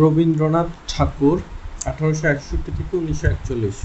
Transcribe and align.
রবীন্দ্রনাথ 0.00 0.68
ঠাকুর 0.92 1.38
আঠারোশো 1.90 2.26
একষট্টি 2.34 2.70
থেকে 2.78 2.92
উনিশশো 3.00 3.26
একচল্লিশ। 3.34 3.78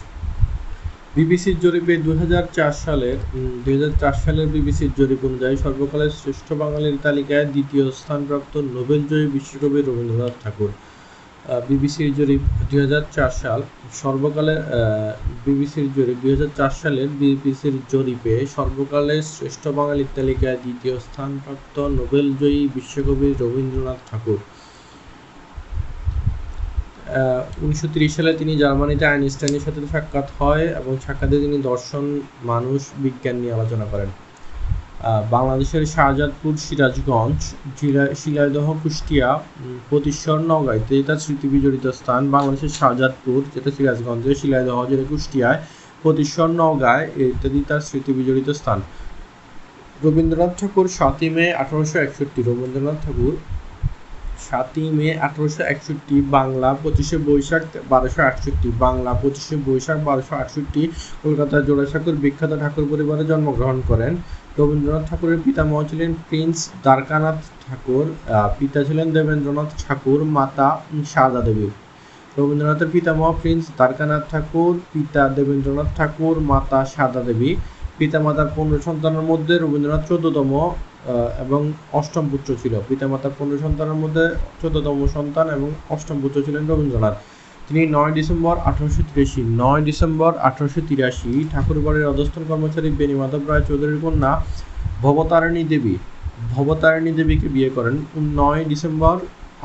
বিবিসির 1.16 1.58
জরিপে 1.64 1.94
দুই 2.06 2.16
হাজার 2.24 2.46
চার 2.58 2.74
সালের 2.86 3.18
দুই 3.64 3.74
হাজার 3.78 3.94
চার 4.02 4.16
সালের 4.24 4.48
বিবিসির 4.56 4.92
জরিপ 5.00 5.22
অনুযায়ী 5.30 5.56
সর্বকালের 5.66 6.12
শ্রেষ্ঠ 6.20 6.48
বাঙালির 6.62 6.98
তালিকায় 7.06 7.48
দ্বিতীয় 7.54 7.86
স্থানপ্রাপ্ত 8.00 8.54
নোবেলজয়ী 8.76 9.28
বিশ্বকবি 9.36 9.80
রবীন্দ্রনাথ 9.82 10.36
ঠাকুর। 10.44 10.72
বিবিসির 11.70 12.12
জরিপ 12.20 12.42
দুই 12.70 12.80
হাজার 12.86 13.04
চার 13.16 13.32
সাল, 13.42 13.60
সর্বকালের 14.02 14.60
বিবিসির 15.46 15.88
জরিপ 15.98 16.18
দুই 16.24 16.32
হাজার 16.36 16.52
চার 16.60 16.74
সালের 16.82 17.10
বিবিসির 17.22 17.76
জরিপে 17.94 18.34
সর্বকালের 18.56 19.24
শ্রেষ্ঠ 19.36 19.64
বাঙালির 19.78 20.10
তালিকায় 20.18 20.58
দ্বিতীয় 20.64 20.96
স্থানপ্রাপ্ত 21.08 21.76
নোবেলজয়ী 21.98 22.62
বিশ্বকবি 22.76 23.28
রবীন্দ্রনাথ 23.42 24.00
ঠাকুর। 24.10 24.40
উনিশশো 27.64 27.88
সালে 28.18 28.32
তিনি 28.40 28.54
জার্মানিতে 28.64 29.06
আইনস্টাইনের 29.14 29.64
সাথে 29.66 29.80
সাক্ষাৎ 29.94 30.28
হয় 30.40 30.66
এবং 30.80 30.94
সাক্ষাতে 31.06 31.36
তিনি 31.44 31.58
দর্শন, 31.70 32.06
মানুষ, 32.52 32.82
বিজ্ঞান 33.04 33.36
নিয়ে 33.42 33.56
আলোচনা 33.58 33.86
করেন। 33.92 34.10
বাংলাদেশের 35.36 35.84
শাহজাদপুর 35.96 36.54
সিরাজগঞ্জ 36.66 37.40
শিলাইদহ 38.22 38.68
কুষ্টিয়া 38.84 39.30
প্রতিশ্বর 39.90 40.38
নওগাঁ 40.50 40.76
ইত্যাদি 40.80 41.04
তার 41.10 41.20
স্মৃতি 41.24 41.48
বিজড়িত 41.54 41.86
স্থান 42.00 42.22
বাংলাদেশের 42.36 42.74
শাহজাদপুর, 42.80 43.40
যেটা 43.54 43.70
সিরাজগঞ্জে 43.78 44.32
শিলাইদহ 44.42 44.78
যেটা 44.92 45.06
কুষ্টিয়ায় 45.12 45.60
প্রতিশ্বর 46.04 46.50
নওগাঁ 46.60 47.00
ইত্যাদি 47.34 47.60
তার 47.70 47.82
স্মৃতি 47.88 48.12
বিজড়িত 48.18 48.50
স্থান। 48.60 48.80
রবীন্দ্রনাথ 50.04 50.52
ঠাকুর 50.60 50.88
সাতই 50.98 51.30
মে 51.36 51.46
আঠারোশো 51.62 51.98
একষট্টি, 52.06 52.40
রবীন্দ্রনাথ 52.50 52.98
ঠাকুর 53.06 53.34
সাতই 54.46 54.88
মে 54.98 55.08
আঠারোশো 55.28 55.62
একষট্টি, 55.74 56.16
বাংলা 56.36 56.70
পঁচিশে 56.84 57.18
বৈশাখ 57.28 57.64
বারোশো 57.92 58.22
আটষট্টি, 58.30 58.70
বাংলা 58.84 59.12
পঁচিশে 59.22 59.56
বৈশাখ 59.68 59.98
বারোশো 60.08 60.34
আটষট্টি, 60.42 60.84
কলকাতার 61.24 61.66
জোড়াসাঁকোর 61.68 62.16
বিখ্যাত 62.24 62.52
ঠাকুর 62.62 62.86
পরিবারে 62.92 63.24
জন্মগ্রহণ 63.32 63.78
করেন। 63.90 64.14
রবীন্দ্রনাথ 64.60 65.04
ঠাকুরের 65.10 65.40
পিতামহ 65.46 65.78
ছিলেন 65.90 66.12
প্রিন্স 66.28 66.58
দ্বারকানাথ 66.86 67.40
ঠাকুর 67.64 68.06
পিতা 68.60 68.80
ছিলেন 68.88 69.08
দেবেন্দ্রনাথ 69.16 69.70
ঠাকুর, 69.84 70.20
মাতা 70.38 70.68
সারদা 71.14 71.42
দেবী। 71.48 71.68
রবীন্দ্রনাথের 72.38 72.90
পিতামহ 72.96 73.28
প্রিন্স 73.42 73.64
দ্বারকানাথ 73.78 74.24
ঠাকুর, 74.32 74.74
পিতা 74.94 75.24
দেবেন্দ্রনাথ 75.38 75.90
ঠাকুর, 75.98 76.36
মাতা 76.52 76.80
সারদা 76.94 77.22
দেবী। 77.30 77.52
পিতামাতার 77.98 78.50
পনেরো 78.56 78.80
সন্তানের 78.88 79.26
মধ্যে 79.32 79.54
রবীন্দ্রনাথ 79.56 80.04
চোদ্দতম 80.10 80.52
এবং 81.44 81.62
অষ্টম 82.00 82.26
পুত্র 82.32 82.50
ছিল। 82.62 82.74
পিতামাতার 82.88 83.34
পনেরো 83.38 83.60
সন্তানের 83.66 83.98
মধ্যে 84.04 84.24
চোদ্দতম 84.62 84.98
সন্তান 85.16 85.46
এবং 85.58 85.70
অষ্টম 85.96 86.18
পুত্র 86.24 86.38
ছিলেন 86.46 86.64
রবীন্দ্রনাথ। 86.70 87.16
তিনি 87.68 87.82
নয় 87.96 88.12
ডিসেম্বর 88.18 88.56
আঠারোশো 88.70 89.02
তিরাশি, 89.10 89.42
নয় 89.62 89.82
ডিসেম্বর 89.88 90.32
আঠারোশো 90.48 90.82
তিরাশি, 90.90 91.32
ঠাকুরবাড়ির 91.52 92.10
অধস্থন 92.14 92.44
কর্মচারী 92.50 92.90
বেণীমাধব 93.00 93.44
রায় 93.50 93.64
চৌধুরীর 93.68 94.00
কন্যা 94.04 94.32
ভবতারিণী 95.04 95.64
দেবী, 95.72 95.96
ভবতারিণী 96.54 97.12
দেবীকে 97.20 97.48
বিয়ে 97.56 97.70
করেন। 97.78 97.96
নয় 98.40 98.62
ডিসেম্বর 98.72 99.16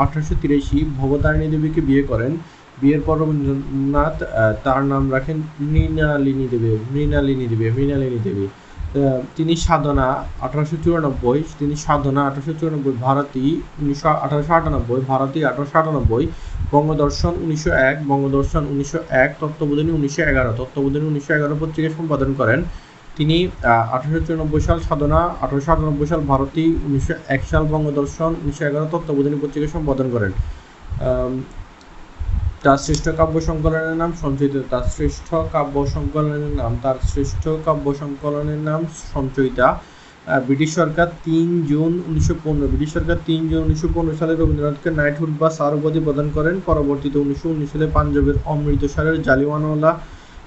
আঠারোশো 0.03 0.35
তিরাশি, 0.43 0.79
ভবতারিণী 1.01 1.47
দেবীকে 1.55 1.81
বিয়ে 1.89 2.03
করেন। 2.11 2.33
বিয়ের 2.81 3.03
পর 3.07 3.17
রবীন্দ্রনাথ 3.23 4.17
তার 4.65 4.83
নাম 4.93 5.05
রাখেন 5.15 5.39
মৃণালিনী 5.71 6.47
দেবী 6.53 6.71
মৃণালিনী 6.93 7.47
দেবী 7.53 7.65
মৃণালিনী 7.77 8.21
দেবী। 8.27 8.47
তিনি 9.37 9.53
সাধনা 9.67 10.07
আঠারোশো 10.47 10.77
চুরানব্বই, 10.85 11.39
তিনি 11.59 11.75
সাধনা 11.85 12.21
আঠারোশো 12.29 12.53
চুরানব্বই, 12.61 12.95
ভারতী 13.07 13.45
উনিশশো 13.81 14.09
আঠারোশো 14.25 14.53
আটানব্বই, 14.59 15.01
ভারতী 15.11 15.39
আঠারোশো 15.51 15.77
আটানব্বই, 15.81 16.25
বঙ্গদর্শন 16.75 17.35
উনিশশো 17.45 17.71
এক, 17.91 17.97
বঙ্গদর্শন 18.11 18.63
উনিশশো 18.73 18.99
এক, 19.25 19.31
তত্ত্ববোধিনী 19.41 19.91
উনিশশো 19.99 20.23
এগারো, 20.31 20.51
তত্ত্ববোধিনী 20.61 21.05
উনিশশো 21.13 21.33
এগারো 21.39 21.55
পত্রিকা 21.63 21.91
সম্পাদন 21.99 22.31
করেন। 22.41 22.61
তিনি 23.17 23.37
আঠারোশো 23.95 24.21
চুরানব্বই 24.27 24.63
সাল 24.69 24.79
সাধনা, 24.89 25.21
আঠারোশো 25.45 25.71
আটানব্বই 25.75 26.09
সাল 26.13 26.23
ভারতী, 26.31 26.67
উনিশশো 26.87 27.15
এক 27.35 27.43
সাল 27.51 27.63
বঙ্গদর্শন, 27.73 28.31
উনিশশো 28.43 28.63
এগারো 28.71 28.87
তত্ত্ববোধিনী 28.93 29.37
পত্রিকা 29.43 29.69
সম্পাদন 29.77 30.07
করেন। 30.15 30.33
তার 32.65 32.79
শ্রেষ্ঠ 32.85 33.07
কাব্য 33.21 33.37
সংকলনের 33.49 33.97
নাম, 34.03 34.11
সঞ্চয়িত 34.23 34.57
তার 34.73 34.85
শ্রেষ্ঠ 34.95 35.29
কাব্য 35.55 35.77
সংকলনের 35.95 36.55
নাম 36.61 36.73
তার 36.85 36.97
শ্রেষ্ঠ 37.11 37.45
কাব্য 37.67 37.87
সংকলনের 38.01 38.61
নাম, 38.69 38.81
সঞ্চয়িতা। 39.15 39.67
ব্রিটিশ 40.47 40.71
সরকার 40.79 41.09
তিন 41.27 41.49
জুন 41.71 41.93
উনিশশো 42.09 42.35
পনেরো, 42.45 42.67
ব্রিটিশ 42.73 42.91
সরকার 42.97 43.19
তিন 43.29 43.41
জুন 43.51 43.61
উনিশশো 43.67 43.89
পনেরো 43.95 44.17
সালে 44.21 44.33
রবীন্দ্রনাথকে 44.35 44.91
নাইটহুড 45.01 45.33
বা 45.41 45.49
সার 45.59 45.73
উপাধি 45.79 46.01
প্রদান 46.07 46.27
করেন। 46.37 46.55
পরবর্তীতে 46.69 47.17
উনিশশো 47.25 47.49
উনিশ 47.55 47.69
সালে 47.73 47.87
পাঞ্জাবের 47.97 48.37
অমৃতসরের 48.53 49.17
জালিওয়ানওয়ালা 49.27 49.91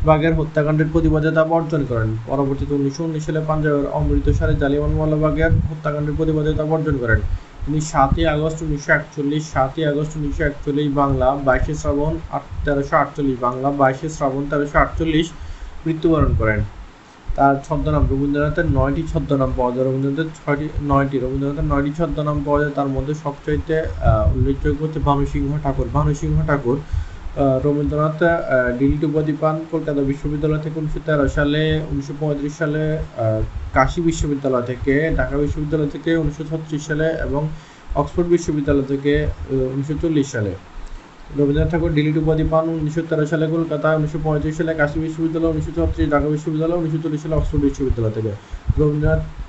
বাগের 0.08 0.34
হত্যাকাণ্ডের 0.40 0.90
প্রতিবাদে 0.94 1.30
তা 1.38 1.44
বর্জন 1.54 1.82
করেন। 1.92 2.10
পরবর্তীতে 2.30 2.74
উনিশশো 2.80 3.02
উনিশ 3.10 3.24
সালে 3.28 3.42
পাঞ্জাবের 3.50 3.88
অমৃতসরের 4.00 4.58
জালিওয়ানওয়ালা 4.62 5.18
বাগের 5.24 5.52
হত্যাকাণ্ডের 5.70 6.16
প্রতিবাদে 6.20 6.52
তা 6.60 6.64
বর্জন 6.72 6.96
করেন। 7.04 7.20
তিনি 7.66 7.80
সাতই 7.92 8.26
আগস্ট 8.36 8.60
উনিশশো 8.66 8.92
একচল্লিশ, 9.00 9.44
সাতই 9.54 9.84
আগস্ট 9.92 10.14
উনিশশো 10.20 10.44
একচল্লিশ 10.50 10.88
বাংলা, 11.02 11.28
বাইশে 11.48 11.74
শ্রাবণ 11.82 12.14
তেরোশো 12.66 12.96
আটচল্লিশ 13.04 13.38
বাংলা, 13.46 13.68
বাইশে 13.82 14.08
শ্রাবণ 14.18 14.44
তেরোশো 14.52 14.78
আটচল্লিশ 14.84 15.28
মৃত্যুবরণ 15.86 16.32
করেন। 16.42 16.60
তার 17.38 17.54
ছদ্মনাম 17.66 18.04
রবীন্দ্রনাথের, 18.12 18.68
নয়টি 18.78 19.04
ছদ্মনাম 19.12 19.52
পাওয়া 19.58 19.72
যায়। 19.76 19.86
রবীন্দ্রনাথের 19.88 20.30
ছয়টি, 20.38 20.68
নয়টি, 20.92 21.18
রবীন্দ্রনাথের 21.24 21.68
নয়টি 21.72 21.92
ছদ্মনাম 22.00 22.38
পাওয়া 22.46 22.60
যায়। 22.62 22.74
তার 22.78 22.90
মধ্যে 22.96 23.14
সবচাইতে 23.24 23.76
উল্লেখযোগ্য 24.36 24.80
হচ্ছে 24.86 25.00
ভানুসিংহ 25.10 25.50
ঠাকুর। 25.64 25.88
ভানুসিংহ 25.98 26.36
ঠাকুর 26.50 26.78
রবীন্দ্রনাথ 27.66 28.20
ডিলিট 28.80 29.04
উপাধি 29.10 29.34
পান 29.42 29.56
কলকাতা 29.72 30.02
বিশ্ববিদ্যালয় 30.12 30.62
থেকে 30.66 30.76
উনিশশো 30.82 31.02
তেরো 31.08 31.26
সালে, 31.38 31.64
উনিশশো 31.92 32.14
পঁয়ত্রিশ 32.22 32.54
সালে 32.62 32.84
কাশী 33.78 34.00
বিশ্ববিদ্যালয় 34.10 34.66
থেকে, 34.72 34.96
ঢাকা 35.20 35.36
বিশ্ববিদ্যালয় 35.44 35.90
থেকে 35.96 36.12
উনিশশো 36.22 36.44
ছত্রিশ 36.52 36.82
সালে 36.90 37.08
এবং 37.26 37.42
অক্সফোর্ড 38.02 38.28
বিশ্ববিদ্যালয় 38.36 38.88
থেকে 38.92 39.14
উনিশশো 39.76 39.96
চল্লিশ 40.04 40.28
সালে। 40.36 40.54
রবীন্দ্রনাথ 41.38 41.70
ঠাকুর 41.74 41.92
ডিলিট 41.98 42.18
উপাধি 42.24 42.46
পান 42.54 42.66
উনিশশো 42.82 43.02
তেরো 43.10 43.26
সালে 43.32 43.46
কলকাতা, 43.56 43.88
উনিশশো 44.00 44.20
পঁয়ত্রিশ 44.26 44.54
সালে 44.60 44.72
কাশী 44.82 44.98
বিশ্ববিদ্যালয়, 45.06 45.52
উনিশশো 45.54 45.72
ছত্রিশ 45.78 46.08
ঢাকা 46.14 46.28
বিশ্ববিদ্যালয়, 46.36 46.78
উনিশশো 46.82 47.00
চল্লিশ 47.04 47.20
সালে 47.24 47.36
অক্সফোর্ড 47.40 47.62
বিশ্ববিদ্যালয় 47.68 48.14
থেকে। 48.18 48.32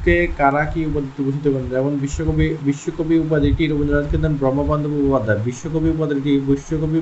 রবীন্দ্রনাথকে 0.06 0.39
কারা 0.41 0.62
কি 0.72 0.81
উপাধিতে 0.91 1.21
ভূষিত 1.27 1.47
করেন 1.55 1.67
যেমন 1.72 1.93
বিশ্বকবি 2.05 2.47
বিশ্বকবি 2.69 3.17
উপাধিটি 3.27 3.62
রবীন্দ্রনাথকে 3.65 4.17
দেন 4.22 4.33
ব্রহ্মবান্ধব 4.41 4.93
উপাধ্যায়। 5.09 5.41
বিশ্বকবি 5.49 5.89
উপাধিটি 5.97 6.33
বিশ্বকবি 6.50 6.99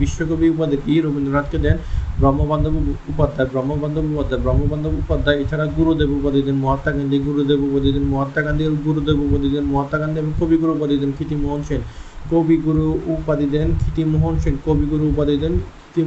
বিশ্বকবি 0.00 0.46
উপাধিটি 0.54 0.92
রবীন্দ্রনাথকে 1.06 1.58
দেন 1.64 1.76
ব্রহ্মবান্ধব 2.20 2.74
উপাধ্যায়। 3.12 3.48
ব্রহ্মবান্ধব 3.52 4.04
উপাধ্যায় 4.14 4.40
ব্রহ্মবান্ধব 4.44 4.92
উপাধ্যায় 5.02 5.36
এছাড়া 5.42 5.64
গুরুদেব 5.76 6.10
উপাধি 6.18 6.40
দেন 6.46 6.56
মহাত্মা 6.64 6.90
গান্ধী, 6.96 7.16
গুরুদেব 7.26 7.60
উপাধি 7.68 7.90
দেন 7.94 8.04
মহাত্মা 8.12 8.40
গান্ধী 8.46 8.64
গুরুদেব 8.86 9.18
উপাধি 9.26 9.48
দেন 9.54 9.64
মহাত্মা 9.72 9.98
গান্ধী 10.02 10.18
এবং 10.22 10.32
কবিগুরু 10.40 10.72
উপাধি 10.76 10.96
দেন 11.02 11.10
মোহন 11.44 11.62
সেন। 11.68 11.82
কবিগুরু 12.30 12.86
উপাধি 13.14 13.46
দেন 13.54 13.68
মোহন 14.14 14.34
সেন, 14.42 14.54
কবিগুরু 14.66 15.04
উপাধি 15.12 15.36
দেন 15.42 15.54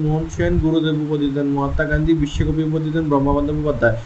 মোহন 0.06 0.25
সেন, 0.35 0.51
গুরুদেব 0.63 0.96
উপাধি 1.06 1.28
দেন 1.35 1.47
মহাত্মা 1.56 1.84
গান্ধী, 1.91 2.12
বিশ্বকবি 2.24 2.62
উপাধি 2.69 2.90
দেন 2.96 3.06
ব্রহ্মবান্ধব 3.12 3.57
উপাধ্যায়। 3.63 3.97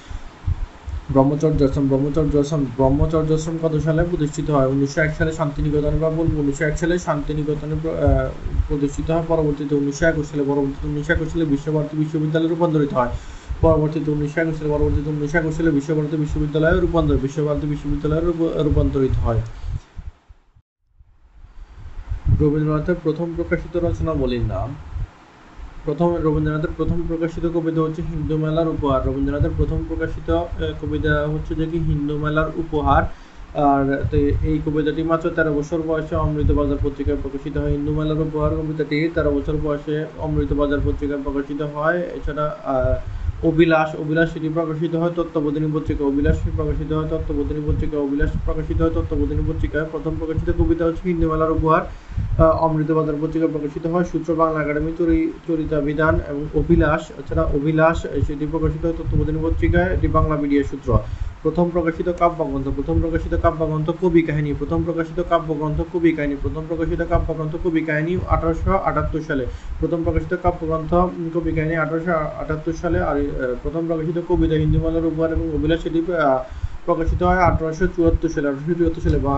ব্রহ্মচর্য 1.13 1.59
আশ্রম 1.67 1.85
ব্রহ্মচর্য 1.91 2.33
আশ্রম 2.43 2.61
ব্রহ্মচর্য 2.77 3.29
আশ্রম 3.37 3.55
কত 3.63 3.73
সালে 3.85 4.01
প্রতিষ্ঠিত 4.11 4.47
হয়? 4.55 4.67
উনিশশো 4.73 4.99
এক 5.07 5.11
সালে 5.19 5.31
শান্তিনিকেতনের 5.39 5.99
বা 6.03 6.09
বলব 6.19 6.33
উনিশশো 6.43 6.63
এক 6.69 6.75
সালে 6.81 6.95
শান্তিনিকেতনে 7.07 7.75
প্রতিষ্ঠিত 8.67 9.07
হয়। 9.13 9.25
পরবর্তীতে 9.31 9.73
উনিশশো 9.81 10.05
একুশ 10.11 10.25
সালে, 10.31 10.43
পরবর্তীতে 10.51 10.87
উনিশশো 10.91 11.11
একুশ 11.15 11.29
সালে 11.33 11.45
বিশ্বভারতী 11.53 11.95
বিশ্ববিদ্যালয়ে 12.03 12.49
রূপান্তরিত 12.53 12.91
হয়। 12.99 13.11
পরবর্তীতে 13.61 14.09
উনিশশো 14.15 14.39
একুশ 14.43 14.55
সালে, 14.57 14.69
পরবর্তীতে 14.75 15.09
উনিশশো 15.15 15.37
একুশ 15.41 15.53
সালে 15.57 15.71
বিশ্বভারতী 15.77 16.15
বিশ্ববিদ্যালয়ে 16.23 16.77
রূপান্তর, 16.83 17.21
বিশ্বভারতী 17.25 17.65
বিশ্ববিদ্যালয়ে 17.73 18.23
রূপান্তরিত 18.65 19.15
হয়। 19.25 19.41
রবীন্দ্রনাথের 22.41 22.97
প্রথম 23.03 23.27
প্রকাশিত 23.37 23.73
রচনা 23.75 23.91
রচনাবলীর 23.91 24.45
নাম 24.53 24.69
প্রথম 25.87 26.09
রবীন্দ্রনাথের 26.25 26.73
প্রথম 26.79 26.99
প্রকাশিত 27.09 27.45
কবিতা 27.55 27.79
হচ্ছে 27.85 28.01
হিন্দু 28.11 28.35
মেলার 28.43 28.67
উপহার। 28.75 28.99
রবীন্দ্রনাথের 29.07 29.53
প্রথম 29.59 29.79
প্রকাশিত 29.89 30.29
কবিতা 30.81 31.13
হচ্ছে 31.33 31.51
যে 31.59 31.65
কি 31.71 31.77
হিন্দু 31.89 32.13
মেলার 32.23 32.49
উপহার। 32.63 33.03
আর 33.67 33.83
এই 34.49 34.57
কবিতাটি 34.65 35.01
মাত্র 35.11 35.25
তেরো 35.37 35.51
বছর 35.59 35.79
বয়সে 35.89 36.15
অমৃত 36.25 36.49
বাজার 36.59 36.79
পত্রিকায় 36.85 37.19
প্রকাশিত 37.23 37.55
হয়। 37.61 37.71
হিন্দু 37.75 37.91
মেলার 37.99 38.19
উপহার 38.27 38.51
কবিতাটি 38.59 38.97
তেরো 39.15 39.31
বছর 39.37 39.55
বয়সে 39.65 39.95
অমৃত 40.25 40.51
বাজার 40.61 40.81
পত্রিকায় 40.87 41.21
প্রকাশিত 41.25 41.61
হয়। 41.75 41.99
এছাড়া 42.17 42.45
অভিলাষ 43.43 43.89
অভিলাষ 44.03 44.27
সেটি 44.33 44.47
প্রকাশিত 44.57 44.93
হয় 45.01 45.13
তত্ত্ববোধিনী 45.17 45.67
পত্রিকা, 45.75 46.03
অভিলাষ 46.11 46.37
প্রকাশিত 46.57 46.89
হয় 46.97 47.07
তত্ত্ববোধিনী 47.11 47.61
পত্রিকা, 47.67 47.97
অভিলাষ 48.07 48.31
প্রকাশিত 48.45 48.77
হয় 48.83 48.93
তত্ত্ববোধিনী 48.97 49.43
পত্রিকায়। 49.49 49.85
প্রথম 49.93 50.13
প্রকাশিত 50.19 50.47
কবিতা 50.59 50.83
হচ্ছে 50.87 51.03
হিন্দু 51.09 51.25
মেলার 51.31 51.55
উপহার 51.57 51.83
অমৃতবাজার 52.65 53.19
পত্রিকা 53.21 53.47
প্রকাশিত 53.53 53.85
হয়। 53.93 54.05
সূত্র 54.11 54.29
বাংলা 54.41 54.57
একাডেমি 54.61 54.91
চরিতা 55.47 55.77
বিধান 55.87 56.13
এবং 56.31 56.43
অভিলাষ। 56.61 57.01
এছাড়া 57.21 57.43
অভিলাষ 57.57 57.97
সেটি 58.27 58.45
প্রকাশিত 58.53 58.81
হয় 58.85 58.95
তত্ত্ববোধিনী 58.99 59.39
পত্রিকায়, 59.45 59.89
এটি 59.95 60.07
বাংলা 60.17 60.35
মিডিয়া 60.41 60.63
সূত্র। 60.71 60.89
প্রথম 61.45 61.65
প্রকাশিত 61.69 62.07
কাব্যগ্রন্থ 62.19 62.67
প্রথম 62.77 62.95
প্রকাশিত 63.01 63.33
কাব্যগ্রন্থ 63.43 63.87
কবি 64.01 64.21
কাহিনী 64.21 64.51
প্রথম 64.53 64.79
প্রকাশিত 64.83 65.19
কাব্যগ্রন্থ 65.29 65.79
কবি 65.93 66.11
কাহিনী 66.17 66.35
প্রথম 66.43 66.63
প্রকাশিত 66.67 67.01
কাব্যগ্রন্থ 67.11 67.53
কবি 67.63 67.81
কাহিনী 67.81 68.13
আঠারোশো 68.27 68.73
আটাত্তর 68.89 69.21
সালে। 69.21 69.45
প্রথম 69.79 69.99
প্রকাশিত 70.03 70.33
কাব্যগ্রন্থ 70.43 70.91
কবি 71.35 71.51
কাহিনী 71.57 71.75
আঠারোশো 71.75 72.13
আটাত্তর 72.41 72.75
সালে 72.81 72.99
আর 73.09 73.17
প্রথম 73.63 73.81
প্রকাশিত 73.89 74.17
কবিতা 74.29 74.55
হিন্দু 74.55 74.63
হিন্দুমালার 74.65 75.05
উপহার 75.05 75.29
এবং 75.31 75.47
অভিলাষ 75.57 75.81
আহ, 76.25 76.39
প্রকাশিত 76.87 77.21
হয় 77.29 77.41
আঠারোশো 77.49 77.85
চুয়াত্তর 77.95 78.29
সালে। 78.33 78.47
আঠারোশো 78.51 78.73
চুয়াত্তর 78.79 79.01
সালে 79.05 79.19
বা 79.27 79.35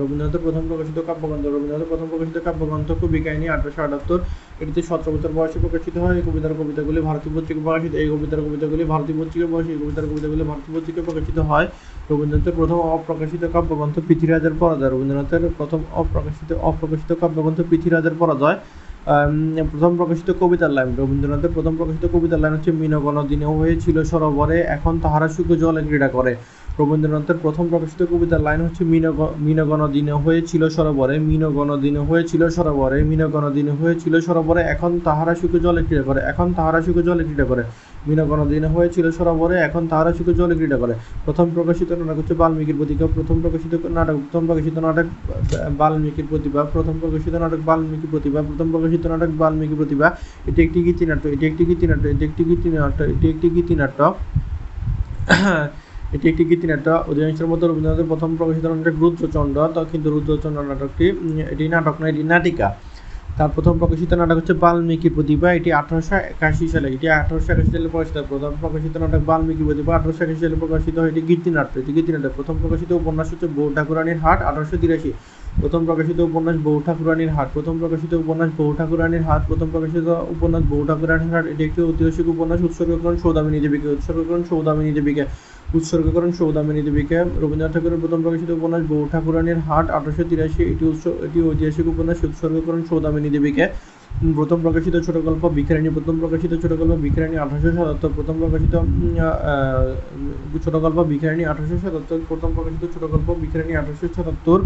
রবীন্দ্রনাথের 0.00 0.42
প্রথম 0.46 0.62
প্রকাশিত 0.70 0.98
কাব্যগ্রন্থ। 1.08 1.44
রবীন্দ্রনাথের 1.46 1.90
প্রথম 1.92 2.06
প্রকাশিত 2.12 2.36
কাব্যগ্রন্থ 2.46 2.88
কবি 3.00 3.18
কাহিনী 3.26 3.46
আঠারোশো 3.54 3.80
আটাত্তর। 3.86 4.18
এটিতে 4.62 4.80
সতেরো 4.88 5.10
বছর 5.14 5.30
বয়সে 5.36 5.58
প্রকাশিত 5.64 5.94
হয়। 6.02 6.14
এই 6.18 6.24
কবিতার 6.28 6.54
কবিতাগুলি 6.60 7.00
ভারতীয় 7.08 7.32
পত্রিকা 7.36 7.60
প্রকাশিত। 7.66 7.92
এই 8.02 8.08
কবিতার 8.14 8.40
কবিতাগুলি 8.46 8.82
ভারতীয় 8.92 9.16
পত্রিকা 9.20 9.46
প্রকাশিত। 9.52 9.70
এই 9.74 9.78
কবিতার 9.82 10.06
কবিতাগুলি 10.10 10.42
ভারতীয় 10.50 10.72
পত্রিকা 10.76 11.00
প্রকাশিত 11.08 11.38
হয়। 11.50 11.66
রবীন্দ্রনাথের 12.10 12.54
প্রথম 12.60 12.78
অপ্রকাশিত 12.96 13.42
কাব্যগ্রন্থ 13.54 13.96
পৃথ্বীরাজের 14.08 14.54
পরাজয়। 14.60 14.90
রবীন্দ্রনাথের 14.94 15.42
প্রথম 15.58 15.80
অপ্রকাশিত 16.02 16.50
অপ্রকাশিত 16.70 17.10
কাব্যগ্রন্থ 17.22 17.58
পৃথ্বীরাজের 17.70 18.14
পরাজয়। 18.20 18.58
প্রথম 19.70 19.92
প্রকাশিত 20.00 20.28
কবিতার 20.40 20.72
লাইন। 20.76 20.90
রবীন্দ্রনাথের 21.00 21.52
প্রথম 21.56 21.72
প্রকাশিত 21.80 22.04
কবিতার 22.14 22.40
লাইন 22.42 22.52
হচ্ছে 22.56 22.72
মিনগণ 22.82 23.16
দিনে 23.30 23.46
হয়েছিল 23.58 23.96
সরোবরে, 24.10 24.58
এখন 24.76 24.94
তাহারা 25.04 25.26
সুখ 25.34 25.48
জলে 25.62 25.80
ক্রীড়া 25.88 26.08
করে। 26.16 26.32
রবীন্দ্রনাথের 26.80 27.38
প্রথম 27.44 27.64
প্রকাশিত 27.72 28.00
কবিতার 28.10 28.42
লাইন 28.46 28.60
হচ্ছে, 28.66 28.82
মিনগ 28.92 29.18
মিনগণ 29.46 29.80
দিনে 29.96 30.14
হয়েছিল 30.24 30.62
সরোবরে 30.76 31.14
মিনগণ 31.30 31.70
দিনে 31.84 32.02
হয়েছিল 32.08 32.42
সরোবরে 32.56 32.98
মিনগণ 33.10 33.44
দিনে 33.56 33.72
হয়েছিল 33.80 34.14
সরোবরে, 34.26 34.62
এখন 34.74 34.90
তাহারা 35.06 35.32
সুখে 35.40 35.58
জলে 35.64 35.80
ক্রীড়া 35.86 36.04
করে, 36.08 36.20
এখন 36.30 36.46
তাহারা 36.58 36.78
সুখে 36.86 37.02
জলে 37.08 37.22
ক্রীড়া 37.28 37.46
করে। 37.50 37.62
মিনগণ 38.08 38.40
দিনে 38.52 38.68
হয়েছিল 38.74 39.06
সরোবরে, 39.18 39.56
এখন 39.68 39.82
তাহারা 39.90 40.10
সুখে 40.18 40.34
জলে 40.40 40.54
ক্রীড়া 40.58 40.78
করে। 40.82 40.94
প্রথম 41.26 41.46
প্রকাশিত 41.56 41.90
নাটক 41.98 42.16
হচ্ছে, 42.20 42.34
বাল্মীকির 42.42 42.76
প্রতিজ্ঞা 42.80 43.06
প্রথম 43.16 43.36
প্রকাশিত 43.44 43.72
নাটক, 43.96 44.16
প্রথম 44.24 44.42
প্রকাশিত 44.48 44.76
নাটক, 44.86 45.06
বাল্মীকির 45.80 46.26
প্রতিভা, 46.30 46.60
প্রথম 46.74 46.94
প্রকাশিত 47.02 47.34
নাটক 47.42 47.60
বাল্মীকি 47.68 48.06
প্রতিভা, 48.12 48.40
প্রথম 48.48 48.66
প্রকাশিত 48.72 49.02
নাটক 49.12 49.30
বাল্মীকি 49.42 49.76
প্রতিভা। 49.80 50.06
এটি 50.48 50.60
একটি 50.66 50.78
গীতিনাট্য 50.86 51.24
এটি 51.34 51.44
একটি 51.50 51.62
গীতিনাট্য, 51.70 52.04
এটি 52.14 52.24
একটি 52.28 52.42
গীতিনাট্য, 52.50 52.98
এটি 53.12 53.26
একটি 53.32 53.48
গীতিনাট্য, 53.48 53.48
এটি 53.48 53.48
একটি 53.48 53.48
গীতিনাট্য। 53.56 54.00
অধিকাংশের 56.12 57.48
মধ্যে 57.50 57.66
রবীন্দ্রনাথের 57.66 58.08
প্রথম 58.12 58.30
প্রকাশিত 58.38 58.64
নাটক 58.72 58.96
রুদ্রচন্দ্র 59.04 59.58
কিন্তু 59.92 60.08
রুদ্রচন্দ্র 60.14 60.60
নাটকটি 60.70 61.06
এটি 61.52 61.64
নাটক 61.74 61.94
নয়, 62.00 62.10
এটি 62.14 62.22
নাটিকা। 62.32 62.68
তার 63.38 63.50
প্রথম 63.56 63.74
প্রকাশিত 63.80 64.10
নাটক 64.20 64.36
হচ্ছে 64.40 64.54
বাল্মীকি 64.64 65.08
প্রতিভা, 65.16 65.48
এটি 65.58 65.70
আঠারোশো 65.80 66.16
একাশি 66.32 66.64
সালে, 66.72 66.88
এটি 66.96 67.06
আঠারোশো 67.20 67.48
একাশি 67.54 67.70
সালে 67.74 67.88
প্রকাশিত। 67.94 68.16
প্রথম 68.32 68.52
প্রকাশিত 68.62 68.94
নাটক 69.02 69.22
বাল্মীকি 69.30 69.62
প্রতিভা, 69.68 69.92
আঠারোশো 69.98 70.20
একাশি 70.24 70.40
সালে 70.44 70.56
প্রকাশিত 70.62 70.94
হয়, 71.00 71.10
এটি 71.12 71.22
গীতিনাট্য 71.30 71.74
এটি 71.82 71.92
গীতিনাট্য 71.96 72.28
প্রথম 72.38 72.54
প্রকাশিত 72.62 72.90
উপন্যাস 73.00 73.28
হচ্ছে 73.32 73.48
বউ 73.56 73.66
ঠাকুরানীর 73.76 74.18
হাট, 74.24 74.38
আঠারোশো 74.48 74.76
তিরাশি। 74.82 75.10
প্রথম 75.62 75.80
প্রকাশিত 75.88 76.18
উপন্যাস 76.30 76.56
বউ 76.66 76.76
ঠাকুরানীর 76.86 77.30
হাট। 77.36 77.48
প্রথম 77.56 77.74
প্রকাশিত 77.82 78.12
উপন্যাস 78.22 78.50
বউ 78.58 78.70
ঠাকুরানীর 78.78 79.24
হাট। 79.28 79.42
প্রথম 79.50 79.68
প্রকাশিত 79.74 80.06
উপন্যাস 80.34 80.62
বউ 80.70 80.80
ঠাকুরানীর 80.88 81.30
হাট, 81.34 81.44
এটি 81.52 81.62
একটি 81.68 81.80
ঐতিহাসিক 81.88 82.26
উপন্যাস, 82.34 82.60
উৎসর্গকরণ 82.68 83.16
সৌদামিনী 83.24 83.58
দেবীকে। 83.64 83.88
উৎসর্গকরণ 83.96 84.42
সৌদামিনী 84.50 84.92
দেবীকে। 84.98 85.24
উৎসর্গকরণ 85.78 86.30
সৌদামিনী 86.38 86.82
দেবীকে 86.88 87.18
রবীন্দ্রনাথ 87.42 87.72
ঠাকুরের 87.74 88.00
প্রথম 88.02 88.20
প্রকাশিত 88.24 88.50
উপন্যাস 88.50 88.82
বউ 88.90 89.02
ঠাকুরানীর 89.12 89.58
হাট 89.66 89.86
আঠারোশো 89.96 90.24
তিরাশি, 90.30 90.62
এটি 90.72 90.84
উৎস 90.90 91.04
এটি 91.26 91.38
ঐতিহাসিক 91.50 91.86
উপন্যাস 91.92 92.18
উৎসর্গকরণ 92.28 92.82
সৌদামিনী 92.90 93.28
দেবীকে 93.36 93.64
প্রথম 94.16 94.58
প্রকাশিত 94.62 94.94
ছোট 94.98 95.16
গল্প 95.18 95.42
বিখ্যানী 95.48 95.88
প্রথম 95.88 96.14
প্রকাশিত 96.20 96.52
ছোট 96.62 96.72
গল্প 96.72 96.92
বিখ্যানী 96.96 97.36
আঠারোশো 97.36 97.70
সাতাত্তর 97.72 98.10
প্রথম 98.16 98.34
প্রকাশিত 98.38 98.74
ছোট 100.64 100.74
গল্প 100.76 100.98
বিখ্যানী 101.04 101.42
আঠারোশো 101.44 101.76
সাতাত্তর 101.78 102.18
প্রথম 102.28 102.50
প্রকাশিত 102.54 102.82
ছোট 102.94 103.02
গল্প 103.04 103.28
বিখ্যানী 103.42 103.72
আঠারোশো 103.74 104.06
সাতাত্তর 104.08 104.58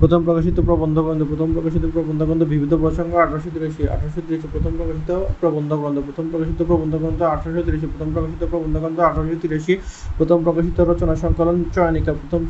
প্রথম 0.00 0.20
প্রকাশিত 0.24 0.56
প্রবন্ধ 0.60 0.96
গ্রন্থ 0.98 1.22
প্রথম 1.22 1.48
প্রকাশিত 1.54 1.84
প্রবন্ধ 1.92 2.20
গ্রন্থ 2.22 2.42
বিবিধ 2.44 2.72
প্রসঙ্গ 2.74 3.12
আঠারোশো 3.16 3.48
তিরাশি 3.54 3.82
আঠারোশো 3.88 4.20
তিরাশি 4.20 4.46
প্রথম 4.52 4.72
প্রকাশিত 4.76 5.10
প্রবন্ধ 5.40 5.70
গ্রন্থ 5.72 5.98
প্রথম 6.06 6.24
প্রকাশিত 6.30 6.60
প্রবন্ধ 6.62 6.94
গ্রন্থ 6.96 7.20
আঠারোশো 7.28 7.62
তিরাশি 7.62 7.86
প্রথম 7.86 8.08
প্রকাশিত 8.14 8.42
প্রবন্ধ 8.44 8.74
গ্রন্থ 8.78 8.98
আঠারোশো 9.00 9.36
তিরাশি 9.42 9.74
প্রথম 10.18 10.38
প্রকাশিত 10.44 10.78
রচনা 10.82 11.14
সংকলন 11.16 11.56
চয়নিকা 11.74 12.12
প্রথম 12.20 12.40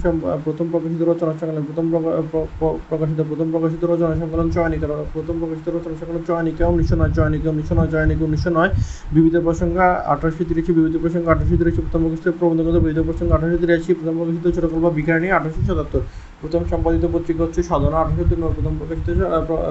প্রথম 0.44 0.66
প্রকাশিত 0.70 1.00
রচনা 1.02 1.32
সংকলন 1.32 1.62
প্রথম 1.64 1.84
প্রকা- 1.90 2.14
প্র- 2.30 2.48
প্র- 2.58 2.78
প্রকাশিত 2.88 3.18
প্রথম 3.28 3.46
প্রকাশিত 3.50 3.82
রচনা 3.84 4.14
সংকলন 4.16 4.48
চয়নিকা 4.50 4.86
প্রথম 5.14 5.34
প্রকাশিত 5.38 5.66
রচনা 5.68 5.94
সংকলন 5.96 6.22
চয়নিকা 6.24 6.47
উনিশশো 6.64 6.96
নয় 6.96 7.12
চয়নিকা 7.12 7.50
উনিশশো 7.50 7.74
নয় 7.74 7.86
চয়নিকা 7.86 8.24
উনিশশো 8.24 8.50
নয়। 8.50 8.68
বিবিধ 9.12 9.36
প্রসঙ্গ, 9.36 9.76
আঠারোশো 9.76 10.44
তিরাশি, 10.44 10.72
বিবিধ 10.72 11.00
প্রসঙ্গ, 11.00 11.28
আঠারোশো 11.28 11.56
তিরাশি, 11.56 11.76
প্রথম 11.76 12.02
প্রকাশিত 12.02 12.32
প্রবন্ধ 12.38 12.60
গ্রন্থ, 12.60 12.84
বিবিধ 12.84 13.02
প্রসঙ্গ, 13.02 13.32
আঠারোশো 13.32 13.58
তিরাশি, 13.58 13.94
প্রথম 13.94 14.16
প্রকাশিত 14.16 14.60
ছোট 14.60 14.72
গল্প, 14.72 14.94
বিজ্ঞানী, 14.94 15.30
আঠারোশো 15.30 15.66
সাতাত্তর। 15.66 16.00
প্রথম 16.40 16.64
সম্পাদিত 16.70 17.08
পত্রিকা 17.12 17.44
হচ্ছে 17.44 17.62
সাধনা, 17.62 17.96
আঠারোশো 17.96 18.24
তিরানব্বই, 18.24 18.52
প্রথম 18.54 18.76
প্রকাশিত 18.78 19.24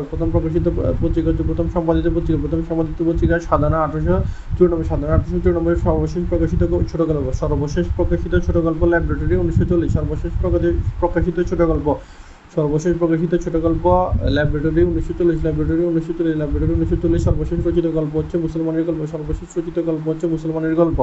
প্রথম 0.10 0.32
প্রকাশিত 0.32 0.68
পত্রিকা 1.02 1.30
হচ্ছে 1.30 1.44
প্রথম 1.44 1.70
সম্পাদিত 1.70 2.08
পত্রিকা, 2.08 2.40
প্রথম 2.42 2.64
সম্পাদিত 2.70 3.16
পত্রিকা 3.16 3.40
সাধনা, 3.40 3.78
আঠারোশো 3.78 4.24
চুরানব্বই, 4.60 4.84
সাধনা, 4.84 5.08
আঠারোশো 5.08 5.40
চুরানব্বই, 5.40 5.76
সর্বশেষ 5.76 6.24
প্রকাশিত 6.30 6.64
ছোট 6.92 7.02
গল্প, 7.02 7.32
সর্বশেষ 7.32 7.88
প্রকাশিত 7.96 8.40
ছোট 8.40 8.58
গল্প, 8.58 8.84
ল্যাবরেটরি, 8.84 9.36
উনিশশো 9.36 9.66
চল্লিশ, 9.66 9.94
সর্বশেষ 9.94 10.32
প্রকাশি- 10.42 10.72
প্রকাশিত 11.00 11.40
ছোট 11.40 11.62
গল্প। 11.62 11.96
সর্বশেষ 12.56 12.94
প্রকাশিত 13.02 13.34
ছোট 13.44 13.56
গল্প 13.66 13.86
ল্যাবরেটরি 14.36 14.82
উনিশশো 14.90 15.14
চল্লিশ 15.20 15.40
ল্যাবরেটরি 15.46 15.84
উনিশশো 15.92 16.14
চল্লিশ 16.18 16.36
ল্যাবরেটরি 16.42 16.72
উনিশশো 16.78 16.98
চল্লিশ 17.04 17.22
সর্বশেষ 17.28 17.60
রচিত 17.68 17.86
গল্প 17.98 18.14
হচ্ছে 18.20 18.36
মুসলমানের 18.46 18.84
গল্প, 18.90 19.02
সর্বশেষ 19.14 19.50
রচিত 19.58 19.78
গল্প 19.90 20.04
হচ্ছে 20.12 20.26
মুসলমানের 20.36 20.74
গল্প। 20.82 21.00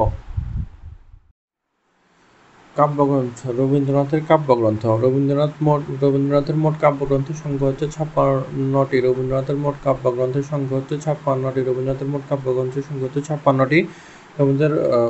কাব্যগ্রন্থ, 2.75 3.39
রবীন্দ্রনাথের 3.59 4.21
কাব্যগ্রন্থ, 4.29 4.83
রবীন্দ্রনাথ 5.03 5.53
মোট, 5.65 5.81
রবীন্দ্রনাথের 6.03 6.57
মোট 6.63 6.75
কাব্যগ্রন্থ 6.83 7.27
সংখ্যা 7.43 7.67
হচ্ছে 7.69 7.85
ছাপ্পান্নটি, 7.95 8.97
রবীন্দ্রনাথের 9.07 9.57
মোট 9.63 9.75
কাব্যগ্রন্থের 9.83 10.45
সংখ্যা 10.51 10.75
হচ্ছে 10.77 10.95
ছাপ্পান্নটি, 11.05 11.59
রবীন্দ্রনাথের 11.61 12.09
মোট 12.13 12.23
কাব্যগ্রন্থের 12.29 12.83
সংখ্যা 12.87 13.07
হচ্ছে 13.07 13.21
ছাপ্পান্নটি। 13.29 13.79
আহ, 14.35 14.43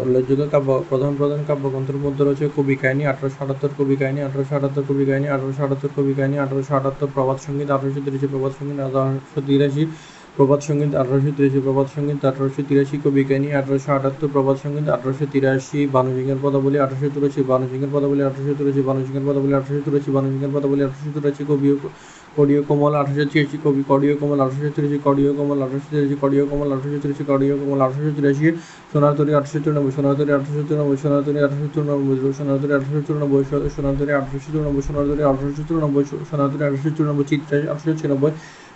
উল্লেখযোগ্য 0.04 0.44
কাব্য 0.52 0.70
প্রধান 0.90 1.12
প্রধান 1.20 1.42
কাব্যগ্রন্থের 1.44 1.98
মধ্যে 1.98 2.24
রয়েছে 2.24 2.46
কবি 2.58 2.76
কাহিনী 2.78 3.04
আঠারোশো 3.06 3.40
আটাত্তর 3.44 3.72
কবি 3.80 3.96
কাহিনী 3.96 4.20
আঠারোশো 4.22 4.54
আটাত্তর 4.58 4.84
কবি 4.88 5.04
কাহিনী 5.10 5.28
আঠারোশো 5.28 5.62
আটাত্তর 5.64 5.92
কবি 5.98 6.14
কাহিনী 6.14 6.36
আঠারোশো 6.38 6.74
আটাত্তর 6.76 7.10
প্রভাত 7.16 7.38
সংগীত 7.46 7.70
আঠারোশো 7.72 8.00
তিরাশি 8.06 8.28
প্রবাদ 8.28 8.52
সংগীত 8.60 8.80
আঠারোশো 8.88 9.40
তিরাশি 9.48 9.84
প্রভাত 10.38 10.60
সংগীত 10.68 10.92
আঠারোশো 10.96 11.32
তিরাশি 11.38 11.60
প্রবাদ 11.66 11.88
সংগীত 11.88 12.22
আঠারোশো 12.26 12.62
তিরাশি 12.70 12.96
কবি 13.06 13.22
কাহিনী 13.24 13.48
আঠারোশো 13.54 13.90
আটাত্তর 13.98 14.30
প্রবাদ 14.36 14.56
সংগীত 14.64 14.88
আঠারোশো 14.90 15.26
তিরাশি 15.34 15.80
ভানুসিংহের 15.96 16.40
পদাবলী 16.44 16.78
আঠারোশো 16.78 17.08
তিরাশি 17.16 17.42
ভানুসিংহের 17.46 17.92
পদাবলী 17.96 18.22
আঠারোশো 18.24 18.54
তিরাশি 18.58 18.82
ভানুসিংহের 18.88 19.24
পদাবলী 19.26 19.54
আঠারোশো 19.56 19.82
তিরাশি 19.86 20.10
ভানুসিংহের 20.12 20.52
পদাবলী 20.56 20.82
আঠারোশো 20.84 21.10
তিরাশি 21.16 21.44
কবি 21.46 21.68
কড়িয় 22.38 22.62
কোমল 22.62 22.94
আঠারোশো 22.96 23.26
ছিয়াশি 23.32 23.58
কবি 23.64 23.82
কড়িয় 23.88 24.14
কোমল 24.16 24.40
আঠারোশো 24.42 24.70
তিরাশি 24.76 24.98
কড়িয় 25.06 25.32
কোমল 25.32 25.60
আঠারোশো 25.60 25.88
তিরাশি 25.92 26.16
কড়িয় 26.22 26.44
কোমল 26.46 26.70
আঠারোশো 26.70 27.00
তিরাশি 27.00 27.24
কড়িয় 27.24 27.54
কোমল 27.60 27.80
আঠারোশো 27.82 28.12
তিরাশি 28.18 28.48
সোনারতরী 28.92 29.32
আঠারোশো 29.34 29.60
চুরানব্বই 29.64 29.94
সোনারতরী 29.96 30.32
আঠারোশো 30.32 30.64
চুরানব্বই 30.68 30.98
সোনারতরী 31.04 31.40
আঠারোশো 31.40 31.68
চুরানব্বই 31.76 32.18
সোনারতরী 32.38 32.72
আঠারোশো 32.74 33.02
চুরানব্বই 33.08 33.44
সোনাতরি 33.48 34.12
আঠারোশো 34.14 34.48
চুরানব্বই 34.48 34.84
সোনারতরী 34.88 35.22
আঠারোশো 35.24 35.62
চুরানব্বই 35.68 36.06
সোনারতরী 36.30 36.64
আঠারোশো 36.64 36.90
চুরানব্বই 36.98 37.26
চিত্রা 37.26 37.56
আঠারোশো 37.66 37.94
ছিয়ানব্বই 38.00 38.32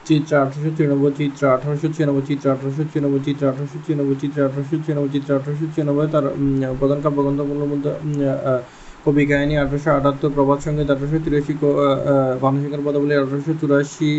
চিত্রা 0.07 0.37
আঠারোশো 0.37 0.69
ছিয়ানব্বই 0.75 1.11
চিত্রা 1.17 1.47
আঠারোশো 1.53 1.87
ছিয়ানব্বই 1.89 2.23
চিত্রা 2.27 2.49
আঠারোশো 2.51 2.83
ছিয়ানব্বই 2.85 3.21
চিত্রা 3.25 3.47
আঠারোশো 3.49 3.77
ছিয়ানব্বই 3.85 4.17
চিত্রা 4.21 4.41
আঠারোশো 4.45 4.75
ছিয়ানব্বই 4.85 5.11
চিত্রা 5.13 5.33
আঠারোশো 5.37 5.65
ছিয়ানব্বই 5.73 6.07
তার 6.07 6.25
প্রধান 6.79 6.99
কাব্যগ্রন্থগুলোর 7.01 7.67
মধ্যে 7.69 7.91
কবি 9.05 9.23
কাহিনী 9.31 9.53
আঠারোশো 9.63 9.89
আটাত্তর, 9.97 10.31
প্রভাত 10.37 10.59
সংগীত 10.65 10.87
আঠারোশো 10.93 11.19
তিরাশি 11.25 11.53
ভানুশঙ্কর 12.43 12.81
পদাবলী 12.87 13.13
আঠারোশো 13.21 13.53
চুরাশি 13.61 14.11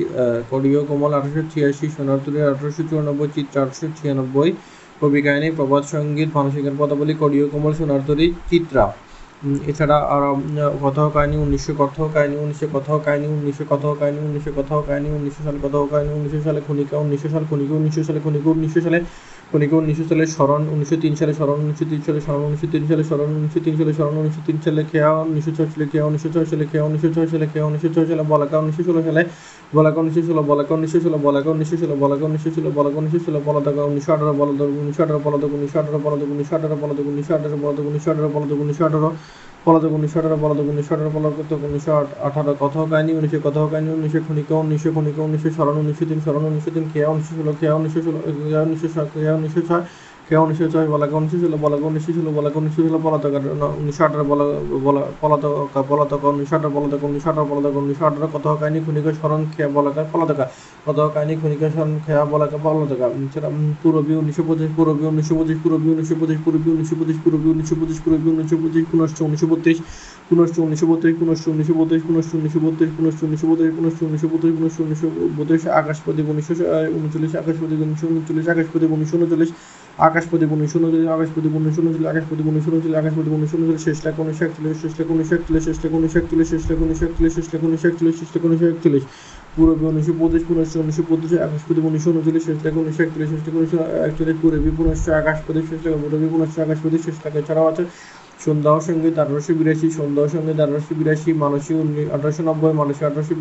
কড়িয় 0.50 0.80
কোমল 0.88 1.12
আঠারোশো 1.18 1.42
ছিয়াশি 1.52 1.86
সোনারতুলি 1.96 2.38
আঠারোশো 2.50 2.82
চুরানব্বই 2.88 3.28
চিত্র 3.36 3.54
আঠারোশো 3.62 3.86
ছিয়ানব্বই, 3.98 4.50
কবি 5.00 5.20
কাহিনী, 5.26 5.48
প্রভাত 5.58 5.84
সংগীত 5.94 6.28
ভানুশঙ্কর 6.36 6.74
পদাবলী, 6.80 7.14
কড়িয় 7.22 7.44
কোমল, 7.52 7.72
সোনারতরী, 7.80 8.26
চিত্রা। 8.50 8.84
এছাড়া 9.70 9.96
আর 10.14 10.22
কথাও 10.84 11.08
কাহিনী, 11.16 11.36
উনিশশো 11.44 11.72
কথাও 11.82 12.06
কাহিনী, 12.14 12.36
উনিশশো 12.44 12.66
কথাও 12.74 12.98
কাহিনী, 13.06 13.26
উনিশশো 13.36 13.64
কথাও 13.72 13.92
কাহিনী, 14.00 14.18
উনিশশো 14.28 14.52
কথাও 14.58 14.80
কাহিনী, 14.88 15.08
উনিশশো 15.18 15.42
সালে 15.46 15.58
কথাও 15.64 15.84
কাহিনী, 15.92 16.10
উনিশশো 16.18 16.40
সালে 16.46 16.60
খনিকা, 16.66 16.94
উনিশশো 17.04 17.28
সাল 17.34 17.44
খনিকা, 17.50 17.74
উনিশশো 17.80 18.02
সালে 18.08 18.20
খনিকা, 18.24 18.48
উনিশশো 18.56 18.80
সালে 18.86 18.98
খনিকা 19.50 19.74
উনিশশো 19.76 20.04
সালে 20.04 20.24
স্মরণ 20.26 20.62
উনিশশো 20.68 20.96
তিন 20.96 21.12
সালে 21.16 21.32
স্মরণ 21.32 21.58
উনিশশো 21.60 21.86
তিন 21.86 22.00
সালে 22.00 22.20
স্মরণ 22.20 22.42
উনিশশো 22.46 22.68
তিন 22.68 22.84
সালে 22.88 23.02
স্মরণ 23.04 23.30
উনিশশো 23.32 23.60
তিন 23.60 23.74
সালে 23.78 23.92
স্মরণ 23.92 24.14
উনিশশো 24.16 24.42
তিন 24.46 24.56
সালে 24.64 24.82
খেয়া 24.90 25.10
উনিশশো 25.22 25.50
ছয় 25.56 25.68
সালে 25.72 25.84
খেয়া 25.90 26.04
উনিশশো 26.04 26.28
ছয় 26.34 26.46
সালে 26.46 26.64
খেয়া 26.70 26.84
উনিশশো 26.84 27.08
ছয় 27.08 27.26
সালে 27.26 27.46
খেয়া 27.52 27.64
উনিশশো 27.66 27.88
ছয় 27.88 28.06
সালে 28.10 28.24
বলাকা 28.24 28.56
উনিশশো 28.58 28.82
ষোলো 28.84 29.00
সালে 29.02 29.22
বলাকা 29.72 29.98
উনিশশো 30.00 30.22
ষোলো 30.28 30.42
বলাকা 30.42 30.72
উনিশশো 30.74 30.98
ষোলো 31.00 31.16
বলাকা 31.22 31.48
উনিশশো 31.50 31.76
ষোলো 31.78 31.94
বলাকা 31.96 32.24
উনিশশো 32.24 32.50
ষোলো 32.54 32.70
বলাকা 32.70 32.96
উনিশশো 33.00 33.20
ষোলো 33.26 33.40
বলদাকা 33.46 33.82
উনিশশো 33.84 34.10
আঠারো 34.14 34.32
বলদক 34.40 34.70
উনিশশো 34.80 35.02
আঠারো 35.04 35.18
বলদক 35.18 35.50
উনিশশো 35.52 35.78
আঠারো 35.80 35.98
বলদক 35.98 36.28
উনিশশো 36.32 36.54
আঠারো 36.56 36.76
বলদক 36.76 37.06
উনিশশো 37.06 37.32
আঠারো 37.34 37.56
বলদক 37.56 37.84
উনিশশো 37.86 38.10
আঠারো 38.12 38.28
বলদক 38.28 38.58
উনিশশো 38.62 38.84
আঠারো 38.86 39.10
পলাতক 39.64 39.92
উনিশশো 39.92 40.18
আঠারো, 40.20 40.36
পলাতক 40.42 40.66
উনিশশো 40.68 40.92
আঠারো, 40.94 41.10
পলাতক 41.16 41.60
উনিশশো 41.68 41.92
আঠারো 42.22 42.52
কথা 42.60 42.80
কাহিনী, 42.90 43.12
উনিশশো 43.12 43.38
কথা 43.44 43.60
কাহিনী, 43.72 43.90
উনিশশো 43.90 44.20
খনিকা 44.26 44.54
উনিশশো 44.56 44.90
খনিকা 44.96 45.20
উনিশশো 45.22 45.50
স্মরণ, 45.50 45.76
উনিশশো 45.76 46.04
তিন 46.10 46.20
স্মরণ, 46.20 46.42
উনিশশো 46.44 46.70
তিন 46.70 46.84
খেয়া, 46.92 47.08
উনিশশো 47.12 47.32
ষোলো, 47.38 47.52
খেয়া, 47.60 47.74
উনিশশো 47.74 48.00
ষোলো, 48.02 48.18
খেয়া, 48.38 48.60
উনিশশো 48.62 48.88
ছয় 48.94 49.06
খেয়া, 49.12 49.32
উনিশশো 49.34 49.62
ছয় 49.68 49.82
খেয়া 50.30 50.44
উনিশশো 50.46 50.66
ছয় 50.74 50.88
বলাকা 50.94 51.14
উনিশশো 51.18 51.38
ষোলো 51.42 51.58
বলাকা 51.64 51.84
উনিশশো 51.90 52.12
ষোলো 52.16 52.30
বলাকা 52.38 52.56
উনিশশো 52.60 52.80
ষোলো 52.86 52.98
পলাতক 53.04 53.34
উনিশশো 53.80 54.02
আঠারো 54.06 54.24
বলা 54.30 55.02
পলাতক 55.22 55.74
পলাতক, 55.90 56.22
উনিশশো 56.24 56.54
আঠারো, 56.56 56.70
পলাতক, 56.76 57.02
উনিশশো 57.08 57.28
আঠারো, 57.30 57.46
পলাতক, 57.50 57.74
উনিশশো 57.80 58.04
আঠারো 58.08 58.26
কত 58.34 58.46
কাহিনী 58.60 58.78
খুনিকা 58.86 59.10
স্মরণ 59.18 59.42
খেয়া 59.52 59.68
বলাকা 59.76 60.02
পলাতকা 60.12 60.44
কত 60.86 60.98
কাহিনী 61.14 61.34
খুনিকা 61.40 61.66
স্মরণ 61.74 61.92
খেয়া 62.04 62.22
বলাকা 62.32 62.56
পলাতকা। 62.64 63.06
এছাড়া 63.16 63.48
পূর্বী 63.82 64.12
উনিশশো 64.22 64.42
পঁচিশ, 64.48 64.70
পূর্বী 64.76 65.04
উনিশশো 65.12 65.34
পঁচিশ, 65.38 65.58
পূর্বী 65.64 65.88
উনিশশো 65.94 66.14
পঁচিশ, 66.20 66.38
পূর্বী 66.44 66.68
উনিশশো 66.74 66.94
পঁচিশ, 67.00 67.18
পূর্বী 67.24 67.48
উনিশশো 67.54 67.76
পঁচিশ, 67.80 67.98
পূর্বী 68.04 68.28
উনিশশো 68.34 68.56
পঁচিশ, 68.62 68.84
পুনশ্চ 68.90 69.18
উনিশশো 69.26 69.46
বত্রিশ, 69.50 69.78
পুনশ্চ 70.30 70.64
উনিশশো 70.66 70.84
বত্রিশ, 70.86 71.12
পুনশ্চ 71.18 71.44
উনিশশো 71.50 71.74
বত্রিশ, 71.76 72.02
পুনশ্চ 72.06 72.30
উনিশশো 72.36 72.58
বত্রিশ, 72.62 72.90
পুনশ্চ 72.96 73.20
উনিশশো 73.26 73.46
বত্রিশ, 73.50 73.72
পুনশ্চ 73.76 73.98
উনিশশো 74.06 74.28
বত্রিশ, 74.32 74.52
পুনশ্চ 74.58 74.78
উনিশশো 74.84 75.08
বত্রিশ 75.38 75.62
আকাশপতি 75.80 76.20
উনিশশো 76.32 76.54
উনচল্লিশ 76.98 77.32
আকাশপতি 77.40 77.74
উনিশশো 77.84 78.06
উনচল্লিশ 78.12 78.46
আকাশপতি 78.52 78.84
উনিশশো 78.94 79.16
উনচল্লিশ 79.18 79.50
আকাশপতি 80.00 80.44
উনিশশো 80.46 80.76
উনচল্লিশ 80.78 81.08
আকাশপতি 81.08 81.48
উনিশশো 81.50 81.80
উনচল্লিশ 81.82 82.08
আকাশপতি 82.08 82.42
উনিশশো 82.42 82.70
উনচল্লিশ 82.70 82.96
আকাশপতি 82.96 83.28
উনিশশো 83.30 83.56
উনচল্লিশ 83.56 83.82
শেষ 83.86 83.98
লাখ 84.06 84.14
উনিশশো 84.20 84.44
একচল্লিশ 84.46 84.76
শেষ 84.82 84.92
লাখ 84.98 85.08
উনিশশো 85.10 85.34
একচল্লিশ 85.36 85.64
শেষ 85.64 85.78
লাখ 85.82 85.92
উনিশশো 85.92 86.18
একচল্লিশ 86.20 86.48
শেষ 86.50 86.64
লাখ 86.68 86.78
উনিশশো 86.80 87.04
একচল্লিশ 87.06 87.32
শেষ 87.34 87.48
লাখ 87.52 87.60
উনিশশো 87.64 87.86
একচল্লিশ 87.88 88.14
শেষ 88.20 88.30
লাখ 88.34 88.42
উনিশশো 88.44 88.66
একচল্লিশ 88.68 89.04
পূর্বী 89.56 89.84
উনিশশো 89.84 90.12
পঁচিশ 90.20 90.42
পুনশ্চ 90.48 90.72
উনিশশো 90.76 91.02
পঁচিশ 91.02 91.30
আকাশপতি 91.38 91.80
উনিশশো 91.80 92.08
উনচল্লিশ 92.10 92.42
শেষ 92.46 92.58
লাখ 92.64 92.74
উনিশশো 92.76 93.02
একচল্লিশ 93.02 93.28
শেষ 93.32 93.42
লাখ 93.46 93.54
উনিশশো 93.54 93.78
একচল্লিশ 94.06 94.36
পুনশ্চ 94.78 95.06
প্রতি 95.46 95.60
শেষ 95.70 95.80
লাখ 95.84 95.92
পূর্বী 96.02 96.28
পুনশ্চ 96.28 96.54
প্রতি 96.82 96.98
শেষ 96.98 97.16
লাখ 97.24 97.32
এছাড়াও 97.34 97.66
আছে 97.70 97.82
সন্ধ্যা 98.44 98.72
সংগীত 98.88 99.16
আঠারোশো 99.22 99.52
বিরাশি, 99.60 99.86
সন্ধ্যা 99.98 100.24
সংগীত 100.34 100.58
আঠারোশো 100.64 100.92
বিরাশি 101.00 101.30
মানসী 101.42 101.72
আঠারোশো 102.16 102.42
নব্বই 102.48 102.74
মানসী 102.80 103.02
আঠারোশো 103.08 103.34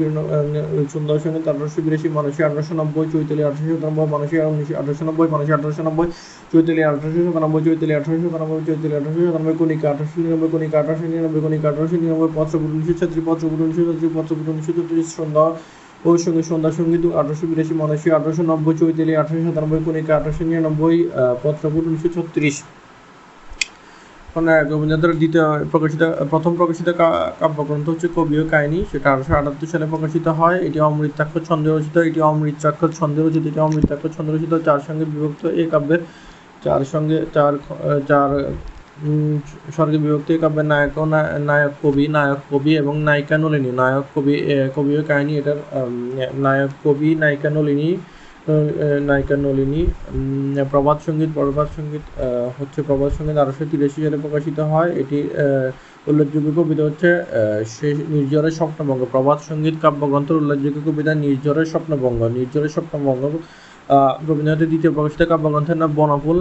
সন্ধ্যা 0.94 1.16
সংগীত 1.26 1.46
আঠারোশো 1.52 1.80
বিরাশি 1.86 2.08
মানসী 2.18 2.40
আঠারোশো 2.48 2.74
নব্বই, 2.82 3.06
চৈতালি 3.14 3.42
আঠারোশো 3.50 3.76
সাতানব্বই 3.76 4.08
মানসী 4.14 4.36
উনিশশো 4.52 4.74
আঠারোশো 4.82 5.04
নব্বই 5.10 5.28
মানসী 5.34 5.52
আঠারোশো 5.58 5.82
নব্বই, 5.88 6.08
চৈতালি 6.52 6.82
আঠারোশো 6.90 7.20
সাতানব্বই, 7.28 7.62
চৈতালি 7.68 7.94
আঠারোশো 8.00 8.28
সাতানব্বই, 8.34 8.62
চৈতালি 8.68 8.94
আঠারোশো 9.00 9.22
সাতানব্বই, 9.28 9.56
কণিকা 9.62 9.88
আঠারোশো 9.94 10.18
নিরানব্বই, 10.24 10.50
কণিকা 10.54 10.78
আঠারোশো 10.82 11.06
নিরানব্বই, 11.12 11.42
কণিকা 11.46 11.68
আঠারোশো 11.72 11.96
নিরানব্বই 12.04 12.32
পত্রপুর 12.38 12.70
উনিশশো 12.76 12.96
ছাত্রী 13.00 13.22
পত্রপুর 13.28 13.58
উনিশশো 13.66 13.84
ছাত্রী 13.90 14.08
পত্রপুর 14.18 14.46
উনিশশো 14.54 14.74
চৌত্রিশ 14.78 15.08
সন্ধ্যা 15.18 15.46
ওর 16.08 16.18
সঙ্গে 16.24 16.42
সন্ধ্যা 16.50 16.72
সংগীত 16.80 17.04
আঠারোশো 17.20 17.46
বিরাশি 17.52 17.74
মানসী 17.82 18.08
আঠারোশো 18.18 18.44
নব্বই, 18.52 18.74
চৈতালি 18.82 19.14
আঠারোশো 19.22 19.46
সাতানব্বই, 19.48 19.82
কণিকা 19.88 20.12
আঠারোশো 20.20 20.44
নিরানব্বই 20.50 20.98
পত্রপুর 21.44 21.82
উনিশশো 21.90 22.10
ছত্রিশ। 22.18 22.58
রবীন্দ্রনাথের 24.36 25.14
দ্বিতীয় 25.22 25.46
প্রকাশিত, 25.74 26.02
প্রথম 26.32 26.52
প্রকাশিত 26.60 26.88
কাব্যগ্রন্থ 27.42 27.86
হচ্ছে 27.92 28.08
কবি 28.18 28.36
ও 28.42 28.44
কাহিনী। 28.54 28.80
সেটা 28.92 29.08
আঠারোশো 29.14 29.34
আটাত্তর 29.40 29.70
সালে 29.74 29.86
প্রকাশিত 29.94 30.26
হয়। 30.40 30.58
এটি 30.68 30.80
অমৃতাক্ষর 30.90 31.44
ছন্দে 31.50 31.70
রচিত 31.70 31.96
এটি 32.10 32.20
অমৃতাক্ষর 32.32 32.92
ছন্দে 33.00 33.20
রচিত 33.22 33.44
এটি 33.52 33.60
অমৃতাক্ষর 33.68 34.12
ছন্দে 34.16 34.32
রচিত 34.32 34.54
চার 34.68 34.80
সঙ্গে 34.88 35.06
বিভক্ত 35.14 35.44
এই 35.62 35.68
কাব্যের 35.74 36.02
চার 36.66 36.82
সঙ্গে 36.94 37.18
চার 37.36 37.54
চার 38.10 38.30
স্বর্গে 39.76 39.98
বিভক্ত 40.04 40.28
এই 40.36 40.40
কাব্যের 40.44 40.68
নায়ক 40.74 40.94
ও 41.02 41.04
নায়ক 41.50 41.74
কবি 41.84 42.06
নায়ক 42.18 42.40
কবি 42.52 42.72
এবং 42.82 42.94
নায়িকা 43.08 43.36
নলিনী। 43.44 43.72
নায়ক 43.82 44.06
কবি 44.16 44.36
কবি 44.76 44.94
ও 45.00 45.02
কাহিনী, 45.10 45.34
এটার 45.42 45.60
নায়ক 46.46 46.72
কবি, 46.86 47.10
নায়িকা 47.22 47.50
নলিনী 47.58 47.90
নায়িকা 49.08 49.36
নলিনী 49.46 49.82
প্রভাত 50.74 50.98
সংগীত 51.08 51.30
প্রভাত 51.38 51.70
সংগীত 51.78 52.06
হচ্ছে 52.58 52.80
প্রভাত 52.90 53.12
সংগীত 53.18 53.38
আঠারোশো 53.42 53.64
তিরাশি 53.72 54.00
সালে 54.06 54.18
প্রকাশিত 54.24 54.58
হয়। 54.72 54.90
এটি 55.02 55.18
উল্লেখযোগ্য 56.10 56.50
কবিতা 56.58 56.84
হচ্ছে 56.88 57.10
শেষ 57.78 57.96
নির্জরের 58.16 58.54
স্বপ্নভঙ্গ। 58.60 59.02
প্রভাত 59.14 59.40
সংগীত 59.50 59.76
কাব্যগ্রন্থের 59.84 60.38
উল্লেখযোগ্য 60.42 60.80
কবিতা 60.88 61.12
নির্জরের 61.26 61.68
স্বপ্নভঙ্গ। 61.74 62.20
নির্জরের 62.38 62.72
স্বপ্নভঙ্গ 62.76 63.24
রবীন্দ্রনাথের 64.28 64.70
দ্বিতীয় 64.72 64.92
প্রকাশিত 64.96 65.22
কাব্যগ্রন্থের 65.32 65.78
নাম 65.82 65.92
বনফুল 66.00 66.38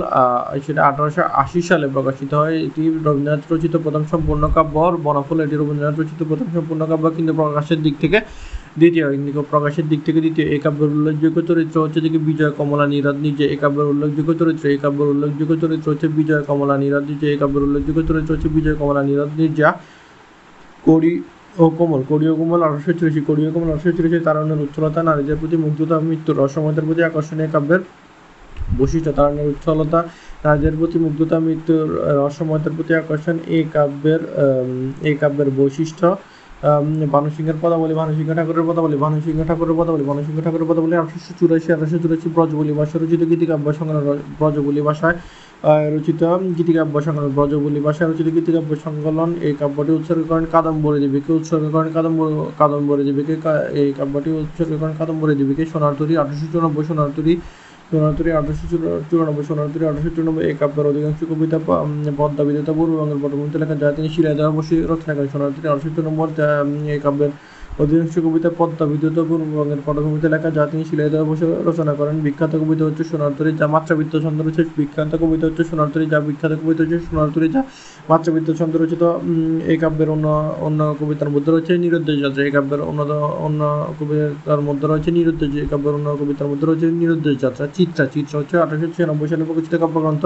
সেটা 0.65 0.81
আঠারোশো 0.89 1.23
আশি 1.43 1.61
সালে 1.69 1.87
প্রকাশিত 1.97 2.31
হয়। 2.41 2.55
এটি 2.67 2.83
রবীন্দ্রনাথ 3.07 3.43
রচিত 3.53 3.75
প্রথম 3.85 4.03
সম্পূর্ণ 4.13 4.43
কাব্য 4.57 4.77
বনফুল 5.07 5.39
এটি 5.47 5.57
রবীন্দ্রনাথ 5.57 5.97
রচিত 6.01 6.21
প্রথম 6.31 6.49
সম্পূর্ণ 6.57 6.83
কাব্য। 6.91 7.05
কিন্তু 7.17 7.33
প্রকাশের 7.41 7.79
দিক 7.87 7.95
থেকে 8.03 8.19
দ্বিতীয় 8.77 9.07
ইন্দিক 9.17 9.37
প্রকাশের 9.53 9.87
দিক 9.91 10.01
থেকে 10.07 10.21
দ্বিতীয় 10.25 10.47
এই 10.55 10.61
কাব্যের 10.65 10.91
উল্লেখযোগ্য 10.97 11.39
চরিত্র 11.51 11.77
হচ্ছে 11.85 11.99
যে 12.05 12.11
বিজয়, 12.29 12.53
কমলা, 12.59 12.87
নীরদ, 12.93 13.17
নিজে। 13.27 13.45
এই 13.53 13.59
কাব্যের 13.63 13.87
উল্লেখযোগ্য 13.93 14.31
চরিত্র 14.41 14.65
এই 14.75 14.79
কাব্যের 14.85 15.09
উল্লেখযোগ্য 15.15 15.53
চরিত্র 15.63 15.87
হচ্ছে 15.93 16.09
বিজয়, 16.19 16.43
কমলা, 16.49 16.75
নীরদ, 16.83 17.05
নিজে। 17.11 17.27
এই 17.33 17.39
কাব্যের 17.43 17.63
উল্লেখযোগ্য 17.67 18.01
চরিত্র 18.09 18.31
হচ্ছে 18.35 18.49
বিজয়, 18.57 18.77
কমলা, 18.81 19.03
নীরদ, 19.09 19.31
নিজা। 19.43 19.69
করি 20.85 21.13
ও 21.63 21.65
কোমল। 21.79 22.01
ও 22.33 22.37
কোমল 22.41 22.61
আঠারোশো 22.67 22.93
চুরাশি 22.99 23.21
ও 23.23 23.53
কোমল 23.55 23.69
আঠারোশো 23.73 23.91
চুরাশি 23.97 24.19
তারণের 24.27 24.61
উচ্চলতা 24.67 25.01
নারীদের 25.09 25.37
প্রতি 25.41 25.57
মুগ্ধতা 25.65 25.97
মৃত্যু। 26.09 26.31
রসময়তার 26.41 26.87
প্রতি 26.89 27.03
আকর্ষণীয় 27.09 27.51
কাব্যের 27.55 27.83
বৈশিষ্ট্য। 28.79 29.11
তারণের 29.19 29.47
উচ্চলতা 29.53 30.01
নারীদের 30.45 30.75
প্রতি 30.81 30.99
মুগ্ধতা 31.05 31.37
মৃত্যুর 31.47 31.87
রসময়তার 32.21 32.75
প্রতি 32.77 32.93
আকর্ষণ 33.03 33.37
এই 33.57 33.65
কাব্যের 33.75 34.21
এই 35.09 35.15
কাব্যের 35.23 35.49
বৈশিষ্ট্য। 35.59 36.07
ভানুসিংহের 37.15 37.59
পদাবলী 37.63 37.95
ভানুসিংহ 37.95 38.31
ঠাকুরের 38.35 38.65
পদাবলী 38.69 38.97
ভানুসিংহ 38.97 39.41
ঠাকুরের 39.47 39.77
পদাবলী 39.79 40.05
ভানুসিংহ 40.05 40.39
ঠাকুরের 40.45 40.69
পদাবলী 40.71 40.95
আঠারোশো 40.95 41.33
চুরাশি 41.39 41.69
আঠারোশো 41.73 41.99
চুরাশি 42.03 42.29
ব্রজবলী 42.29 42.73
ভাষা 42.73 42.97
রচিত 42.99 43.23
গীতিকাব্য 43.31 43.67
সংগ্রহ 43.73 44.01
ব্রজবলী 44.39 44.81
ভাষায় 44.81 45.17
রচিত 45.95 46.23
গীতিকাব্য 46.59 46.95
সংকলন 47.05 47.31
ব্রজবলী 47.37 47.81
ভাষায় 47.81 48.09
রচিত 48.09 48.29
গীতিকাব্য 48.37 48.71
সংকলন 48.85 49.31
এই 49.47 49.55
কাব্যটি 49.61 49.93
উৎসর্গ 49.93 50.23
করেন 50.31 50.45
কাদম্বরী 50.55 50.99
দেবীকে, 51.05 51.31
উৎসর্গ 51.33 51.65
করেন 51.75 51.89
কাদম্বর, 51.93 52.29
কাদম্বরী 52.59 53.03
দেবীকে 53.09 53.35
এই 53.81 53.89
কাব্যটি 53.99 54.29
উৎসর্গ 54.43 54.73
করেন 54.81 54.95
কাদম্বরী 55.01 55.35
দেবীকে, 55.41 55.63
সোনারতরী, 55.73 56.13
আঠারোশো 56.17 56.47
চুরানব্বই 56.53 56.85
সোনারতরী 56.89 57.35
সোনারতরী 57.91 58.31
আঠারোশো 58.31 58.67
চুরানব্বই 59.11 59.45
সোনারতরী 59.45 59.85
আঠারোশো 59.85 60.11
চুরানব্বই 60.11 60.45
এই 60.49 60.55
কাব্যের 60.55 60.87
অধিকাংশ 60.87 61.21
কবিতা 61.25 61.59
পদ্মা 62.19 62.43
বিদ্যুতা 62.47 62.73
পূর্ববঙ্গের 62.73 63.21
পটভূমিতে 63.23 63.59
লেখা 63.59 63.75
যা 63.75 63.89
তিনি 63.93 64.09
শিলাদহ 64.09 64.49
বসে 64.57 64.77
রচনা 64.83 65.13
করেন 65.15 65.31
সোনারতরী 65.31 65.67
আঠারোশো 65.67 65.91
চুরানব্বই 65.97 66.31
এই 66.95 67.01
কাব্যের 67.01 67.33
অধিকাংশ 67.83 68.15
কবিতা 68.27 68.51
পদ্মা, 68.59 68.85
বিদ্যুৎ 68.93 69.17
পূর্ববঙ্গের 69.31 69.81
পটভূমিতে 69.87 70.29
লেখা। 70.35 70.49
যা 70.57 70.63
তিনি 70.71 70.85
শিলাইদহ 70.91 71.23
বসে 71.31 71.47
রচনা 71.69 71.93
করেন। 72.01 72.17
বিখ্যাত 72.27 72.53
কবিতা 72.63 72.85
হচ্ছে 72.89 73.05
সোনারতরী 73.11 73.51
যা 73.61 73.67
মাত্রাবৃত্ত 73.75 74.15
ছন্দ 74.25 74.39
রয়েছে 74.47 74.63
বিখ্যাত 74.79 75.13
কবিতা 75.23 75.45
হচ্ছে 75.49 75.63
সোনারতরী 75.71 76.05
যা 76.13 76.19
বিখ্যাত 76.29 76.53
কবিতা 76.63 76.81
হচ্ছে 76.85 76.99
সোনারতরী 77.09 77.47
যা 77.55 77.61
মাত্রাবৃত্ত 78.11 78.49
ছন্দ 78.61 78.73
রচিত। 78.83 79.03
এই 79.73 79.79
কাব্যের 79.83 80.09
অন্য 80.15 80.27
অন্য 80.67 80.81
কবিতার 81.01 81.31
মধ্যে 81.35 81.51
রয়েছে 81.55 81.73
নিরুদ্দেশ 81.85 82.17
যাত্রা। 82.25 82.43
এই 82.49 82.53
কাব্যের 82.57 82.81
অন্য 82.91 83.01
অন্য 83.47 83.61
কবিতার 83.99 84.61
মধ্যে 84.69 84.87
রয়েছে 84.91 85.11
নিরুদ্দেশ। 85.19 85.51
এই 85.63 85.69
কাব্যের 85.73 85.95
অন্য 85.99 86.09
কবিতার 86.21 86.49
মধ্যে 86.51 86.67
রয়েছে 86.67 86.87
নিরুদ্দেশ 87.01 87.35
যাত্রা। 87.45 87.65
চিত্রা, 87.77 88.05
চিত্র 88.15 88.33
হচ্ছে 88.41 88.57
আঠারোশো 88.65 88.89
ছিয়ানব্বই 88.95 89.29
সালে 89.31 89.45
প্রকাশিত 89.49 89.75
কাব্যগ্রন্থ। 89.83 90.25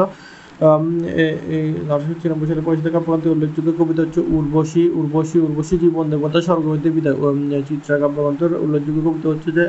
আঠারোশো 0.62 2.14
ছিয়ানব্বই 2.20 2.48
সালে 2.50 2.62
পরিচিত 2.68 2.86
কাব্যগ্রন্থে 2.94 3.28
উল্লেখযোগ্য 3.34 3.70
কবিতা 3.80 4.00
হচ্ছে 4.04 4.20
উর্বশী 4.38 4.82
উর্বশী 5.00 5.36
উর্বশী 5.46 5.74
জীবন 5.84 6.04
দেবতা 6.12 6.38
স্বর্গ 6.46 6.64
হইতে 6.72 6.88
বিদায় 6.96 7.16
চিত্রা 7.68 7.94
কাব্যগ্রন্থের 8.02 8.52
উল্লেখযোগ্য 8.64 9.00
কবিতা 9.06 9.28
হচ্ছে 9.32 9.50
যে, 9.58 9.64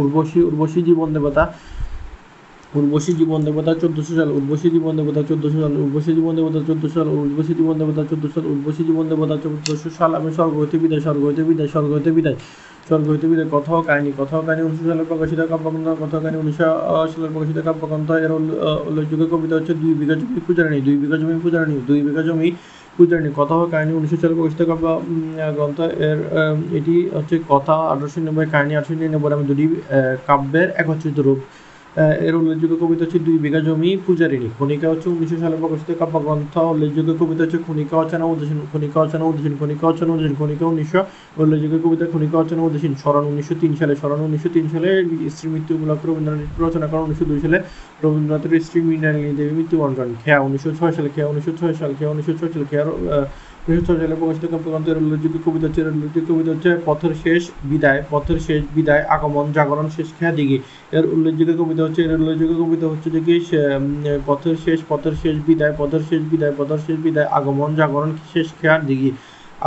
উর্বশী 0.00 0.38
উর্বশী 0.48 0.80
জীবন 0.88 1.08
দেবতা। 1.16 1.42
উর্বশী 2.78 3.12
জীবন 3.20 3.40
দেবতা 3.46 3.72
চোদ্দশো 3.82 4.12
সাল, 4.18 4.28
উর্বশী 4.38 4.68
জীবন 4.74 4.92
দেবতা 4.98 5.20
চোদ্দশো 5.28 5.58
সাল, 5.64 5.72
উর্বশী 5.84 6.10
জীবন 6.18 6.34
দেবতা 6.38 6.60
চোদ্দশো 6.68 6.94
সাল, 6.98 7.08
উর্বশী 7.22 7.52
জীবন 7.58 7.74
দেবতা 7.80 8.02
চোদ্দশো 8.10 8.34
সাল, 8.36 8.46
উর্বশী 8.52 8.82
জীবন 8.88 9.04
দেবতা 9.10 9.36
চোদ্দশো 9.44 9.88
সাল, 9.98 10.10
আমি 10.18 10.30
স্বর্গ 10.36 10.54
হইতে 10.62 10.76
বিদায় 10.82 11.02
স্বর্গ 11.06 11.22
হইতে 11.28 11.42
বিদায় 11.48 11.70
স্বর্গ 11.74 11.88
হইতে 11.96 12.10
বিদায়। 12.16 12.38
স্বর্গ 12.88 13.08
কথক 13.54 13.80
কাহিনী 13.88 14.10
কথক 14.20 14.42
কাহিনী 14.46 14.62
উনিশশো 14.68 14.86
সালে 14.90 15.04
প্রকাশিত 15.10 15.40
কাব্যগ্রন্থ 15.52 15.88
কথক 16.02 16.20
কাহিনী 16.24 16.38
উনিশশো 16.44 16.68
সালে 17.12 17.28
প্রকাশিত 17.34 17.58
কাব্যগ্রন্থ। 17.68 18.08
এর 18.24 18.32
উল্লেখযোগ্য 18.88 19.24
কবিতা 19.32 19.54
হচ্ছে 19.58 19.72
দুই 19.82 19.92
বিঘা 20.00 20.14
জমি 20.20 20.40
পূজারানী 20.46 20.78
দুই 20.86 20.96
বিঘা 21.02 21.16
জমি 21.20 21.36
পূজারানী 21.44 21.74
দুই 21.88 22.00
বিঘা 22.06 22.22
জমি 22.28 22.48
পূজারানী 22.96 23.30
কথা 23.38 23.54
কাহিনী 23.72 23.92
উনিশশো 23.98 24.16
সালে 24.22 24.34
প্রকাশিত 24.38 24.60
কাব্য 24.70 24.84
গ্রন্থ। 25.56 25.78
এর 26.08 26.18
এটি 26.78 26.94
হচ্ছে 27.16 27.36
কথা 27.52 27.74
আঠারোশো 27.92 28.18
নব্বই 28.26 28.46
কাহিনী 28.54 28.72
আঠারোশো 28.78 28.94
নিরানব্বই। 29.00 29.32
আমি 29.36 29.44
দুটি 29.50 29.64
কাব্যের 30.28 30.68
একত্রিত 30.80 31.18
রূপ। 31.26 31.40
এর 32.28 32.34
উল্লেখযোগ্য 32.40 32.74
কবিতা 32.82 33.02
হচ্ছে 33.04 33.18
দুই 33.26 33.36
বিঘা 33.44 33.60
জমি, 33.66 33.90
পূজারিণী। 34.06 34.48
খনিকা 34.58 34.86
হচ্ছে 34.92 35.08
উনিশশো 35.14 35.36
সালে 35.42 35.56
প্রকাশিত 35.62 35.90
কাব্যগ্রন্থ। 36.00 36.54
উল্লেখযোগ্য 36.72 37.10
কবিতা 37.20 37.42
হচ্ছে 37.44 37.58
খনিকা 37.66 37.94
অচানা 38.02 38.26
উদ্দেশন, 38.32 38.58
খনিকা 38.72 38.98
অচানা 39.04 39.24
উদ্দেশন, 39.30 39.54
খনিকা 39.60 39.84
অচানা 39.90 40.12
উদ্দেশন, 40.14 40.34
খনিকা 40.40 40.64
উনিশশো। 40.72 41.00
উল্লেখযোগ্য 41.42 41.76
কবিতা 41.84 42.04
খনিকা 42.12 42.36
অচানা 42.42 42.62
উদ্দেশন, 42.68 42.92
স্মরণ 43.02 43.24
উনিশশো 43.32 43.54
তিন 43.62 43.72
সালে, 43.80 43.92
স্মরণ 44.00 44.20
উনিশশো 44.28 44.50
তিন 44.56 44.66
সালে, 44.72 44.88
স্ত্রী 45.34 45.46
মৃত্যু 45.54 45.72
উপলক্ষে 45.78 46.06
রবীন্দ্রনাথ 46.08 46.50
রচনা 46.64 46.86
করেন 46.90 47.02
উনিশশো 47.08 47.26
দুই 47.30 47.40
সালে, 47.44 47.58
রবীন্দ্রনাথের 48.04 48.52
স্ত্রী 48.66 48.78
মৃণালিনী 48.88 49.30
দেবী 49.38 49.52
মৃত্যুবরণ 49.58 49.94
করেন। 49.98 50.14
খেয়া 50.24 50.38
উনিশশো 50.46 50.70
ছয় 50.78 50.92
সালে, 50.96 51.08
খেয়া 51.14 51.28
উনিশশো 51.32 51.52
ছয় 51.60 51.74
সাল, 51.80 51.90
খেয়া 51.98 52.10
উনিশশো 52.14 52.34
ছয় 52.38 52.50
সালে 52.54 52.66
খেয়ার 52.70 52.88
কাব্যগ্রন্থের 53.66 54.96
উল্লেখযোগ্য 55.02 55.36
কবিতা 55.46 55.66
হচ্ছে 55.66 55.82
উল্লেখযোগ্য 55.94 56.28
কবিতা 56.30 56.50
হচ্ছে 56.54 56.70
পথের 56.88 57.12
শেষ 57.24 57.42
বিদায়, 57.70 58.00
পথের 58.10 58.38
শেষ 58.46 58.60
বিদায়, 58.76 59.02
আগমন, 59.14 59.46
জাগরণ, 59.56 59.86
শেষ 59.96 60.08
খেয়া 60.16 60.32
দিঘি। 60.38 60.58
এর 60.96 61.04
উল্লেখযোগ্য 61.14 61.52
কবিতা 61.60 61.82
হচ্ছে, 61.86 62.00
এর 62.06 62.12
উল্লেখযোগ্য 62.20 62.54
কবিতা 62.62 62.86
হচ্ছে 62.92 63.08
যে 63.14 63.20
কি 63.26 63.34
পথের 64.28 64.56
শেষ 64.64 64.78
পথের 64.90 65.14
শেষ 65.22 65.36
বিদায়, 65.48 65.74
পথের 65.80 66.02
শেষ 66.10 66.22
বিদায়, 66.32 66.54
পথের 66.58 66.80
শেষ 66.86 66.98
বিদায়, 67.06 67.28
আগমন, 67.38 67.70
জাগরণ, 67.78 68.10
শেষ 68.32 68.48
খেয়ার 68.58 68.80
দিঘি। 68.88 69.10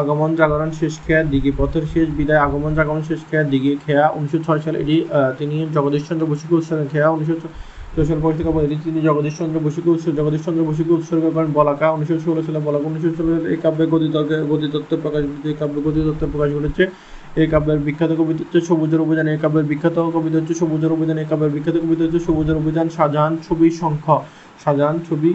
আগমন, 0.02 0.30
জাগরণ, 0.40 0.70
শেষ 0.80 0.94
খেয়ার 1.06 1.26
দিঘি, 1.32 1.52
পথের 1.60 1.86
শেষ 1.94 2.08
বিদায়, 2.20 2.42
আগমন, 2.46 2.72
জাগরণ, 2.78 3.02
শেষ 3.10 3.22
খেয়ার 3.30 3.48
দিঘি। 3.54 3.72
খেয়া 3.86 4.06
উনিশশো 4.18 4.40
ছয় 4.46 4.62
সালে 4.66 4.78
এটি 4.84 4.96
তিনি 5.40 5.56
জগদীশ 5.76 6.04
চন্দ্র 6.08 6.26
বসুকে 6.32 6.54
উৎসর্গ 6.60 6.82
খেয়া 6.94 7.08
উনিশশো 7.16 7.48
সোশ্যাল 7.96 8.20
পত্রিকা 8.26 8.52
বইটি 8.56 8.76
তিনি 8.86 9.00
জগদীশ 9.08 9.34
চন্দ্র 9.40 9.58
বসুকে 9.66 9.90
উৎসর্গ 9.96 10.16
জগদীশ 10.20 10.42
চন্দ্র 10.46 10.62
বসুকে 10.70 10.94
উৎসর্গ 11.00 11.24
করেন। 11.36 11.52
বলাকা 11.60 11.86
উনিশশো 11.96 12.18
ষোলো 12.26 12.42
সালে 12.46 12.60
বলাকা 12.68 12.86
উনিশশো 12.90 13.12
ষোলো 13.18 13.30
সালে 13.36 13.50
এই 13.54 13.60
কাব্যে 13.64 13.86
গদিতত্ত্ব 13.94 14.34
গদিতত্ত্ব 14.52 14.94
প্রকাশ 15.04 15.24
এই 15.50 15.56
কাব্যে 15.62 15.80
গদিতত্ত্ব 15.88 16.24
প্রকাশ 16.34 16.50
ঘটেছে। 16.58 16.84
এই 17.42 17.48
কাব্যের 17.54 17.80
বিখ্যাত 17.88 18.12
কবিতা 18.20 18.42
হচ্ছে 18.44 18.60
সবুজের 18.70 19.02
অভিযান 19.06 19.28
এই 19.34 19.40
কাব্যের 19.44 19.66
বিখ্যাত 19.72 19.98
কবিতা 20.16 20.38
হচ্ছে 20.40 20.56
সবুজের 20.62 20.92
অভিযান 20.96 21.18
এই 21.24 21.28
কাব্যের 21.32 21.52
বিখ্যাত 21.56 21.76
কবিতা 21.84 22.02
হচ্ছে 22.06 22.20
সবুজের 22.28 22.58
অভিযান 22.62 22.88
শাহজাহান 22.96 23.34
ছবি 23.48 23.68
শঙ্খ। 23.82 24.06
শাহজাহান 24.64 24.98
ছবি 25.08 25.30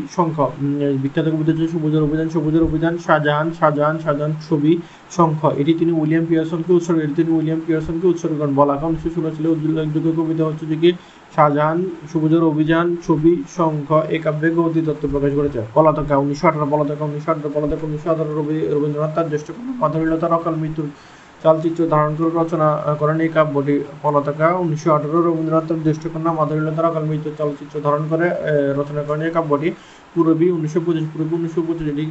এই 0.88 0.96
বিখ্যাত 1.04 1.26
কবিতা 1.34 1.50
হচ্ছে 1.52 1.68
সবুজের 1.74 2.02
অভিযান 2.06 2.28
সবুজের 2.34 2.62
অভিযান 2.68 2.94
শাহজাহান 3.04 3.46
শাহজাহান 3.58 3.96
শাহজাহান 4.04 4.32
ছবি 4.46 4.72
শঙ্খ। 5.16 5.40
এটি 5.60 5.72
তিনি 5.80 5.92
উইলিয়াম 6.00 6.24
পিয়ারসনকে 6.30 6.70
উৎসর্গ 6.78 6.98
এটি 7.04 7.14
তিনি 7.20 7.30
উইলিয়াম 7.38 7.60
পিয়ারসনকে 7.66 8.06
উৎসর্গ 8.12 8.34
করেন। 8.40 8.54
বলাকা 8.62 8.84
উনিশশো 8.90 9.10
ষোলো 9.16 9.28
সালে 9.36 9.48
উল্লেখযোগ্য 9.54 10.08
কবিতা 10.18 10.42
হচ্ছে 10.48 10.64
যে 10.72 10.76
কি? 10.82 10.90
শাহজাহান, 11.34 11.78
সবুজের 12.12 12.42
অভিযান, 12.52 12.86
ছবি, 13.06 13.32
শঙ্খ 13.56 13.88
এই 14.14 14.20
কাব্যে 14.24 14.48
গৌতী 14.56 14.80
তত্ত্ব 14.86 15.06
প্রকাশ 15.12 15.32
করেছে। 15.38 15.60
পলাতকা 15.76 16.14
উনিশশো 16.24 16.44
আঠারো 16.48 16.66
পলাতকা 16.72 17.02
উনিশশো 17.10 17.30
আঠারো 17.32 17.48
পলাতকা 17.54 17.84
উনিশশো 17.88 18.08
আঠারো 18.12 18.30
রবি- 18.38 18.66
রবীন্দ্রনাথ 18.74 19.12
তার 19.16 19.26
জ্যেষ্ঠ 19.32 19.48
কন্যা। 19.56 19.72
মাধবীলতার 19.82 20.32
অকাল 20.38 20.54
মৃত্যুর 20.62 20.88
চালচিত্র 21.42 21.80
ধারণ 21.92 22.12
করে 22.18 22.30
রচনা 22.40 22.68
করেন 23.00 23.18
এই 23.26 23.30
কাব্যটি 23.36 23.74
পলাতকা 24.02 24.46
উনিশশো 24.64 24.88
আঠারো 24.96 25.18
রবীন্দ্রনাথ 25.26 25.64
তার 25.68 25.80
জ্যেষ্ঠ 25.86 26.02
কন্যা 26.12 26.30
মাধবীলতার 26.38 26.86
অকাল 26.90 27.04
মৃত্যুর 27.10 27.34
চলচ্চিত্র 27.38 27.74
ধারণ 27.86 28.02
করে 28.10 28.26
রচনা 28.78 29.02
করেন 29.08 29.22
এই 29.28 29.32
কাব্যটি 29.38 29.68
পূরবী 30.14 30.46
উনিশশো 30.56 30.80
পঁচিশ, 30.86 31.04
পূরবী 31.12 31.34
উনিশশো 31.40 31.60
পঁচিশ 31.66 32.08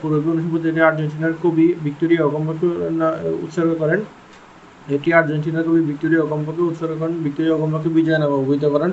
পূরবী 0.00 0.26
উনিশশো 0.32 0.50
পঁচিশ 0.52 0.82
আর্জেন্টিনার 0.88 1.34
কবি 1.42 1.66
ভিক্টোরিয়া 1.84 2.22
অগম্বকে 2.28 2.66
উৎসর্গ 3.44 3.70
করেন। 3.82 4.00
এটি 4.94 5.08
আর্জেন্টিনার 5.18 5.64
কবি 5.66 5.80
ভিক্টোরিয়া 5.90 6.22
অগম্বকে 6.26 6.62
উৎসর্গ 6.70 6.94
করেন। 7.00 7.16
ভিক্টোরিয়া 7.26 7.54
অগম্বকে 7.58 7.88
বিজয় 7.96 8.18
নামে 8.22 8.36
অভিহিত 8.42 8.64
করেন। 8.74 8.90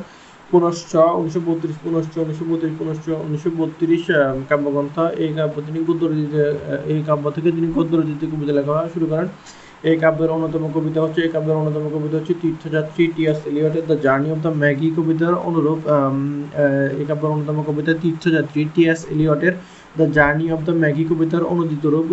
পুনশ্চ 0.51 0.91
উনিশশো 1.19 1.41
বত্রিশ 1.47 1.77
পুনশ্চ 1.85 2.13
উনিশশো 2.23 2.45
বত্রিশ 2.51 2.73
পুনশ্চ 2.79 3.05
উনিশশো 3.25 3.50
বত্রিশ 3.59 4.03
কাব্যগ্রন্থ। 4.50 4.95
এই 5.23 5.31
কাব্য 5.38 5.55
তিনি 5.67 5.79
গদ্যরচিত 5.88 6.33
এই 6.91 7.00
কাব্য 7.09 7.25
থেকে 7.35 7.50
তিনি 7.57 7.67
গদ্যরচিত 7.77 8.21
কবিতা 8.31 8.53
লেখা 8.59 8.75
শুরু 8.93 9.05
করেন। 9.12 9.27
এই 9.89 9.97
কাব্যের 10.03 10.29
অন্যতম 10.35 10.63
কবিতা 10.75 11.00
হচ্ছে, 11.05 11.19
এই 11.25 11.31
কাব্যের 11.35 11.57
অন্যতম 11.62 11.85
কবিতা 11.95 12.15
হচ্ছে 12.19 12.33
তীর্থযাত্রী 12.41 13.03
TS 13.15 13.39
এলিয়টের 13.50 13.85
the 13.89 13.95
journey 14.05 14.29
of 14.35 14.39
the 14.45 14.51
magi 14.62 14.89
কবিতার 14.97 15.35
অনুরূপ 15.50 15.79
এই 17.00 17.05
কাব্যের 17.09 17.31
অন্যতম 17.33 17.57
কবিতা 17.69 17.91
তীর্থযাত্রী 18.03 18.62
TS 18.73 19.01
এলিয়টের 19.13 19.53
the 19.95 20.05
journey 20.17 20.45
of 20.55 20.62
the 20.67 20.73
magi 20.83 21.03
কবিতার 21.09 21.43
অনুদিত 21.53 21.83
রূপ 21.93 22.07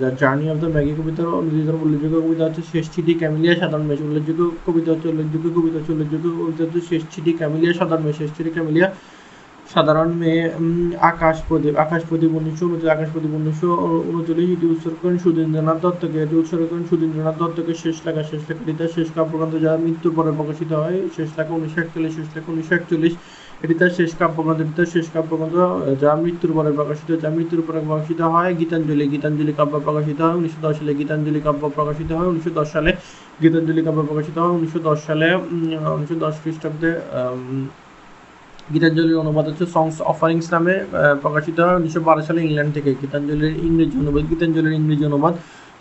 the 0.00 0.08
journey 0.20 0.46
of 0.52 0.58
the 0.62 0.68
magi 0.76 0.92
কবিতার 0.98 1.28
অনুদিত 1.40 1.68
উল্লেখযোগ্য 1.84 2.16
কবিতা 2.26 2.42
হচ্ছে 2.46 2.62
শেষ 2.72 2.86
চিঠি 2.94 3.12
ক্যামিলিয়া 3.20 3.54
সাধারণ 3.60 3.84
মেশ 3.90 4.00
উল্লেখযোগ্য 4.08 4.42
কবিতা 4.66 4.88
হচ্ছে 4.92 5.08
উল্লেখযোগ্য 5.12 5.46
কবিতা 5.56 5.76
হচ্ছে 5.78 5.92
উল্লেখযোগ্য 5.94 6.26
কবিতা 6.40 6.62
হচ্ছে 6.64 6.80
শেষ 6.90 7.02
চিঠি 7.12 7.32
ক্যামিলিয়া 7.40 7.72
সাধারণ 7.80 8.02
মেশ 8.06 8.16
শেষ 8.20 8.30
চিঠি 8.36 8.50
ক্যামিলিয়া 8.56 8.88
সাধারণ 9.68 10.10
মেয়ে 10.20 10.42
আকাশ 11.12 11.36
প্রদীপ 11.48 11.74
আকাশ 11.84 12.02
প্রদীপ 12.08 12.30
উনিশশো 12.38 12.64
উনচল্লিশ, 12.66 12.90
আকাশ 12.96 13.08
প্রদীপ 13.14 13.32
উনিশশো 13.40 13.70
উনচল্লিশ, 14.10 14.48
এটি 14.56 14.66
উৎসর্গ 14.74 14.96
করেন 15.02 15.18
সুধীন্দ্রনাথ 15.24 15.78
দত্তকে। 15.84 16.18
এটি 16.24 16.34
উৎসর্গ 16.42 16.64
করেন 16.70 16.84
সুধীন্দ্রনাথ 16.90 17.36
দত্তকে। 17.42 17.72
শেষ 17.82 17.96
লেখা 18.06 18.22
শেষ 18.30 18.42
লেখা 18.68 18.86
শেষ 18.96 19.08
কাব্যগ্রন্থ 19.16 19.54
যা 19.64 19.72
মৃত্যুর 19.84 20.12
পরে 20.18 20.30
প্রকাশিত 20.38 20.70
হয়, 20.82 20.98
শেষ 21.16 21.28
লেখা 21.38 21.52
উনিশশো 21.58 21.78
একচল্লিশ, 21.84 22.12
শেষ 22.18 22.28
লেখা 22.34 22.48
উনিশশো 22.54 22.74
একচল্লিশ। 22.78 23.14
এটি 23.64 23.74
তার 23.80 23.92
শেষ 23.98 24.10
কাব্যগ্রন্থ 24.20 24.58
এটি 24.64 24.74
তার 24.78 24.88
শেষ 24.94 25.06
কাব্যগ্রন্থ 25.14 25.56
যা 26.02 26.10
মৃত্যুর 26.22 26.52
পরে 26.56 26.70
প্রকাশিত, 26.78 27.10
যা 27.22 27.28
মৃত্যুর 27.36 27.62
পরে 27.66 27.80
প্রকাশিত 27.88 28.20
হয়, 28.32 28.50
গীতাঞ্জলি 28.60 29.04
গীতাঞ্জলি 29.14 29.52
কাব্য 29.60 29.74
প্রকাশিত 29.86 30.18
হয়, 30.24 30.36
উনিশশো 30.40 30.60
দশ 30.66 30.74
সালে 30.78 30.92
গীতাঞ্জলি 31.00 31.40
কাব্য 31.46 31.62
প্রকাশিত 31.76 32.10
হয়, 32.18 32.28
উনিশশো 32.32 32.52
দশ 32.58 32.68
সালে 32.74 32.90
গীতাঞ্জলি 33.42 33.82
কাব্য 33.86 34.00
প্রকাশিত 34.08 34.36
হয়, 34.42 34.52
উনিশশো 34.58 34.80
দশ 34.88 34.98
সালে 35.08 35.28
উনিশশো 35.94 36.16
দশ 36.24 36.34
খ্রিস্টাব্দে 36.42 36.90
গীতাঞ্জলির 38.74 39.18
অনুবাদ 39.24 39.44
হচ্ছে 39.50 39.66
সংস 39.76 39.96
অফারিংস 40.12 40.46
নামে 40.54 40.74
প্রকাশিত 41.24 41.56
হয়, 41.64 41.76
উনিশশো 41.80 42.00
বারো 42.08 42.22
সালে 42.28 42.40
ইংল্যান্ড 42.46 42.72
থেকে 42.76 42.90
গীতাঞ্জলির 43.02 43.54
ইংরেজি 43.68 43.96
অনুবাদ, 44.02 44.24
গীতাঞ্জলির 44.32 44.74
ইংরেজি 44.80 45.04
অনুবাদ 45.12 45.34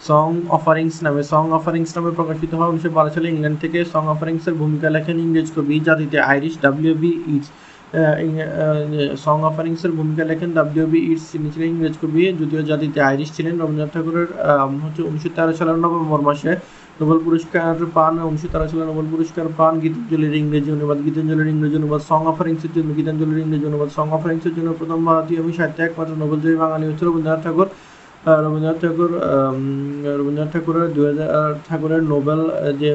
সং 0.07 0.27
অফারিংস 0.57 0.95
নামে 1.05 1.21
সং 1.31 1.43
অফারিংস 1.59 1.91
নামে 1.97 2.11
প্রকাশিত 2.19 2.51
হয়, 2.59 2.69
উনিশশো 2.71 2.91
বারো 2.97 3.09
সালে 3.15 3.27
ইংল্যান্ড 3.33 3.57
থেকে 3.63 3.79
সং 3.93 4.03
অফারিংসের 4.13 4.55
ভূমিকা 4.61 4.87
লেখেন 4.95 5.17
ইংরেজ 5.25 5.49
কবি, 5.55 5.75
জাতিতে 5.87 6.17
Irish 6.31 6.53
W 6.63 6.93
B 7.03 7.13
Yeats 7.35 7.49
Song 9.23 9.37
Offerings 9.49 9.81
এর 9.87 9.91
ভূমিকা 9.99 10.23
লেখেন 10.31 10.49
ডাব্লিউ 10.57 10.85
বি 10.93 10.99
ইটস 11.11 11.25
ছিলেন 11.31 11.69
ইংরেজ 11.73 11.95
কবি, 12.01 12.21
যদিও 12.39 12.61
জাতিতে 12.69 12.99
আইরিশ 13.09 13.29
ছিলেন। 13.37 13.53
রবীন্দ্রনাথ 13.61 13.91
ঠাকুরের 13.95 14.29
হচ্ছে 14.83 15.01
উনিশশো 15.09 15.29
তেরো 15.35 15.53
সালের 15.59 15.77
নভেম্বর 15.85 16.21
মাসে 16.27 16.51
নোবেল 16.99 17.19
পুরস্কার 17.25 17.75
পান। 17.97 18.13
উনিশশো 18.29 18.49
তেরো 18.53 18.65
সালে 18.71 18.83
নোবেল 18.91 19.07
পুরস্কার 19.13 19.45
পান 19.59 19.73
গীতাঞ্জলির 19.83 20.33
ইংরেজি 20.41 20.69
অনুবাদ। 20.77 20.99
গীতাঞ্জলির 21.05 21.49
ইংরেজি 21.53 21.75
অনুবাদ 21.81 22.01
সং 22.09 22.21
অফারিংসের 22.31 22.71
জন্য, 22.75 22.89
গীতাঞ্জলির 22.97 23.39
ইংরেজি 23.45 23.65
অনুবাদ 23.71 23.89
সং 23.97 24.07
অফারিংসের 24.17 24.53
জন্য 24.57 24.69
প্রথম 24.79 24.99
ভারতীয় 25.07 25.37
এবং 25.41 25.51
সাহিত্যে 25.57 25.81
একমাত্র 25.87 26.13
নোবেলজয়ী 26.23 26.57
বাঙালি 26.63 26.85
হচ্ছে 26.89 27.03
রবীন্দ্রনাথ 27.05 27.41
ঠাকুর। 27.45 27.67
রবীন্দ্রনাথ 28.45 28.77
ঠাকুর 28.83 29.11
রবীন্দ্রনাথ 30.19 30.49
ঠাকুরের 30.55 30.87
দুই 30.95 31.05
হাজার 31.09 31.29
ঠাকুরের 31.67 32.01
নোবেল 32.11 32.41
যে 32.81 32.89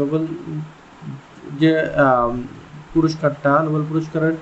নোবেল, 0.00 0.22
যে 1.60 1.72
পুরস্কারটা, 2.96 3.52
নোবেল 3.66 3.84
পুরস্কারের 3.90 4.34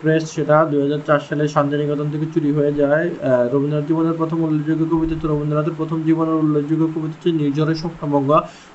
ক্রেস্ট 0.00 0.28
সেটা 0.36 0.56
দু 0.70 0.76
হাজার 0.84 1.00
চার 1.08 1.20
সালে 1.28 1.44
শান্তিনিকেতন 1.54 2.06
থেকে 2.12 2.26
চুরি 2.34 2.50
হয়ে 2.58 2.72
যায়। 2.80 3.06
রবীন্দ্রনাথ 3.52 3.86
জীবনের 3.90 4.16
প্রথম 4.20 4.38
উল্লেখযোগ্য 4.46 4.84
কবিতা 4.92 5.12
হচ্ছে 5.14 5.28
রবীন্দ্রনাথের 5.32 5.76
প্রথম 5.80 5.98
জীবনের 6.08 6.36
উল্লেখযোগ্য 6.42 6.84
কবিতা 6.94 7.14
হচ্ছে 7.16 7.30
নির্ঝরের 7.40 7.78
স্বপ্নভঙ্গ 7.82 8.30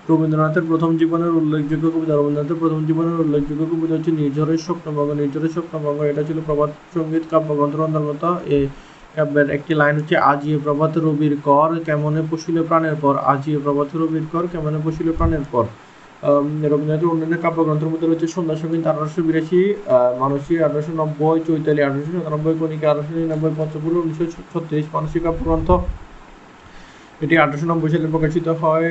রবীন্দ্রনাথের 0.09 0.65
প্রথম 0.71 0.89
জীবনের 1.01 1.31
উল্লেখযোগ্য 1.39 1.85
কবিতা, 1.95 2.13
রবীন্দ্রনাথের 2.15 2.59
প্রথম 2.63 2.79
জীবনের 2.89 3.17
উল্লেখযোগ্য 3.23 3.63
কবিতা 3.71 3.93
হচ্ছে 3.97 4.11
নির্ঝরের 4.19 4.59
স্বপ্নভঙ্গ 4.67 5.09
নির্ঝরের 5.21 5.51
স্বপ্নভঙ্গ 5.55 5.99
এটা 6.11 6.21
ছিল 6.27 6.37
প্রভাত 6.47 6.71
সংগীত 6.95 7.23
কাব্যগ্রন্থের 7.31 7.85
অন্তর্গত 7.87 8.23
এই 8.55 8.63
কাব্যের 9.15 9.47
একটি 9.57 9.71
লাইন 9.81 9.95
হচ্ছে 9.99 10.15
আজিয়ে 10.31 10.57
প্রভাত 10.65 10.93
রবির 11.05 11.35
কর, 11.47 11.69
কেমনে 11.87 12.21
পশিল 12.31 12.57
প্রাণের 12.69 12.95
পর? 13.03 13.13
আজিয়ে 13.33 13.59
প্রভাত 13.65 13.89
রবির 14.01 14.25
কর, 14.33 14.43
কেমনে 14.53 14.79
পশিল 14.85 15.07
প্রাণের 15.17 15.45
পর? 15.53 15.65
রবীন্দ্রনাথের 16.23 17.11
অন্যান্য 17.13 17.35
কাব্যগ্রন্থের 17.45 17.91
মধ্যে 17.91 18.07
রয়েছে 18.07 18.27
সন্ধ্যা 18.35 18.55
সংগীত 18.61 18.85
আঠারোশো 18.91 19.21
বিরাশি 19.27 19.61
মানসী 20.23 20.53
আঠারোশো 20.65 20.91
নব্বই, 21.01 21.37
চৈতালি 21.47 21.81
আঠারোশো 21.87 22.11
সাতানব্বই, 22.15 22.55
কণিকা 22.61 22.85
আঠারোশো 22.91 23.13
নিরানব্বই, 23.17 23.53
পঞ্চপুর 23.59 23.91
উনিশশো 24.03 24.25
ছত্রিশ, 24.51 24.85
মানসিক 24.95 25.21
কাব্যগ্রন্থ। 25.25 25.69
এটি 27.23 27.35
আঠারোশো 27.43 27.65
নব্বই 27.71 27.89
সালে 27.93 28.13
প্রকাশিত 28.15 28.47
হয় 28.61 28.89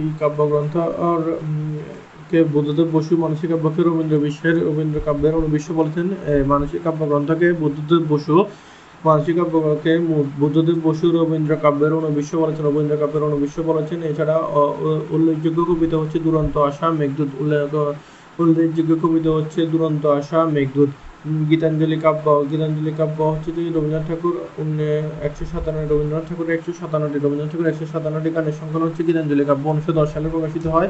এই 0.00 0.08
কাব্যগ্রন্থ। 0.20 0.74
কে 2.30 2.38
বুদ্ধদেব 2.54 2.88
বসু 2.96 3.12
মানসিক 3.24 3.48
কাব্যকে 3.52 3.80
রবীন্দ্র 3.82 4.16
বিশ্বের 4.24 4.56
রবীন্দ্র 4.68 4.98
কাব্যের 5.06 5.34
অনুবিশ্ব 5.40 5.68
বলেছেন। 5.80 6.06
মানসিক 6.52 6.80
কাব্যগ্রন্থকে 6.86 7.48
বুদ্ধদেব 7.62 8.02
বসু 8.12 8.36
মানসিক 9.04 9.34
কাব্যকে 9.38 9.92
বুদ্ধদেব 10.40 10.78
বসু, 10.86 11.06
রবীন্দ্র 11.18 11.52
কাব্যের 11.64 11.92
অনুবিশ্ব 12.00 12.32
বলেছেন, 12.42 12.64
রবীন্দ্র 12.68 12.94
কাব্যের 13.02 13.26
অনুবিশ্ব 13.28 13.58
বলেছেন। 13.70 13.98
এছাড়া 14.10 14.36
উল্লেখযোগ্য 15.14 15.60
কবিতা 15.70 15.96
হচ্ছে 16.02 16.18
দুরন্ত 16.26 16.54
আশা, 16.68 16.86
মেঘদূত 17.00 17.30
উল্লেখ 17.42 17.72
উল্লেখযোগ্য 18.42 18.92
কবিতা 19.02 19.30
হচ্ছে 19.38 19.60
দুরন্ত 19.72 20.02
আশা, 20.18 20.38
মেঘদূত। 20.56 20.90
গীতাঞ্জলি 21.50 21.98
কাব্য 22.04 22.26
গীতাঞ্জলি 22.50 22.92
কাব্য 23.00 23.18
হচ্ছে 23.32 23.50
যে 23.56 23.60
রবীন্দ্রনাথ 23.76 24.04
ঠাকুর 24.10 24.34
একশো 25.26 25.44
সাতান্ন, 25.52 25.78
রবীন্দ্রনাথ 25.92 26.24
ঠাকুর 26.28 26.48
একশো 26.56 26.72
সাতান্নটি, 26.80 27.16
রবীন্দ্রনাথ 27.18 27.50
ঠাকুর 27.52 27.68
একশো 27.72 27.86
সাতান্নটি 27.92 28.28
গানের 28.36 28.56
সংকলন 28.60 28.84
হচ্ছে 28.88 29.02
গীতাঞ্জলি 29.08 29.44
কাব্য। 29.50 29.64
উনিশশো 29.72 29.92
দশ 29.98 30.08
সালে 30.14 30.28
প্রকাশিত 30.34 30.64
হয়। 30.74 30.88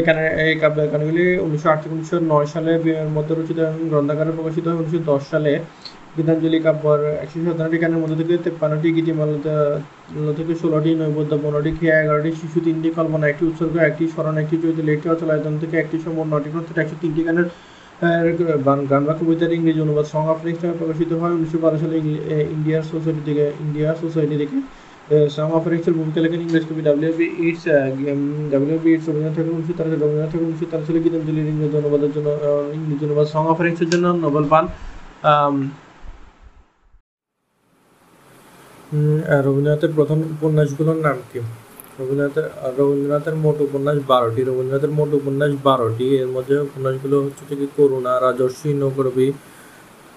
এখানে 0.00 0.22
এই 0.44 0.52
কাব্য 0.62 0.78
গানগুলি 0.92 1.24
উনিশশো 1.46 1.68
আটত্রিশ 1.72 1.92
উনিশশো 1.94 2.16
নয় 2.32 2.48
সালে 2.54 2.72
মধ্যে 3.16 3.32
রচিত 3.34 3.58
গ্রন্থাগারে 3.90 4.32
প্রকাশিত 4.38 4.64
হয়। 4.68 4.78
উনিশশো 4.80 5.00
দশ 5.10 5.22
সালে 5.32 5.52
গীতাঞ্জলি 6.16 6.58
কাব্যর 6.66 7.00
একশো 7.24 7.38
সাতান্নটি 7.46 7.78
গানের 7.82 8.00
মধ্যে 8.02 8.16
থেকে 8.20 8.34
তেপ্পান্নটি 8.46 8.88
গীতিমালা 8.96 9.36
থেকে 10.38 10.52
ষোলোটি 10.62 10.90
নৈবদ্য 11.00 11.32
পনেরোটি 11.42 11.70
খেয়া 11.78 11.96
এগারোটি 12.02 12.30
শিশু, 12.40 12.58
তিনটি 12.66 12.88
কল্পনা, 12.98 13.24
একটি 13.32 13.42
উৎসর্গ 13.50 13.74
একটি 13.90 14.04
স্মরণ 14.12 14.34
একটি 14.42 14.56
চৈতালি 14.62 14.90
একটি 14.96 15.06
অচলায়তন 15.14 15.54
থেকে 15.62 15.74
একটি 15.82 15.96
সম্পূর্ণ 16.04 16.30
নটি 16.34 16.48
গ্রন্থ 16.52 16.68
একশো 16.82 16.96
তিনটি 17.02 17.20
গানের 17.26 17.46
গান- 18.90 19.06
বা 19.08 19.14
কবিতার 19.20 19.52
ইংরেজি 19.58 19.80
অনুবাদ 19.86 20.06
সং 20.12 20.22
অফ 20.32 20.38
নেক্সট 20.46 20.64
প্রকাশিত 20.80 21.10
হয় 21.20 21.32
উনিশশো 21.36 21.58
বারো 21.64 21.76
সালে 21.82 21.96
ইন্ডিয়ার 22.56 22.84
সোসাইটি 22.92 23.22
থেকে 23.28 23.44
ইন্ডিয়ার 23.64 23.96
সোসাইটি 24.02 24.36
থেকে 24.42 24.56
সং 25.36 25.48
অফ 25.58 25.64
নেক্সটের 25.72 25.94
ভূমিকা 25.98 26.18
লেখেন 26.24 26.40
ইংরেজ 26.46 26.64
কবি 26.68 26.82
W 26.88 27.12
B 27.18 27.26
Yeats 27.48 27.64
W 28.52 28.78
B 28.84 28.90
Yeats 28.94 29.06
Rabindranath 29.08 29.34
Thakur 29.36 29.54
উনিশশো 29.56 29.74
তেরো 29.78 29.88
রবীন্দ্রনাথ 29.94 30.30
ঠাকুর 30.32 30.46
উনিশশো 30.50 30.66
তেরো 30.70 30.82
সালে 30.88 31.00
গীতাঞ্জলির 31.04 31.48
ইংরেজি 31.52 31.76
অনুবাদের 31.80 32.10
জন্য 32.14 32.28
ইংরেজি 32.78 33.02
অনুবাদ 33.08 33.26
সং 33.34 33.42
অফ 33.52 33.58
নেক্সটের 33.64 33.88
জন্য 33.92 34.06
নোবেল 34.24 34.44
পান। 34.52 34.64
রবীন্দ্রনাথের 38.92 39.92
প্রথম 39.98 40.18
উপন্যাসগুলোর 40.36 40.98
নাম 41.06 41.16
কি? 41.30 41.38
রবীন্দ্রনাথের 41.98 42.46
রবীন্দ্রনাথের 42.78 43.36
মোট 43.44 43.56
উপন্যাস 43.68 43.98
বারোটি, 44.12 44.40
রবীন্দ্রনাথের 44.48 44.92
মোট 44.98 45.10
উপন্যাস 45.20 45.52
বারোটি। 45.68 46.06
এর 46.22 46.30
মধ্যে 46.34 46.56
উপন্যাসগুলো 46.68 47.16
হচ্ছে 47.24 47.42
কি, 47.60 47.66
করুণা, 47.76 48.12
রাজর্ষি 48.26 48.70
নৌকরবি 48.80 49.26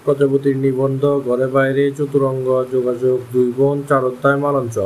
প্রজাপতির 0.04 0.56
নিবন্ধ, 0.64 1.02
ঘরে 1.28 1.46
বাইরে, 1.56 1.84
চতুরঙ্গ, 1.98 2.48
যোগাযোগ, 2.74 3.18
দুই 3.34 3.48
বোন 3.58 3.76
চার 3.88 4.02
অধ্যায় 4.10 4.38
মালঞ্চ। 4.44 4.76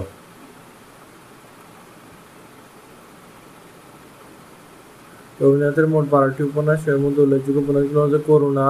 রবীন্দ্রনাথের 5.40 5.86
মোট 5.92 6.04
বারোটি 6.14 6.42
উপন্যাস, 6.50 6.80
এর 6.92 6.98
মধ্যে 7.04 7.20
উল্লেখযোগ্য 7.24 7.58
উপন্যাসগুলো 7.64 8.00
হচ্ছে 8.04 8.20
করুণা 8.30 8.66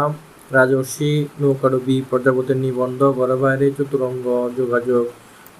রাজর্ষি 0.56 1.10
নৌকাডুবি 1.42 1.96
প্রজাপতির 2.10 2.58
নিবন্ধ 2.64 3.00
ঘরে 3.18 3.36
বাইরে 3.42 3.66
চতুরঙ্গ 3.78 4.26
যোগাযোগ। 4.58 5.04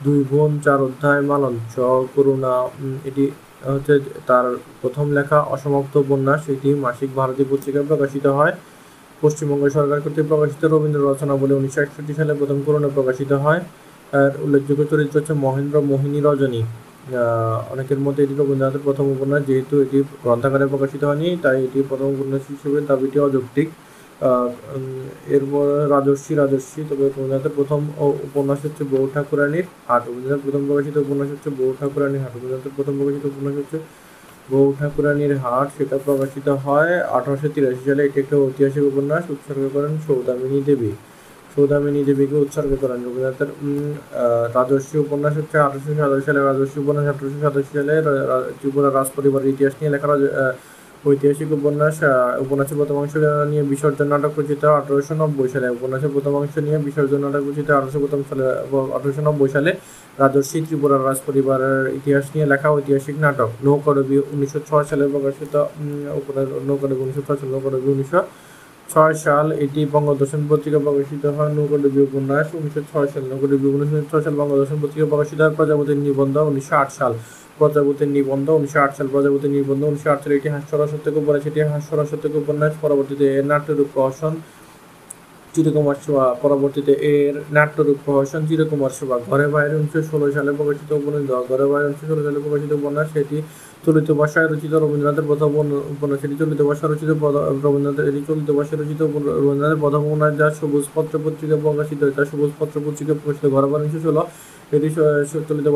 দুই 0.05 0.19
বোন, 0.31 0.51
চার 0.65 0.81
অধ্যায়, 0.89 1.21
মালঞ্চ, 1.31 1.75
করুণা 2.15 2.55
এটি 3.09 3.25
হচ্ছে 3.75 3.95
তার 4.29 4.47
প্রথম 4.81 5.07
লেখা 5.19 5.39
অসমাপ্ত 5.55 5.95
উপন্যাস। 6.05 6.41
এটি 6.55 6.71
মাসিক 6.85 7.11
ভারতী 7.19 7.45
পত্রিকায় 7.51 7.87
প্রকাশিত 7.91 8.27
হয়। 8.39 8.55
পশ্চিমবঙ্গ 9.23 9.65
সরকার 9.77 9.99
কর্তৃক 10.05 10.27
প্রকাশিত 10.33 10.63
রবীন্দ্র 10.75 11.01
রচনা 11.11 11.35
বলে 11.43 11.55
উনিশশো 11.59 11.81
একষট্টি 11.85 12.13
সালে 12.19 12.33
প্রথম 12.41 12.59
করুণা 12.67 12.89
প্রকাশিত 12.97 13.33
হয়। 13.45 13.61
আর 14.21 14.31
উল্লেখযোগ্য 14.45 14.83
চরিত্র 14.91 15.17
হচ্ছে 15.19 15.35
মহেন্দ্র 15.45 15.77
মোহিনী 15.91 16.19
রজনী। 16.29 16.63
অনেকের 17.73 18.01
মধ্যে 18.05 18.21
এটি 18.27 18.35
রবীন্দ্রনাথের 18.41 18.83
প্রথম 18.87 19.07
উপন্যাস, 19.15 19.43
যেহেতু 19.49 19.75
এটি 19.85 19.99
গ্রন্থাগারে 20.25 20.67
প্রকাশিত 20.73 21.03
হয়নি, 21.09 21.29
তাই 21.45 21.57
এটি 21.67 21.79
প্রথম 21.91 22.09
উপন্যাস 22.17 22.43
হিসেবে 22.53 22.79
দাবিটি 22.91 23.19
অযৌক্তিক। 23.27 23.69
এরপর 25.37 25.67
রাজর্ষি 25.95 26.33
রাজর্ষি, 26.43 26.81
তবে 26.91 27.05
রবীন্দ্রনাথের 27.07 27.55
প্রথম 27.59 27.81
উপন্যাস 28.29 28.61
হচ্ছে 28.67 28.83
বউ 28.93 29.05
ঠাকুরানীর 29.15 29.67
হাট। 29.89 30.03
রবীন্দ্রনাথের 30.09 30.45
প্রথম 30.47 30.63
প্রকাশিত 30.69 30.97
উপন্যাস 31.05 31.29
হচ্ছে 31.35 31.51
বউ 31.59 31.71
ঠাকুরানীর 31.81 32.21
হাট। 32.25 32.33
রবীন্দ্রনাথের 32.35 32.75
প্রথম 32.77 32.95
প্রকাশিত 32.99 33.25
উপন্যাস 33.33 33.55
হচ্ছে 33.61 33.79
বউ 34.53 34.67
ঠাকুরানীর 34.79 35.33
হাট। 35.45 35.67
সেটা 35.77 35.97
প্রকাশিত 36.07 36.47
হয় 36.65 36.93
আঠারোশো 37.17 37.49
তিরাশি 37.55 37.83
সালে। 37.89 38.03
এটি 38.09 38.19
একটা 38.25 38.37
ঐতিহাসিক 38.47 38.85
উপন্যাস। 38.93 39.25
উৎসর্গ 39.35 39.63
করেন 39.77 39.93
সৌদামিনী 40.07 40.59
দেবী। 40.69 40.93
সৌদামিনী 41.53 42.01
দেবীকে 42.09 42.37
উৎসর্গ 42.45 42.73
করেন। 42.83 42.99
রবীন্দ্রনাথের 43.07 43.51
রাজস্বী 44.57 44.97
উপন্যাস 45.07 45.35
হচ্ছে 45.41 45.57
আঠারোশো 45.67 45.93
সাতাশি 46.01 46.23
সালে। 46.29 46.41
রাজস্বী 46.51 46.79
উপন্যাস 46.85 47.07
আঠারোশো 47.13 47.39
সাতাশি 47.45 47.73
সালে 47.79 47.95
ত্রিপুরা 48.59 48.89
রাজ 48.97 49.09
পরিবারের 49.17 49.49
ইতিহাস 49.55 49.75
নিয়ে 49.81 49.93
লেখা 49.95 50.09
ঐতিহাসিক 51.09 51.49
উপন্যাস 51.59 51.97
উপন্যাসের 52.45 52.77
প্রথম 52.81 52.97
অংশ 53.03 53.15
নিয়ে 53.51 53.63
বিসর্জন 53.71 54.07
নাটক 54.13 54.33
রচিত 54.39 54.63
আঠারোশো 54.79 55.15
নব্বই 55.23 55.49
সালে। 55.55 55.67
উপন্যাসের 55.77 56.11
প্রথম 56.15 56.33
অংশ 56.41 56.55
নিয়ে 56.67 56.79
বিসর্জন 56.87 57.21
নাটক 57.25 57.43
রচিত 57.49 57.69
আঠারোশো 57.79 57.99
প্রথম 58.05 58.21
সালে, 58.29 58.45
আঠারোশো 58.97 59.23
নব্বই 59.29 59.51
সালে 59.55 59.71
রাজর্ষি 60.21 60.59
ত্রিপুরার 60.67 61.01
রাজ 61.07 61.19
পরিবারের 61.29 61.83
ইতিহাস 61.99 62.25
নিয়ে 62.35 62.47
লেখা 62.53 62.69
ঐতিহাসিক 62.77 63.17
নাটক। 63.25 63.51
নৌকাডবি 63.67 64.17
উনিশশো 64.35 64.61
ছয় 64.69 64.85
সালে 64.91 65.05
প্রকাশিত 65.15 65.55
নৌকাডবি 66.69 67.01
উনিশশো 67.05 67.23
ছয় 67.27 67.39
সালে 67.41 67.51
নৌকাডবি 67.55 67.89
উনিশশো 67.95 68.21
ছয় 68.93 69.15
সাল 69.25 69.47
এটি 69.65 69.81
বঙ্গদর্শন 69.95 70.43
পত্রিকা 70.51 70.79
প্রকাশিত 70.87 71.25
হয়। 71.37 71.51
নৌকাডবি 71.57 72.01
উপন্যাস 72.09 72.47
উনিশশো 72.59 72.83
ছয় 72.91 73.09
সাল 73.13 73.25
নৌকাডবি 73.31 73.67
উনিশশো 73.77 73.99
ছয় 74.11 74.23
সাল 74.25 74.35
বঙ্গদর্শন 74.41 74.79
পত্রিকা 74.83 75.07
প্রকাশিত 75.13 75.39
হয়। 75.43 75.53
প্রজাপতির 75.59 75.99
নিবন্ধ 76.07 76.37
উনিশশো 76.51 76.75
আট 76.83 76.91
সাল। 76.99 77.13
প্রজাপতির 77.61 78.11
নিবন্ধ, 78.17 78.47
উনিশশো 78.59 78.79
আট 78.85 78.93
সাল 78.97 79.09
প্রজাপতির 79.15 79.53
নিবন্ধ, 79.59 79.83
উনিশশো 79.91 80.09
আট 80.15 80.21
সালে 80.23 80.35
এটি 80.39 80.49
হাস্যরসাত্মক 80.55 81.15
উপন্যাস 81.23 81.45
এটি 81.51 81.61
হাস্যরসাত্মক 81.75 82.35
উপন্যাস, 82.43 82.73
পরবর্তীতে 82.85 83.25
এর 83.39 83.45
নাট্যরূপ 83.53 83.89
প্রহসন 83.95 84.35
চিরকুমার 85.55 85.99
সেবা 86.05 86.25
পরবর্তীতে 86.43 86.93
এর 87.15 87.35
নাট্যরূপ 87.57 87.99
প্রহসন 88.05 88.43
চিরকুমার 88.49 88.93
সেবা 88.99 89.17
ঘরে 89.29 89.47
বাইরে 89.55 89.75
উনিশশো 89.79 90.01
ষোলো 90.11 90.27
সালে 90.37 90.51
প্রকাশিত 90.59 90.91
উপন্যাস, 91.01 91.25
ঘরে 91.51 91.67
বাইরে 91.73 91.87
উনিশশো 91.89 92.07
ষোলো 92.11 92.23
সালে 92.27 92.39
প্রকাশিত 92.45 92.71
উপন্যাস, 92.81 93.07
সেটি 93.15 93.37
চলিত 93.85 94.09
ভাষায় 94.21 94.47
রচিত 94.53 94.73
রবীন্দ্রনাথের 94.83 95.27
প্রথম 95.31 95.51
উপন্যাস 95.95 96.21
এটি 96.27 96.37
চলিত 96.43 96.61
ভাষায় 96.71 96.89
রচিত 96.93 97.11
রবীন্দ্রনাথের, 97.65 98.07
এটি 98.11 98.21
চলিত 98.29 98.49
ভাষায় 98.59 98.79
রচিত 98.81 99.01
রবীন্দ্রনাথের 99.39 99.81
প্রথম 99.85 100.01
উপন্যাস, 100.09 100.33
যা 100.41 100.47
সবুজ 100.59 100.85
পত্র 100.95 101.15
পত্রিকা 101.25 101.57
প্রকাশিত 101.65 102.01
যা 102.17 102.23
সবুজ 102.31 102.53
পত্র 102.59 102.77
পত্রিকা 102.87 103.13
প্রকাশিত, 103.21 103.45
ঘরে 103.55 103.67
বাইরে 103.71 103.83
উনিশশো 103.85 104.01
ষোলো 104.07 104.23
এটি 104.77 104.89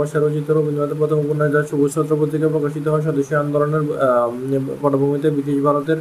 ভাষায় 0.00 0.20
রচিত 0.24 0.48
রবীন্দ্রনাথের 0.56 0.98
প্রথম 1.02 1.18
উপন্যাস 1.24 1.48
যা 1.54 1.60
সবুজ 1.70 1.92
পত্র 1.96 2.12
পত্রিকা 2.20 2.48
প্রকাশিত 2.54 2.86
হয়, 2.92 3.02
স্বদেশী 3.06 3.34
আন্দোলনের 3.42 3.82
পটভূমিতে 4.82 5.28
ব্রিটিশ 5.34 5.58
ভারতের 5.66 5.98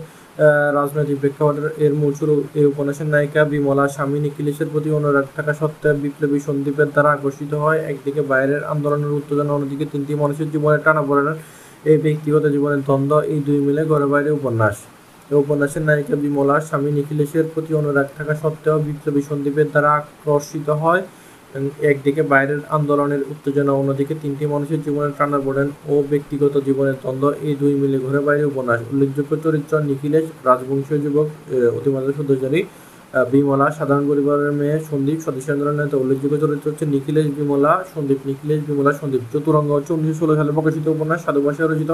রাজনৈতিক 0.78 1.18
প্রেক্ষাপটের 1.22 1.68
এর 1.86 1.94
মূল 2.00 2.12
শুরু। 2.20 2.36
এই 2.60 2.66
উপন্যাসের 2.72 3.08
নায়িকা 3.14 3.42
বিমলা 3.52 3.86
স্বামী 3.96 4.18
নিখিলেশের 4.26 4.70
প্রতি 4.74 4.90
অনুরাগ 5.00 5.26
থাকা 5.38 5.54
সত্ত্বেও 5.60 5.96
বিপ্লবী 6.04 6.40
সন্দীপের 6.48 6.90
দ্বারা 6.94 7.10
আকর্ষিত 7.16 7.52
হয়। 7.64 7.80
একদিকে 7.92 8.22
বাইরের 8.32 8.62
আন্দোলনের 8.74 9.12
উত্তেজনা, 9.20 9.52
অন্যদিকে 9.58 9.86
তিনটি 9.94 10.14
মানুষের 10.24 10.48
জীবনে 10.54 10.78
টানা 10.86 11.02
পড়েন 11.10 11.28
এই 11.92 11.98
ব্যক্তিগত 12.06 12.44
জীবনের 12.56 12.82
দ্বন্দ্ব, 12.88 13.14
এই 13.34 13.40
দুই 13.48 13.60
মিলে 13.68 13.84
ঘরে 13.92 14.08
বাইরে 14.14 14.30
উপন্যাস। 14.40 14.78
এই 15.32 15.38
উপন্যাসের 15.44 15.84
নায়িকা 15.88 16.16
বিমলা 16.24 16.56
স্বামী 16.68 16.90
নিখিলেশের 16.98 17.46
প্রতি 17.54 17.72
অনুরাগ 17.80 18.08
থাকা 18.18 18.34
সত্ত্বেও 18.42 18.78
বিপ্লবী 18.88 19.22
সন্দীপের 19.30 19.68
দ্বারা 19.74 19.90
আকর্ষিত 20.00 20.70
হয়। 20.84 21.04
একদিকে 21.92 22.22
বাইরের 22.32 22.62
আন্দোলনের 22.78 23.22
উত্তেজনা, 23.32 23.72
অন্যদিকে 23.82 24.14
তিনটি 24.24 24.44
মানুষের 24.54 24.80
জীবনের 24.86 25.14
টানা 25.20 25.40
পড়েন 25.46 25.68
ও 25.92 25.94
ব্যক্তিগত 26.12 26.54
জীবনের 26.68 26.98
দ্বন্দ্ব, 27.04 27.26
এই 27.48 27.54
দুই 27.62 27.74
মিলে 27.82 27.98
ঘরে 28.06 28.20
বাইরে 28.28 28.44
উপন্যাস। 28.52 28.80
উল্লেখযোগ্য 28.92 29.32
চরিত্র 29.46 29.74
নিখিলেশ, 29.90 30.26
রাজবংশীয় 30.48 31.00
যুবক 31.04 31.28
অতিমাত্রা 31.78 32.14
শুদ্ধচারী 32.18 32.62
বিমলা, 33.34 33.68
সাধারণ 33.78 34.06
পরিবারের 34.12 34.52
মেয়ে 34.60 34.78
সন্দীপ 34.90 35.20
স্বদেশী 35.26 35.50
আন্দোলনের 35.54 35.80
নেতা। 35.82 35.98
উল্লেখযোগ্য 36.04 36.36
চরিত্র 36.44 36.66
হচ্ছে 36.72 36.86
নিখিলেশ 36.94 37.28
বিমলা, 37.38 37.72
সন্দীপ 37.94 38.20
নিখিলেশ 38.30 38.60
বিমলা, 38.70 38.92
সন্দীপ 39.00 39.24
চতুরঙ্গ 39.34 39.70
হচ্ছে 39.78 39.92
উনিশশো 39.98 40.18
ষোলো 40.20 40.34
সালে 40.40 40.52
প্রকাশিত 40.58 40.86
উপন্যাস, 40.96 41.20
সাধু 41.26 41.42
ভাষায় 41.46 41.68
রচিত। 41.72 41.92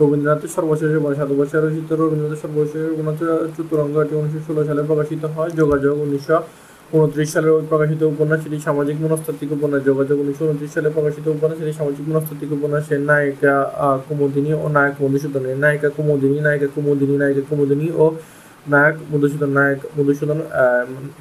রবীন্দ্রনাথের 0.00 0.50
সর্বশেষ 0.56 0.90
উপন্যাস 1.00 1.18
রচিত 1.66 1.88
রবীন্দ্রনাথের 2.00 2.40
সর্বশেষ 2.44 2.82
উপন্যাস 2.94 3.18
চতুরঙ্গ 3.56 3.94
উনিশশো 4.20 4.40
ষোলো 4.48 4.60
সালে 4.68 4.82
প্রকাশিত 4.90 5.22
হয়। 5.34 5.50
যোগাযোগ 5.60 5.94
উনিশশো 6.06 6.36
উনত্রিশ 6.96 7.30
ওই 7.56 7.64
প্রকাশিত 7.70 8.00
উপন্যাস 8.12 8.40
এটি 8.48 8.58
সামাজিক 8.68 8.96
মনস্তাত্ত্বিক 9.04 9.50
উপন্যাস। 9.56 9.80
যোগাযোগ 9.88 10.16
উনিশশো 10.22 10.44
উনত্রিশ 10.48 10.70
সালে 10.76 10.88
প্রকাশিত 10.96 11.24
উপন্যাস 11.36 11.58
এটি 11.64 11.72
সামাজিক 11.80 12.04
মনস্তাত্ত্বিক 12.10 12.50
উপন্যাসের 12.58 13.00
নায়িকা 13.10 13.54
কুমুদিনী 14.06 14.50
ও 14.64 14.66
নায়ক 14.76 14.96
মধুসূদন। 15.04 15.44
এর 15.52 15.58
নায়িকা 15.64 15.88
কুমুদিনী 15.96 16.38
নায়িকা 16.46 16.68
কুমুদিনী 16.74 17.14
নায়িকা 17.22 17.42
কুমুদিনী 17.48 17.86
ও 18.02 18.06
নায়ক 18.72 18.96
মধুসূদন। 19.12 19.50
নায়ক 19.58 19.80
মধুসূদন 19.96 20.38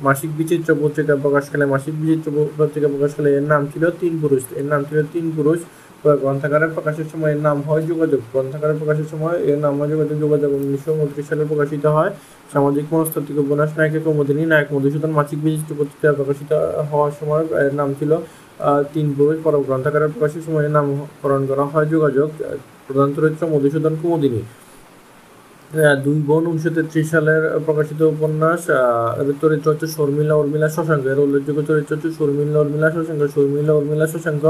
মাসিক 0.05 0.31
বিচিত্র 0.39 0.69
পত্রিকা 0.81 1.13
প্রকাশকালে 1.23 1.65
মাসিক 1.73 1.93
বিচিত্র 2.01 2.27
পত্রিকা 2.59 2.87
প্রকাশকালে 2.93 3.29
এর 3.37 3.45
নাম 3.51 3.61
ছিল 3.71 3.83
তিন 4.01 4.13
পুরুষ। 4.21 4.43
এর 4.59 4.67
নাম 4.71 4.81
ছিল 4.87 4.97
তিন 5.13 5.25
পুরুষ। 5.37 5.59
গ্রন্থাগারে 6.23 6.67
প্রকাশের 6.75 7.07
সময় 7.11 7.31
এর 7.35 7.41
নাম 7.47 7.57
হয় 7.67 7.83
যোগাযোগ। 7.91 8.21
গ্রন্থাগারে 8.33 8.73
প্রকাশের 8.81 9.07
সময় 9.13 9.37
এর 9.51 9.59
নাম 9.65 9.73
হয় 9.79 9.89
যোগাযোগ। 9.93 10.17
যোগাযোগ 10.25 10.49
উনিশশো 10.57 10.91
উনত্রিশ 10.95 11.25
সালে 11.29 11.43
প্রকাশিত 11.51 11.85
হয়। 11.95 12.11
সামাজিক 12.53 12.85
মনস্তাত্ত্বিক 12.93 13.37
উপন্যাস 13.45 13.71
নায়িকা 13.77 13.99
কুমুদিনী। 14.05 14.43
নায়ক 14.51 14.69
মধুসূদন 14.75 15.11
মাসিক 15.19 15.39
বিশিষ্ট 15.45 15.69
পত্রিকা 15.79 16.07
প্রকাশিত 16.19 16.51
হওয়ার 16.89 17.13
সময় 17.19 17.43
এর 17.67 17.73
নাম 17.79 17.89
ছিল 17.99 18.11
তিন 18.93 19.05
পুরুষ 19.17 19.37
পর 19.45 19.53
গ্রন্থাগারে 19.67 20.07
প্রকাশের 20.13 20.43
সময় 20.47 20.63
এর 20.67 20.73
নামকরণ 20.77 21.41
করা 21.49 21.65
হয় 21.71 21.87
যোগাযোগ। 21.93 22.29
প্রধান 22.85 23.09
চরিত্র 23.15 23.43
মধুসূদন 23.53 23.93
কুমুদিনী। 24.01 24.41
দুই 26.05 26.17
বোন 26.29 26.43
উনিশশো 26.49 26.71
তেত্রিশ 26.75 27.05
সালের 27.13 27.43
প্রকাশিত 27.65 27.99
উপন্যাস 28.13 28.61
চরিত্র 29.41 29.67
হচ্ছে 29.71 29.87
শর্মিলা 29.95 30.35
উর্মিলা 30.41 30.67
শশাঙ্ক। 30.75 31.03
এর 31.13 31.19
উল্লেখযোগ্য 31.25 31.61
চরিত্র 31.69 31.91
হচ্ছে 31.95 32.09
শর্মিলা 32.19 32.59
উর্মিলা 32.63 32.87
শশাঙ্ক। 32.95 33.21
শর্মিলা 33.35 33.73
উর্মিলা 33.79 34.05
শশাঙ্ক 34.13 34.45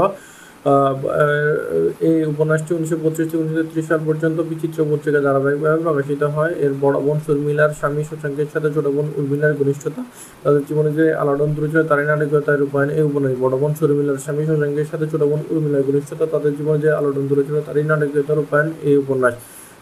এই 2.08 2.16
উপন্যাসটি 2.32 2.70
উনিশশো 2.76 2.96
পঁচিশ 3.04 3.26
থেকে 3.30 3.40
উনিশশো 3.42 3.64
ত্রিশ 3.70 3.84
সাল 3.90 4.00
পর্যন্ত 4.08 4.38
বিচিত্র 4.50 4.78
পত্রিকা 4.90 5.20
ধারাবাহিকভাবে 5.26 5.78
প্রকাশিত 5.84 6.22
হয়। 6.36 6.52
এর 6.64 6.72
বড় 6.82 6.96
বোন 7.06 7.18
শর্মিলার 7.26 7.72
স্বামী 7.80 8.02
শশাঙ্কের 8.10 8.48
সাথে 8.52 8.68
ছোট 8.74 8.86
বোন 8.96 9.06
উর্মিলার 9.18 9.52
ঘনিষ্ঠতা। 9.60 10.00
তাদের 10.44 10.62
জীবনে 10.68 10.90
যে 10.98 11.06
আলোড়ন 11.22 11.50
ছিল 11.72 11.82
তারই 11.90 12.06
নাটকীয়তার 12.10 12.58
রূপায়ণ 12.62 12.88
এই 12.98 13.04
উপন্যাস 13.10 13.34
বড় 13.44 13.54
বোন 13.62 13.72
শর্মিলার 13.78 14.18
স্বামী 14.24 14.42
শশাঙ্কের 14.48 14.88
সাথে 14.90 15.06
ছোট 15.12 15.22
বোন 15.30 15.40
উর্মিলার 15.52 15.82
ঘনিষ্ঠতা, 15.88 16.24
তাদের 16.34 16.52
জীবনে 16.58 16.78
যে 16.84 16.90
আলোড়ন 16.98 17.24
ছিল 17.48 17.58
তারই 17.66 17.84
নাটকীয়তার 17.90 18.36
রূপায়ণ 18.40 18.68
এই 18.88 18.96
উপন্যাস। 19.02 19.34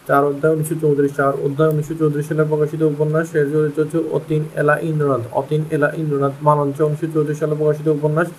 চার 0.07 0.23
অধ্যায় 0.31 0.53
উনিশশো 0.55 0.75
চৌত্রিশ, 0.83 1.11
চার 1.19 1.33
অধ্যায় 1.45 1.69
উনিশশো 1.73 1.95
চৌত্রিশ 2.01 2.25
সালে 2.29 2.43
প্রকাশিত 2.51 2.81
উপন্যাস। 2.93 3.27
এর 3.39 3.47
চরিত্র 3.53 3.79
হচ্ছে 3.83 3.99
অতীন 4.17 4.41
এলা 4.61 4.75
ইন্দ্রনাথ। 4.89 5.23
অতীন 5.39 5.61
এলা 5.75 5.89
ইন্দ্রনাথ 6.01 6.33
মালঞ্চ 6.47 6.77
উনিশশো 6.89 7.07
চৌত্রিশ 7.15 7.37
সালে 7.41 7.55
প্রকাশিত 7.59 7.87
উপন্যাস। 7.99 8.29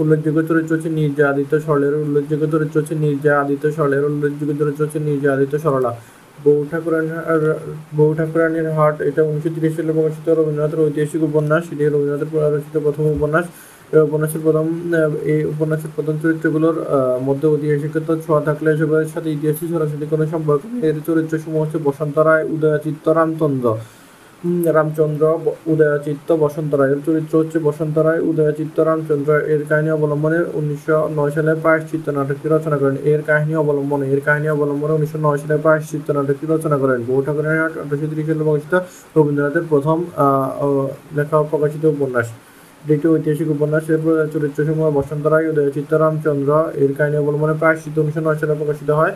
উল্লেখযোগ্য 0.00 0.40
চরিত্র 0.48 0.72
হচ্ছে 0.76 0.90
নির্জা 0.98 1.24
আদিত্য 1.32 1.54
সরলের 1.66 1.94
উল্লেখযোগ্য 2.04 2.44
চরিত্র 2.54 2.76
হচ্ছে 2.80 2.94
নির্জা 3.04 3.32
আদিত্য 3.42 3.64
সরলের 3.76 4.02
উল্লেখযোগ্য 4.10 4.52
চরিত্র 4.60 4.80
হচ্ছে 4.84 5.00
নির্জা 5.08 5.28
আদিত্য 5.36 5.54
সরলা। 5.64 5.90
বউ 6.44 6.60
ঠাকুরানীর 6.70 7.42
বউ 7.96 8.10
ঠাকুরানীর 8.18 8.68
হাট, 8.76 8.96
এটা 9.08 9.20
উনিশশো 9.28 9.50
তিরিশ 9.56 9.72
সালে 9.76 9.92
প্রকাশিত 9.96 10.26
রবীন্দ্রনাথের 10.38 10.80
ঐতিহাসিক 10.86 11.20
উপন্যাস। 11.30 11.64
এটি 11.72 11.84
রবীন্দ্রনাথের 11.84 12.30
রচিত 12.54 12.74
প্রথম 12.86 13.04
উপন্যাস। 13.16 13.46
এই 13.94 14.02
উপন্যাসের 14.08 14.42
প্রথম 14.46 14.66
এই 15.32 15.40
উপন্যাসের 15.52 15.90
প্রধান 15.96 16.16
চরিত্রগুলোর 16.22 16.76
মধ্যে 17.26 17.46
ঐতিহাসিকতা, 17.54 18.12
ছোঁয়া 18.24 18.40
থাকলে 18.48 18.68
এসবের 18.74 19.10
সাথে 19.14 19.28
ইতিহাসের 19.36 19.68
সরাসরি 19.72 20.06
কোনো 20.12 20.24
সম্পর্ক 20.34 20.62
নেই। 20.72 20.80
এর 20.88 20.96
চরিত্রসমূহ 21.08 21.60
হচ্ছে 21.64 21.78
বসন্ত 21.86 22.16
রায় 22.28 22.44
উদয়াচিত্ত 22.54 23.04
রামচন্দ্র 23.18 23.66
রামচন্দ্র 24.76 25.24
উদয়াচিত্ত 25.72 26.28
বসন্ত 26.44 26.70
রায় 26.80 26.92
এর 26.94 27.00
চরিত্র 27.06 27.32
হচ্ছে 27.40 27.58
বসন্ত 27.68 27.96
রায় 28.06 28.20
উদয়াচিত্ত 28.30 28.76
রামচন্দ্র 28.88 29.30
এর 29.54 29.62
কাহিনী 29.70 29.90
অবলম্বনে 29.96 30.40
উনিশশো 30.58 30.98
নয় 31.18 31.32
সালে 31.36 31.52
প্রায়শ্চিত্ত 31.64 32.06
নাটকটি 32.16 32.46
রচনা 32.54 32.76
করেন। 32.82 32.96
এর 33.12 33.20
কাহিনী 33.28 33.54
অবলম্বনে, 33.62 34.04
এর 34.14 34.20
কাহিনী 34.26 34.46
অবলম্বনে 34.56 34.92
উনিশশো 34.98 35.18
নয় 35.26 35.38
সালে 35.42 35.56
প্রায়শ্চিত্ত 35.64 36.08
নাটকটি 36.16 36.44
রচনা 36.52 36.76
করেন। 36.82 36.98
বউ 37.08 37.20
ঠাকুরের 37.26 37.52
আঠারোশো 37.66 38.06
তিরিশ 38.10 38.26
সালে 38.30 38.44
প্রকাশিত 38.48 38.74
রবীন্দ্রনাথের 39.16 39.64
প্রথম 39.72 39.98
লেখা 41.18 41.36
প্রকাশিত 41.52 41.84
উপন্যাস। 41.94 42.28
দ্বিতীয় 42.86 43.10
ঐতিহাসিক 43.16 43.48
উপন্যাসের 43.56 44.00
চরিত্র 44.32 44.58
সমূহ 44.66 44.86
বসন্ত 44.98 45.24
রায় 45.32 45.46
উদয়চিত্ত 45.52 45.90
রামচন্দ্র 46.02 46.50
এর 46.82 46.92
কাহিনী 46.98 47.16
অবলম্বনে 47.22 47.54
প্রায়শ্চিত্ত 47.62 47.96
উনিশশো 48.02 48.22
নয় 48.26 48.38
সালে 48.40 48.54
প্রকাশিত 48.60 48.90
হয়। 49.00 49.14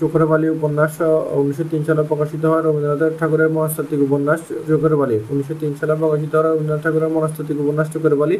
চোখের 0.00 0.24
বালি 0.30 0.46
উপন্যাস 0.56 0.92
উনিশশো 1.38 1.64
তিন 1.72 1.82
সালে 1.86 2.02
প্রকাশিত 2.10 2.42
হয় 2.50 2.62
রবীন্দ্রনাথ 2.62 3.02
ঠাকুরের 3.20 3.50
মনস্তাত্ত্বিক 3.56 4.00
উপন্যাস 4.08 4.40
চোখের 4.68 4.94
বালি 5.00 5.16
উনিশশো 5.32 5.54
তিন 5.60 5.72
সালে 5.80 5.94
প্রকাশিত 6.02 6.32
হয় 6.36 6.44
রবীন্দ্রনাথ 6.46 6.82
ঠাকুরের 6.84 7.10
মনস্তাত্ত্বিক 7.16 7.58
উপন্যাস 7.64 7.86
চোখের 7.94 8.14
বালি 8.20 8.36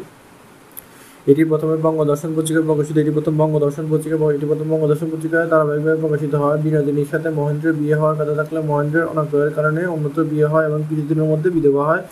এটি 1.27 1.43
প্রথমে 1.51 1.75
বঙ্গদর্শন 1.85 2.31
পত্রিকায় 2.37 2.65
প্রকাশিত, 2.69 2.95
এটি 3.03 3.11
প্রথম 3.17 3.33
বঙ্গদর্শন 3.41 3.85
পত্রিকা, 3.91 4.15
এটি 4.37 4.45
প্রথম 4.51 4.67
বঙ্গদর্শন 4.73 5.07
পত্রিকায় 5.13 5.47
ধারাবাহিকভাবে 5.53 5.99
প্রকাশিত 6.03 6.33
হয়। 6.43 6.57
বিনোদিনীর 6.63 7.09
সাথে 7.13 7.29
মহেন্দ্রের 7.39 7.75
বিয়ে 7.79 7.95
হওয়ার 7.99 8.15
কথা 8.19 8.33
থাকলে 8.39 8.59
মহেন্দ্রের 8.69 9.05
অনাগ্রহের 9.11 9.51
কারণে 9.57 9.81
অন্যত্র 9.95 10.19
বিয়ে 10.31 10.47
হয় 10.53 10.65
এবং 10.69 10.79
কিছুদিনের 10.89 11.27
মধ্যে 11.31 11.49
বিধবা 11.55 11.83
হয়। 11.89 12.03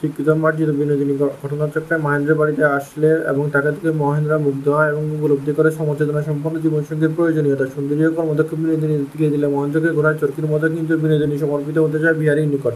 শিক্ষিত 0.00 0.28
মার্জিত 0.42 0.70
বিনোদিনী 0.80 1.14
ঘটনাচক্রে 1.42 1.96
মহেন্দ্রের 2.04 2.38
বাড়িতে 2.40 2.62
আসলে 2.78 3.10
এবং 3.30 3.44
তাকে 3.54 3.70
থেকে 3.76 3.90
মহেন্দ্রা 4.02 4.36
মুগ্ধ 4.46 4.66
হয় 4.76 4.88
এবং 4.92 5.02
উপলব্ধি 5.16 5.52
করে 5.58 5.70
সমচেতনা 5.78 6.20
সম্পন্ন 6.28 6.56
জীবনসঙ্গীর 6.64 7.12
প্রয়োজনীয়তা। 7.16 7.64
সুন্দরীয় 7.74 8.10
কর্মদক্ষ 8.16 8.50
বিনোদিনী 8.62 8.94
ফিরিয়ে 9.10 9.30
দিলে 9.34 9.46
মহেন্দ্রকে 9.54 9.90
ঘোড়ায় 9.96 10.16
চরকির 10.20 10.46
মতো 10.52 10.66
কিন্তু 10.76 10.92
বিনোদিনী 11.02 11.34
সমর্পিত 11.44 11.76
হতে 11.84 11.98
চায় 12.02 12.16
বিহারীর 12.20 12.48
নিকট। 12.52 12.74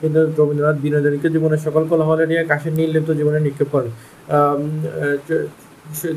কিন্তু 0.00 0.20
রবীন্দ্রনাথ 0.38 0.76
বিনোদিনীকে 0.84 1.28
জীবনের 1.34 1.60
সকল 1.66 1.82
কলহলে 1.90 2.24
নিয়ে 2.30 2.42
কাশের 2.50 2.74
নির্লিপ্ত 2.78 3.10
জীবনে 3.20 3.38
নিক্ষেপ 3.46 3.68
করেন। 3.74 3.92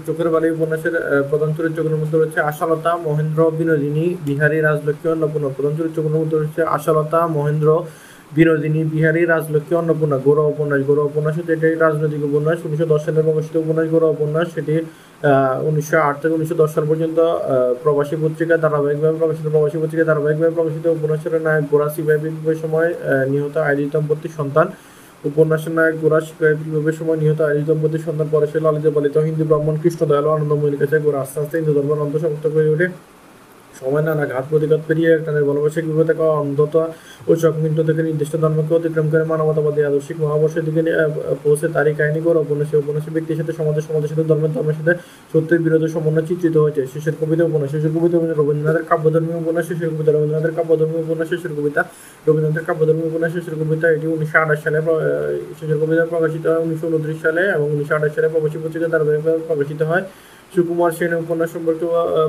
চোখের 0.06 0.28
বালি 0.34 0.48
উপন্যাসের 0.56 0.96
প্রধান 1.30 1.50
চরিত্রগুলোর 1.58 2.00
মধ্যে 2.02 2.18
রয়েছে 2.18 2.40
আশালতা, 2.50 2.92
মহেন্দ্র, 3.08 3.40
বিনোদিনী, 3.60 4.06
বিহারী, 4.28 4.58
রাজলক্ষ্মী, 4.60 5.08
অন্নপূর্ণা। 5.14 5.50
প্রধান 5.58 5.74
চরিত্রগুলোর 5.80 6.20
মধ্যে 6.22 6.38
রয়েছে 6.38 6.62
আশালতা, 6.78 7.20
মহেন্দ্র 7.38 7.70
বিনোদিনী 8.36 8.82
বিহারী, 8.94 9.22
রাজলক্ষ্মী, 9.34 9.74
অন্নপূর্ণা, 9.82 10.18
গৌরব 10.26 10.48
উপন্যাস 10.54 10.82
গৌরব 10.88 11.06
উপন্যাস 11.12 11.34
হচ্ছে 11.40 11.56
যেটি 11.62 11.78
রাজনৈতিক 11.86 12.22
উপন্যাস। 12.30 12.58
উনিশশো 12.66 12.88
দশ 12.94 13.02
সালে 13.06 13.22
প্রকাশিত 13.28 13.56
উপন্যাস, 13.64 13.86
গৌরব 13.94 14.12
উপন্যাস, 14.18 14.48
সেটি 14.56 14.76
উনিশশো 15.70 15.98
আট 16.08 16.16
থেকে 16.22 16.34
উনিশশো 16.38 16.56
দশ 16.62 16.70
সাল 16.76 16.86
পর্যন্ত 16.92 17.20
প্রবাসী 17.84 18.16
পত্রিকা, 18.24 18.56
ধারাবাহিকভাবে 18.64 19.16
প্রকাশিত 19.22 19.46
প্রবাসী 19.54 19.78
পত্রিকা, 19.82 20.04
ধারাবাহিকভাবে 20.10 20.54
প্রকাশিত 20.58 20.86
উপন্যাসের 20.98 21.34
নায়ক 21.46 21.66
গোরাসি 21.72 22.02
বিপ্লবের 22.08 22.58
সময় 22.64 22.90
নিহত 23.32 23.56
আইডি 23.68 23.84
দম্পতির 23.94 24.34
সন্তান। 24.40 24.68
উপন্যাসের 25.30 25.74
নায়ক 25.78 25.96
গোরা 26.04 26.20
শিকারী 26.28 26.94
সময় 27.00 27.18
নিহত 27.24 27.40
আইডি 27.50 27.64
দম্পতির 27.70 28.04
সন্তান 28.08 28.28
পরে 28.34 28.46
সে 28.52 28.58
লালিত 28.66 28.86
পালিত 28.96 29.16
হিন্দু 29.28 29.44
ব্রাহ্মণ 29.50 29.76
কৃষ্ণ 29.82 30.02
দয়ালু 30.10 30.30
আনন্দময়ীর 30.36 30.78
কাছে 30.82 30.96
গোরা 31.06 31.20
আস্তে 31.24 31.38
আস্তে 31.42 31.56
হিন্দু 31.60 31.72
ধর্মের 31.78 32.00
অন্তঃসমর্থক 32.06 32.52
হয়ে 32.58 32.70
ওঠে। 32.74 32.88
সময় 33.84 34.04
নানা 34.08 34.26
ঘাত 34.34 34.46
প্রতিঘাত 34.52 34.82
পেরিয়ে 34.88 35.12
তাদের 35.26 35.44
ভালোবাসা 35.50 35.80
বিপদ 35.88 36.10
অন্ধতা 36.42 36.84
ও 37.30 37.32
চকমিন্ট 37.44 37.78
থেকে 37.88 38.02
নির্দিষ্ট 38.10 38.34
ধর্মকে 38.44 38.74
অতিক্রম 38.80 39.08
করে 39.12 39.24
মানবতাবাদী 39.32 39.82
আদর্শিক 39.90 40.18
মহাবর্ষের 40.24 40.64
দিকে 40.68 40.82
পৌঁছে 41.44 41.68
তারই 41.76 41.94
কাহিনী 42.00 42.20
করে 42.26 42.40
উপন্যাসে 42.46 42.76
উপন্যাসে 42.84 43.10
ব্যক্তির 43.16 43.38
সাথে 43.40 43.54
সমাজের 43.60 43.84
সমাজের 43.88 44.10
সাথে 44.12 44.24
ধর্মের 44.30 44.52
ধর্মের 44.56 44.76
সাথে 44.80 44.94
সত্যের 45.34 45.60
বিরোধী 45.66 45.88
সমন্বয় 45.96 46.26
চিত্রিত 46.30 46.56
হয়েছে। 46.64 46.82
শিশুর 46.92 47.16
কবিতা 47.22 47.44
উপন্যাস, 47.50 47.70
শেষের 47.74 47.92
কবিতা 47.96 48.16
রবীন্দ্রনাথের 48.40 48.86
কাব্যধর্মী 48.92 49.34
উপন্যাস, 49.42 49.66
শেষের 49.70 49.90
কবিতা 49.94 50.12
রবীন্দ্রনাথের 50.16 50.54
কাব্যধর্মী 50.58 50.98
উপন্যাস, 51.06 51.28
শেষের 51.34 51.54
কবিতা 51.58 51.82
রবীন্দ্রনাথের 52.28 52.66
কাব্যধর্মী 52.70 53.04
উপন্যাস, 53.10 53.32
শেষের 53.36 53.56
কবিতা 53.62 53.86
এটি 53.96 54.06
উনিশশো 54.16 54.38
আঠাশ 54.44 54.60
সালে 54.66 54.80
শেষের 55.60 55.78
কবিতা 55.82 56.04
প্রকাশিত 56.14 56.44
হয় 56.52 56.62
উনিশশো 56.66 56.86
উনত্রিশ 56.92 57.18
সালে 57.26 57.44
এবং 57.56 57.68
উনিশশো 57.76 57.94
আঠাশ 57.98 58.12
সালে 58.16 58.28
প্রবাসী 58.34 58.58
পত্রিকা 58.64 58.88
ধারাবাহিকভাবে 58.94 59.40
প্রকাশিত 59.50 59.82
হয়। 59.92 60.04
সুকুমার 60.54 60.92
সেন 60.98 61.12
উপন্যাস 61.24 61.50
সম্পর্কে 61.56 61.86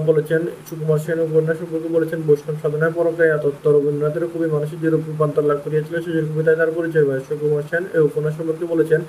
বলেছেন, 0.09 0.43
সুকুমার 0.69 1.01
সেন 1.05 1.19
উপন্যাস 1.29 1.57
সম্পর্কে 1.63 1.89
বলেছেন, 1.97 2.19
বৈষ্ণব 2.29 2.57
সাধনায় 2.63 2.93
পরকে 2.99 3.25
তত্ত্ব 3.45 3.67
রবীন্দ্রনাথের 3.75 4.25
খুবই 4.33 4.49
মানুষের 4.57 4.79
যে 4.85 4.89
রূপান্তর 4.95 5.45
লাভ 5.51 5.59
করিয়েছিল 5.65 5.95
শেষের 6.05 6.27
কবিতায় 6.31 6.59
তার 6.61 6.71
পরিচয় 6.79 7.05
পায় 7.09 7.23
সুকুমার 7.29 7.65
সেন 7.71 7.83
এই 7.97 8.03
উপন্যাস 8.09 8.33
সম্পর্কে 8.39 8.65
বলেছেন, 8.73 9.01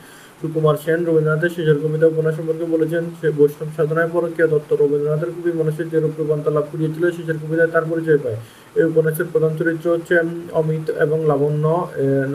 সুকুমার 0.42 0.78
সেন 0.84 1.00
রবীন্দ্রনাথের 1.08 1.52
শেষের 1.56 1.78
কবিতা 1.84 2.06
উপন্যাস 2.14 2.34
সম্পর্কে 2.40 2.66
বলেছেন, 2.76 3.04
সে 3.20 3.28
বৈষ্ণব 3.40 3.70
সাধনায় 3.78 4.10
পরকীয় 4.16 4.48
তত্ত্ব 4.54 4.72
রবীন্দ্রনাথের 4.82 5.32
খুবই 5.36 5.54
মানুষের 5.60 5.88
যে 5.94 5.98
রূপান্তর 6.00 6.56
লাভ 6.58 6.66
করিয়েছিল 6.72 7.04
শেষের 7.18 7.38
কবিতায় 7.44 7.70
তার 7.74 7.86
পরিচয় 7.92 8.20
পায় 8.24 8.38
এই 8.80 8.86
উপন্যাসের 8.92 9.28
প্রধান 9.34 9.52
চরিত্র 9.60 9.86
হচ্ছে 9.96 10.16
অমিত 10.62 10.86
এবং 11.06 11.18
লাবণ্য 11.32 11.66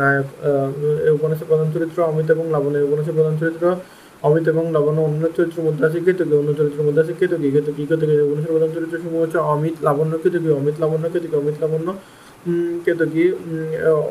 নায়ক 0.01 0.29
এই 1.07 1.13
উপন্যাসের 1.19 1.49
প্রধান 1.51 1.69
চরিত্র 1.75 1.99
অমিত 2.11 2.29
এবং 2.35 2.45
লাবণ্য। 2.55 2.77
এই 2.81 2.87
উপন্যাসের 2.89 3.17
প্রধান 3.19 3.35
চরিত্র 3.43 3.65
অমিত 4.23 4.47
এবং 4.49 4.65
লাবণ্য 4.73 5.01
অন্য 5.01 5.23
চরিত্রের 5.37 5.65
মধ্যে 5.67 5.83
আছে 5.87 5.99
কি 5.99 6.11
অন্য 6.35 6.51
চরিত্রের 6.59 6.85
মধ্যে 6.87 7.01
আছে 7.05 7.15
কেতকী 7.21 7.49
কেতকী 7.51 7.83
কেতকী 7.87 8.15
উনিশের 8.25 8.53
প্রধান 8.53 8.71
চরিত্র 8.75 8.97
সমূহ 8.99 9.21
হচ্ছে 9.21 9.39
অমিত 9.47 9.77
লাবণ্য 9.83 10.15
কেতকী 10.17 10.49
অমিত 10.53 10.77
লাবণ্য 10.81 11.07
কেতকী 11.09 11.35
অমিত 11.37 11.57
লাবণ্য 11.61 11.89
কেতকী 12.85 13.25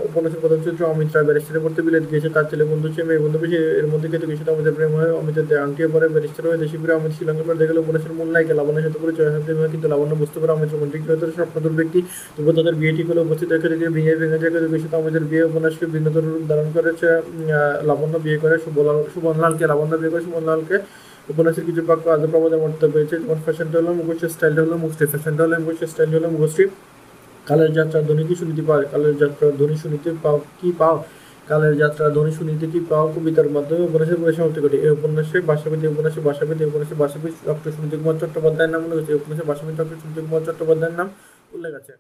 উপন্যাসের 0.08 0.42
প্রধান 0.44 0.60
চরিত্র 0.66 0.84
অমিত 0.94 1.10
রায় 1.16 1.26
ব্যারিস্টারে 1.28 1.60
পড়তে 1.64 1.82
বিলেত 1.86 2.06
গিয়েছে 2.12 2.30
তার 2.36 2.46
ছেলে 2.52 2.64
বন্ধু 2.72 2.88
সে 2.96 3.02
মেয়ে 3.08 3.22
বন্ধু 3.26 3.38
এর 3.82 3.88
মধ্যে 3.94 4.08
কেতকীর 4.14 4.38
সাথে 4.40 4.52
অমিতের 4.56 4.76
প্রেম 4.78 4.92
হয়, 5.00 5.12
অমিতের 5.22 5.46
আংটিয়ে 5.66 5.90
পরে, 5.94 6.06
ব্যারিস্টার 6.14 6.44
হয়ে 6.50 6.60
দেশি 6.64 6.76
ফিরে 6.82 6.94
অমিত 7.00 7.12
শ্রীলঙ্কা 7.16 7.44
পরে 7.48 7.58
দেখল 7.62 7.78
উপন্যাসের 7.84 8.14
মূল 8.18 8.30
নায়িকা, 8.34 8.54
লাবণ্যের 8.60 8.84
সাথে 8.88 9.00
পরিচয় 9.04 9.30
হয় 9.34 9.42
হয়, 9.60 9.70
কিন্তু 9.74 9.88
লাবণ্য 9.94 10.14
বুঝতে 10.22 10.38
পারে 10.42 10.52
অমিত 10.58 10.70
রোমান্টিক 10.76 11.02
চরিত্রের 11.08 11.34
স্বপ্নদূর 11.38 11.74
ব্যক্তি। 11.80 12.00
তবু 12.36 12.50
তাদের 12.58 12.76
বিয়ে 12.80 12.94
ঠিক 12.98 13.08
হলে 13.12 13.22
উপস্থিত 13.28 13.50
রেখে 13.54 13.68
দিকে 13.72 13.88
বিয়ে 13.98 14.14
ভেঙে 14.20 14.38
যায় 14.42 14.52
কেতকীর 14.54 14.82
সাথে 14.86 14.98
অমিতের 15.02 15.26
বিয়ে 15.32 15.44
উপন্যাসকে 15.50 15.86
ভিন্নতর 15.94 16.24
রূপ 16.34 16.44
ধারণ 16.52 16.68
করেছে 16.76 17.08
লাবণ্য 17.90 18.16
বিয়ে 18.26 18.38
করে 18.44 18.56
সুবনলালকে 19.14 19.64
লাবণ্য 19.72 19.94
বিয়ে 20.02 20.12
করে 20.14 20.24
সুবনলালকে 20.28 20.76
উপন্যাসের 21.32 21.64
কিছু 21.68 21.82
বাক্য 21.90 22.06
আজও 22.16 22.28
প্রবাদের 22.34 22.60
মধ্যে 22.66 22.88
পেয়েছে, 22.94 23.16
যেমন, 23.22 23.40
ফ্যাশনটা 23.46 23.76
হলো 23.82 23.92
মুখোশের 24.00 24.32
স্টাইলটা 24.36 24.62
হলো 24.66 24.76
মুখশ্রী 24.84 25.06
ফ্যাশনটা 25.14 25.42
হলো 25.46 25.56
মুখোশের 25.64 25.90
স্টাইল 25.94 26.10
হলো 26.18 26.30
মুখশ্রী 26.38 26.66
কালের 27.48 27.72
যাত্রা 27.78 28.00
ধ্বনি 28.08 28.24
কি 28.30 28.36
শুনিতে 28.42 28.64
পাও? 28.68 28.80
কালের 28.94 29.16
যাত্রা 29.22 29.46
ধ্বনি 29.60 29.76
শুনিতে 29.84 30.10
পাও 30.24 30.38
কি 30.60 30.70
পাও? 30.80 30.96
কালের 31.50 31.74
যাত্রা 31.82 32.06
ধ্বনি 32.16 32.32
শুনিতে 32.40 32.66
কি 32.74 32.80
পাও? 32.90 33.06
কবিতার 33.16 33.50
মাধ্যমে 33.56 33.82
উপন্যাসের 33.88 34.20
বই 34.22 34.34
সমাপ্তি 34.38 34.60
ঘটে। 34.66 34.78
এই 34.86 34.92
উপন্যাসে 34.98 35.38
ভাষাবিদ 35.50 35.80
উপন্যাসে 35.94 36.20
ভাষাবিদ 36.28 36.58
উপন্যাসে 36.70 36.96
ভাষাবিদ 37.04 37.34
ডক্টর 37.48 37.70
সুনীতি 37.76 37.96
কুমার 38.00 38.16
চট্টোপাধ্যায়ের 38.22 38.72
নাম 38.74 38.82
উল্লেখ 38.86 39.00
আছে। 39.04 39.14
উপন্যাসে 39.20 39.44
ভাষাবিদ 39.50 39.76
ডক্টর 39.80 39.98
সুনীতি 40.02 40.20
কুমার 40.26 40.44
চট্টোপাধ্যায়ের 40.48 40.96
নাম 41.00 41.08
উল্লেখ 41.56 41.74
আছে। 41.82 41.94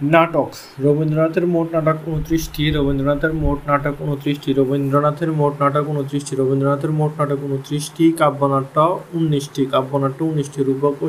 নাটক। 0.00 0.50
রবীন্দ্রনাথের 0.84 1.46
মোট 1.54 1.68
নাটক 1.74 1.98
উনত্রিশটি 2.12 2.62
রবীন্দ্রনাথের 2.76 3.32
মোট 3.42 3.58
নাটক 3.70 3.94
উনত্রিশটি 4.06 4.50
রবীন্দ্রনাথের 4.58 5.30
মোট 5.40 5.54
নাটক 5.62 5.84
উনত্রিশটি 5.92 6.32
রবীন্দ্রনাথের 6.40 6.92
মোট 6.98 7.12
নাটক 7.20 7.40
উনত্রিশটি 7.48 8.04
কাব্যনাট্য 8.20 8.76
উনিশটি 9.18 9.62
কাব্যনাট্য 9.74 10.20
উনিশটি, 10.32 10.58
রূপক 10.68 10.94
ও 11.04 11.06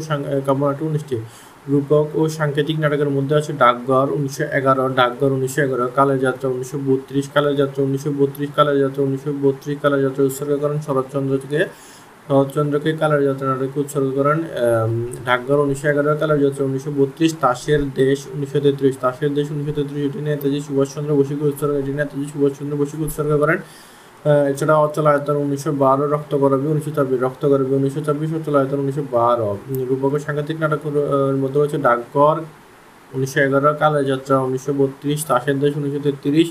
কাব্যনাট্য 0.48 0.82
উনিশটি। 0.90 1.16
রূপক 1.72 2.06
ও 2.20 2.22
সাংকেতিক 2.38 2.78
নাটকের 2.84 3.12
মধ্যে 3.16 3.34
আছে 3.40 3.52
ডাকঘর 3.64 4.08
উনিশশো 4.18 4.46
এগারো, 4.60 4.84
ডাকঘর 5.00 5.32
উনিশশো 5.38 5.60
এগারো, 5.68 5.86
কালের 5.98 6.20
যাত্রা 6.26 6.48
উনিশশো 6.56 6.78
বত্রিশ, 6.88 7.26
কালের 7.36 7.56
যাত্রা 7.62 7.82
উনিশশো 7.88 8.12
বত্রিশ, 8.20 8.50
কালের 8.58 8.78
যাত্রা 8.84 9.02
উনিশশো 9.08 9.32
বত্রিশ, 9.44 9.76
কালের 9.84 10.02
যাত্রা 10.06 10.22
উৎসর্গ 10.30 10.52
করেন 10.64 10.78
শরৎচন্দ্রকে। 10.88 11.62
শরৎচন্দ্রকে 12.28 12.90
কালের 13.02 13.22
যাত্রা 13.28 13.46
নাটকে 13.52 13.78
উৎসর্গ 13.84 14.08
করেন 14.20 14.38
ডাকঘর 15.28 15.58
উনিশশো 15.66 15.88
এগারো, 15.92 16.10
কালের 16.22 16.40
যাত্রা 16.46 16.64
উনিশশো 16.70 16.92
বত্রিশ, 17.00 17.32
তাসের 17.44 17.82
দেশ 18.02 18.20
উনিশশো 18.36 18.60
তেত্রিশ। 18.66 18.96
তাসের 19.04 19.32
দেশ 19.38 19.46
উনিশশো 19.54 19.74
তেত্রিশ, 19.78 20.02
এটি 20.10 20.20
নেতাজি 20.30 20.60
সুভাষচন্দ্র 20.68 21.12
বসুকে 21.20 21.46
উৎসর্গ 21.52 21.74
এটি 21.82 21.92
নেতাজি 22.00 22.26
সুভাষচন্দ্র 22.34 22.74
বসুকে 22.82 23.04
উৎসর্গ 23.08 23.32
করেন। 23.44 23.60
এছাড়া 24.52 24.76
অচল 24.86 25.06
আয়তন 25.12 25.36
উনিশশো 25.46 25.72
বারো, 25.84 26.04
রক্ত 26.16 26.32
করবি 26.44 26.66
উনিশশো 26.74 26.92
ছাব্বিশ, 26.98 27.18
রক্ত 27.26 27.44
করবি 27.52 27.72
উনিশশো 27.80 28.02
ছাব্বিশ, 28.08 28.30
অচল 28.38 28.56
আয়তন 28.60 28.80
উনিশশো 28.84 29.04
বারো। 29.18 29.50
রূপকের 29.90 30.22
সাংঘাতিক 30.26 30.58
নাটকের 30.62 31.38
মধ্যে 31.42 31.58
রয়েছে 31.62 31.78
ডাকঘর 31.88 32.36
উনিশশো 33.16 33.40
এগারো 33.46 33.70
কালের 33.82 34.04
যাত্রা 34.12 34.36
উনিশশো 34.48 34.72
বত্রিশ, 34.80 35.20
তাসের 35.30 35.58
দেশ 35.64 35.72
উনিশশো 35.80 36.02
তেত্রিশ, 36.06 36.48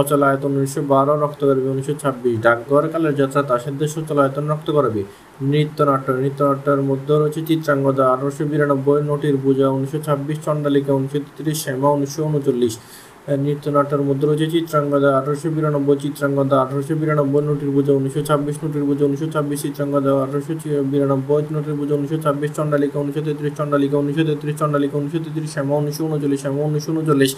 অচল 0.00 0.20
আয়তন 0.28 0.50
উনিশশো 0.58 0.82
বারো, 0.92 1.12
রক্ত 1.24 1.40
করবি 1.48 1.66
উনিশশো 1.74 1.94
ছাব্বিশ। 2.02 2.34
ডাকঘর 2.46 2.82
কালের 2.92 3.14
যাত্রা 3.20 3.40
তাসের 3.50 3.74
দেশ, 3.80 3.90
অচল 4.00 4.18
আয়তন, 4.24 4.44
রক্ত 4.52 4.68
করবি 4.76 5.02
নৃত্যনাট্য, 5.50 6.08
নৃত্যনাট্যের 6.22 6.80
মধ্যে 6.90 7.14
রয়েছে 7.20 7.40
চিত্রাঙ্গদা 7.48 8.04
আঠারোশো 8.12 8.44
বিরানব্বই, 8.50 9.00
নটির 9.10 9.36
পূজা 9.44 9.66
উনিশশো 9.76 9.98
ছাব্বিশ, 10.06 10.36
চণ্ডালিকা 10.46 10.92
উনিশশো 10.98 11.20
তেত্রিশ, 11.26 11.56
শ্যামা 11.64 11.88
উনিশশো 11.96 12.20
উনচল্লিশ। 12.28 12.74
নৃত্যনাট্যের 13.28 14.02
মধ্যে 14.08 14.24
রয়েছে 14.26 14.46
চিত্রাঙ্গদা 14.54 15.08
আঠারোশো 15.18 15.48
বিরানব্বই, 15.56 15.96
চিত্রাঙ্গদা 16.04 16.56
আঠারোশো 16.64 16.94
বিরানব্বই, 17.00 17.42
নটির 17.48 17.70
পুজো 17.76 17.92
উনিশশো 17.98 18.22
ছাব্বিশ, 18.28 18.56
নটির 18.62 18.84
পুজো 18.88 19.02
উনিশশো 19.08 19.28
ছাব্বিশ, 19.34 19.58
চিত্রাঙ্গদা 19.64 20.10
আঠারোশো 20.24 20.54
বিরানব্বই, 20.90 21.40
নটির 21.54 21.76
পুজো 21.80 21.92
উনিশশো 21.98 22.18
ছাব্বিশ, 22.24 22.50
চণ্ডালিকা 22.58 22.96
উনিশশো 23.02 23.22
তেত্রিশ, 23.26 23.52
চণ্ডালিকা 23.58 23.96
উনিশশো 24.02 24.24
তেত্রিশ, 24.28 24.54
চণ্ডালিকা 24.60 24.94
উনিশশো 25.00 25.20
তেত্রিশ, 25.24 25.50
শ্যামা 25.54 25.74
উনিশশো 25.80 26.02
উনচল্লিশ, 26.08 26.40
শ্যামা 26.44 26.60
উনিশশো 26.68 26.90
উনচল্লিশ, 26.94 27.32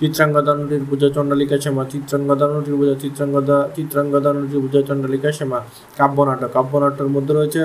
চিত্রাঙ্গদা 0.00 0.52
নটির 0.58 0.84
পূজা, 0.88 1.08
চণ্ডালিকা 1.16 1.56
শ্যামা, 1.64 1.82
চিত্রাঙ্গদা 1.92 2.46
নটির 2.52 2.76
পূজা, 2.80 2.94
চিত্রাঙ্গদা 3.02 3.56
চিত্রাঙ্গদা 3.76 4.30
নটির 4.36 4.60
পূজা, 4.64 4.80
চণ্ডালিকা 4.88 5.28
শ্যামা। 5.38 5.58
কাব্যনাটক 5.98 6.50
কাব্যনাট্যের 6.56 7.08
মধ্যে 7.14 7.32
রয়েছে 7.38 7.62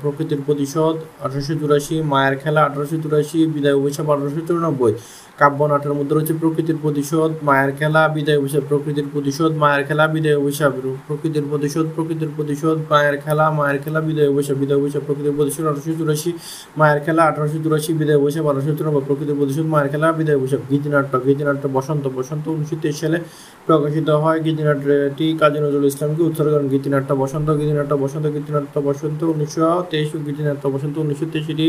প্রকৃতির 0.00 0.40
প্রতিশোধ, 0.46 0.94
আঠারোশো 1.24 1.54
চুরাশি, 1.60 1.96
মায়ের 2.12 2.34
খেলা, 2.42 2.60
আঠারোশো 2.68 2.96
চুরাশি, 3.02 3.38
বিদায় 3.54 3.76
অভিশাপ, 3.80 4.06
আঠারোশো 4.14 4.40
চুরানব্বই। 4.48 4.94
কাব্যনাটের 5.38 5.94
মধ্যে 5.98 6.14
রয়েছে 6.14 6.34
প্রকৃতির 6.42 6.78
প্রতিশোধ, 6.84 7.30
মায়ের 7.48 7.70
খেলা, 7.78 8.02
বিদায় 8.16 8.38
অভিশাপ 8.40 8.64
প্রকৃতির 8.70 9.06
প্রতিশোধ, 9.12 9.50
মায়ের 9.62 9.82
খেলা, 9.88 10.04
বিদায় 10.14 10.36
অভিশাপ 10.42 10.72
প্রকৃতির 11.06 11.44
প্রতিশোধ 11.50 11.86
প্রকৃতির 11.96 12.30
প্রতিশোধ, 12.36 12.76
মায়ের 12.90 13.16
খেলা 13.24 13.44
মায়ের 13.58 13.78
খেলা, 13.84 14.00
বিদায় 14.08 14.28
অভিশাপ 14.32 14.56
বিদায় 14.62 14.78
অভিশাপ 14.80 15.02
প্রকৃতির 15.06 15.34
প্রতিশোধ 15.38 15.64
আঠারোশো 15.70 15.92
চুরাশি, 15.98 16.30
মায়ের 16.78 16.98
খেলা 17.04 17.22
আঠারোশো 17.30 17.58
চুরাশি, 17.64 17.90
বিদায় 18.00 18.18
অভিশাপ 18.22 18.44
আঠারোশো 18.50 18.72
চুরানব্বই, 18.78 19.04
প্রকৃতির 19.08 19.36
প্রতিশোধ, 19.40 19.66
মায়ের 19.72 19.88
খেলা, 19.92 20.08
বিদায় 20.18 20.36
অভিশাপ 20.40 20.62
গীতিনাট্য 20.70 21.12
গীতিনাট্য 21.26 21.64
বসন্ত 21.76 22.04
বসন্ত 22.16 22.44
উনিশশো 22.54 22.76
তেইশ 22.82 22.96
সালে 23.02 23.18
প্রকাশিত 23.66 24.08
হয়। 24.22 24.38
গীতিনাট্যটি 24.46 25.26
কাজী 25.40 25.58
নজরুল 25.64 25.86
ইসলামকে 25.92 26.22
উৎসর্গ 26.28 26.50
করেন। 26.54 26.68
গীতিনাট্য 26.74 27.10
বসন্ত 27.22 27.48
গীতিনাট্য 27.60 27.92
বসন্ত 28.02 28.26
গীতিনাট্য 28.36 28.74
বসন্ত 28.88 29.20
উনিশশো 29.32 29.68
তেইশ 29.90 30.10
গীতিনাট্য 30.26 30.64
বসন্ত 30.74 30.94
উনিশশো 31.04 31.26
তেইশ 31.32 31.46
এটি 31.54 31.66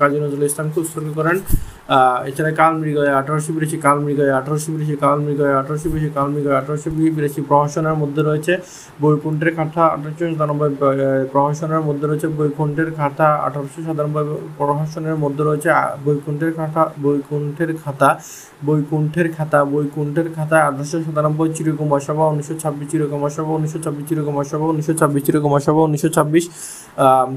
কাজী 0.00 0.18
নজরুল 0.24 0.44
ইসলামকে 0.50 0.78
উৎসর্গ 0.84 1.08
করেন। 1.18 1.38
এছাড়া 2.28 2.52
কাল 2.60 2.72
মৃগয়, 2.90 3.10
আঠারোশো 3.20 3.50
বিরাশি 3.56 3.78
কাল 3.86 3.98
মৃগয়, 4.06 4.32
আঠারোশো 4.38 4.68
বিরাশি 4.74 4.96
কাল 5.04 5.18
মৃগয়, 5.26 5.52
আঠারোশো 5.60 5.88
বিরাশি 5.92 6.10
কাল 6.16 6.28
মৃগয়, 6.34 6.56
আঠারোশো 6.60 6.88
বিরাশি 7.16 7.40
প্রহসনের 7.48 7.96
মধ্যে 8.02 8.22
রয়েছে 8.28 8.52
বৈকুণ্ঠের 9.02 9.50
খাতা 9.56 9.84
আঠারোশো 9.94 10.24
সাতানব্বই 10.30 10.70
প্রহসনের 11.32 11.82
মধ্যে 11.88 12.06
রয়েছে 12.10 12.26
বৈকুণ্ঠের 12.38 12.88
খাতা 12.98 13.28
আঠারোশো 13.46 13.80
সাতানব্বই 13.86 14.24
প্রহসনের 14.58 15.16
মধ্যে 15.22 15.42
রয়েছে 15.48 15.68
বৈকুণ্ঠের 16.06 16.52
খাতা 16.58 16.82
বৈকুণ্ঠের 17.04 17.70
খাতা 17.82 18.10
বৈকুণ্ঠের 18.66 19.28
খাতা 19.36 19.58
বৈকুণ্ঠের 19.72 20.28
খাতা, 20.36 20.58
আঠারোশো 20.68 20.98
সাতানব্বই 21.06 21.48
চিরকুমার 21.56 22.02
সভা, 22.06 22.24
উনিশশো 22.32 22.54
ছাব্বিশ 22.62 22.86
চিরকুমার 22.92 23.32
সভা, 23.36 23.52
উনিশশো 23.58 23.78
ছাব্বিশ 23.84 24.04
চিরকুমার 24.08 24.46
সভা, 24.50 24.66
উনিশশো 24.72 24.94
ছাব্বিশ 25.00 25.22
চিরকুমার 25.26 25.62
সভা, 25.66 25.80
উনিশশো 25.88 26.10
ছাব্বিশ 26.16 26.44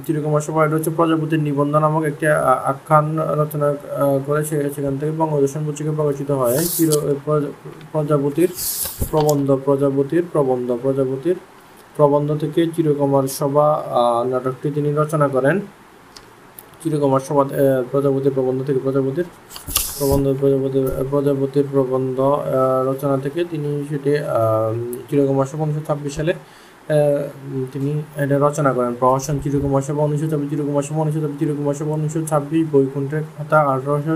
চিরকুমার 0.05 0.43
সভা 0.47 0.59
এটা 0.65 0.75
হচ্ছে 0.77 0.91
প্রজাপতির 0.97 1.41
নিবন্ধ 1.47 1.73
নামক 1.83 2.03
একটি 2.11 2.25
আখ্যান 2.71 3.05
রচনা 3.39 3.67
করে 4.25 4.41
সেখান 4.75 4.93
থেকে 4.99 5.13
বঙ্গদর্শন 5.19 5.61
পত্রিকা 5.67 5.91
প্রকাশিত 5.99 6.29
হয়। 6.41 6.57
চির 6.75 6.89
প্রজাপতির 7.93 8.49
প্রবন্ধ 9.11 9.49
প্রজাপতির 9.65 10.23
প্রবন্ধ 10.33 10.69
প্রজাপতির 10.83 11.37
প্রবন্ধ 11.97 12.29
থেকে 12.43 12.61
চিরকুমার 12.75 13.25
সভা 13.39 13.67
নাটকটি 14.31 14.67
তিনি 14.75 14.89
রচনা 14.99 15.27
করেন। 15.35 15.55
চিরকুমার 16.81 17.21
সভা 17.27 17.43
প্রজাপতির 17.91 18.33
প্রবন্ধ 18.37 18.59
থেকে 18.67 18.79
প্রজাপতির 18.85 19.27
প্রবন্ধ 19.97 20.25
প্রজাপতির 20.41 20.85
প্রজাপতির 21.11 21.65
প্রবন্ধ 21.73 22.17
রচনা 22.89 23.15
থেকে 23.25 23.39
তিনি 23.51 23.69
সেটি 23.89 24.11
চিরকুমার 25.07 25.47
সভা 25.49 25.63
উনিশশো 25.65 25.83
ছাব্বিশ 25.87 26.13
সালে 26.19 26.33
তিনি 27.73 27.91
এটা 28.23 28.35
রচনা 28.45 28.71
করেন। 28.77 28.93
প্রহসন 29.01 29.35
চিরকুমার 29.43 29.83
সভা 29.87 30.01
উনিশশো 30.07 30.27
ছাব্বিশ 30.31 30.49
চিরকুমার 30.51 30.83
সভা 30.87 31.01
উনিশশো 31.03 31.21
ছাব্বিশ 31.21 31.39
চিরকুমার 31.39 31.75
সভা 31.79 31.93
উনিশশো 31.97 32.21
ছাব্বিশ 32.31 32.63
বৈকুণ্ঠের 32.73 33.23
খাতা, 33.35 33.57
আঠারোশো 33.73 34.15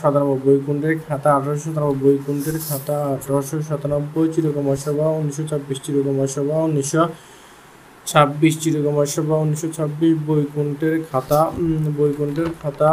সাতানব্বই 0.00 0.38
বৈকুণ্ঠের 0.46 0.94
খাতা, 1.06 1.28
আঠারোশো 1.38 1.62
সাতানব্বই 1.66 1.98
বৈকুণ্ঠের 2.04 2.56
খাতা, 2.68 2.96
আঠারোশো 3.14 3.56
সাতানব্বই 3.68 4.26
চিরকুমার 4.34 4.78
সভা 4.84 5.06
উনিশশো 5.20 5.42
ছাব্বিশ 5.50 5.78
চিরকুমার 5.84 6.28
সভা 6.34 6.56
উনিশশো 6.68 7.04
ছাব্বিশ 8.06 8.54
চিরকুমার 8.62 9.08
সভা 9.14 9.36
উনিশশো 9.44 9.68
ছাব্বিশ 9.76 10.12
বৈকুণ্ঠের 10.28 10.94
খাতা 11.10 11.40
বৈকুণ্ঠের 11.98 12.48
খাতা 12.62 12.90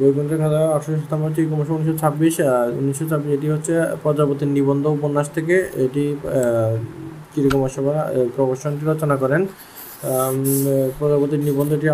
বৈকুণ্ঠের 0.00 0.38
খাতা, 0.42 0.60
আঠারোশো 0.76 1.00
সাতানব্বই 1.02 1.32
চিরকুমার 1.36 1.64
সভা 1.66 1.76
উনিশশো 1.78 1.96
ছাব্বিশ 2.02 2.34
উনিশশো 2.80 3.04
ছাব্বিশ, 3.10 3.30
এটি 3.38 3.46
হচ্ছে 3.54 3.74
প্রজাপতির 4.02 4.50
নিবন্ধ 4.56 4.84
উপন্যাস 4.96 5.26
থেকে 5.36 5.56
এটি 5.84 6.04
চিরকুমার 7.34 7.72
সভা 7.76 7.94
প্রকাশনটি 8.36 8.84
রচনা 8.90 9.16
করেন। 9.22 9.42
প্রজাপতির 10.98 11.42
নিবন্ধটি 11.48 11.86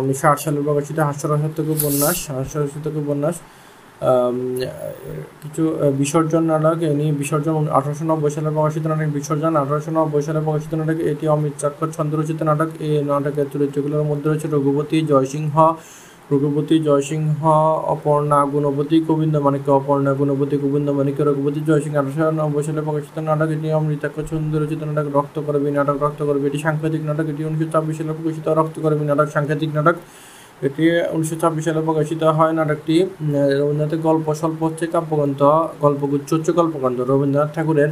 উনিশশো 0.00 0.26
আট 0.30 0.38
সালে 0.44 0.60
প্রকাশিত 0.66 0.98
হাস্যরসাত্মক 1.08 1.68
উপন্যাস 1.76 2.16
হাস্যরসাত্মক 2.36 2.94
উপন্যাস। 3.04 3.36
কিছু 5.42 5.62
বিসর্জন 6.00 6.42
নাটক 6.50 6.78
নিয়ে 6.98 7.12
বিসর্জন 7.20 7.54
আঠারোশো 7.78 8.04
নব্বই 8.10 8.32
সালে 8.36 8.50
প্রকাশিত 8.56 8.84
নাটক 8.90 9.08
বিসর্জন, 9.18 9.52
আঠারোশো 9.62 9.90
নব্বই 9.98 10.22
সালে 10.26 10.40
প্রকাশিত 10.46 10.72
নাটক 10.80 10.98
এটি 11.12 11.24
অমিত 11.34 11.54
চাক্ষর 11.62 11.88
ছন্দরচিত 11.96 12.40
নাটক। 12.48 12.68
এই 12.86 12.92
নাটকের 13.10 13.48
চরিত্রগুলোর 13.52 14.04
মধ্যে 14.10 14.26
রয়েছে 14.30 14.46
রঘুপতি, 14.54 14.96
জয়সিংহ 15.10 15.54
রঘুপতি 16.32 16.76
জয়সিংহ, 16.88 17.40
অপর্ণা 17.94 18.38
গুণপতি 18.52 18.96
গোবিন্দ 19.08 19.34
মানিক্য 19.46 19.68
অপর্ণা 19.80 20.12
গুণপতি 20.18 20.56
গোবিন্দ 20.64 20.88
মানিক্য 20.98 21.20
রঘুপতি 21.28 21.60
জয়সিংহ 21.68 21.94
আঠারোশো 22.00 22.24
নব্বই 22.38 22.62
সালে 22.66 22.82
প্রকাশিত 22.86 23.16
নাটক, 23.28 23.48
এটি 23.56 23.68
অমৃতাক্ষ 23.78 24.16
ছন্দরচিত 24.30 24.80
নাটক 24.88 25.06
রক্ত 25.16 25.36
করবি 25.46 25.68
নাটক 25.78 25.96
রক্ত 26.04 26.20
করবি 26.28 26.44
এটি 26.50 26.58
সাংকেতিক 26.66 27.02
নাটক, 27.08 27.26
এটি 27.32 27.42
উনিশশো 27.48 27.66
ছাব্বিশ 27.74 27.94
সালে 27.98 28.12
প্রকাশিত 28.18 28.46
রক্ত 28.58 28.76
করবি 28.84 29.04
নাটক 29.10 29.28
সাংকেতিক 29.36 29.70
নাটক, 29.76 29.96
এটি 30.66 30.84
উনিশশো 31.14 31.36
ছাব্বিশ 31.42 31.64
সালে 31.68 31.80
প্রকাশিত 31.88 32.22
হয় 32.38 32.52
নাটকটি 32.58 32.96
রবীন্দ্রনাথের 33.60 34.00
গল্প 34.08 34.26
স্বল্প 34.40 34.60
হচ্ছে 34.68 34.84
কাব্যগ্রন্থ, 34.94 35.40
গল্পগুচ্ছ 35.84 36.28
হচ্ছে 36.36 36.52
গল্পগ্রন্থ, 36.60 36.98
রবীন্দ্রনাথ 37.12 37.50
ঠাকুরের 37.56 37.90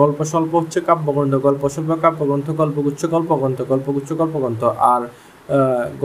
গল্প 0.00 0.18
স্বল্প 0.32 0.52
হচ্ছে 0.62 0.78
কাব্যগ্রন্থ, 0.88 1.34
গল্প 1.46 1.62
স্বল্প 1.74 1.90
কাব্যগ্রন্থ, 2.04 2.46
গল্পগুচ্ছ, 2.60 3.02
গল্পগ্রন্থ 3.14 3.58
গল্পগুচ্ছ, 3.72 4.10
গল্পগ্রন্থ, 4.20 4.62
আর 4.94 5.02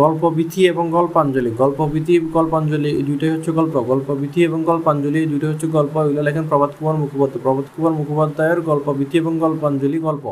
গল্পবিথি 0.01 0.61
এবং 0.73 0.85
গল্পাঞ্জলি। 0.97 1.51
গল্পবিথি, 1.61 2.13
গল্পাঞ্জলি, 2.37 2.89
এই 2.99 3.03
দুইটাই 3.09 3.31
হচ্ছে 3.35 3.51
গল্প। 3.59 3.75
গল্পবিথি 3.91 4.39
এবং 4.49 4.59
গল্পাঞ্জলি, 4.69 5.17
এই 5.25 5.29
দুইটাই 5.31 5.49
হচ্ছে 5.53 5.67
গল্প। 5.77 5.93
এগুলো 6.03 6.21
লেখেন 6.27 6.45
প্রভাত 6.51 6.71
কুমার 6.77 6.95
মুখোপাধ্যায়। 7.01 7.41
প্রভাত 7.45 7.67
কুমার 7.75 7.93
মুখোপাধ্যায়ের 7.99 8.59
গল্পবিথি 8.69 9.15
এবং 9.23 9.33
গল্পাঞ্জলি 9.45 9.99
গল্প। 10.09 10.25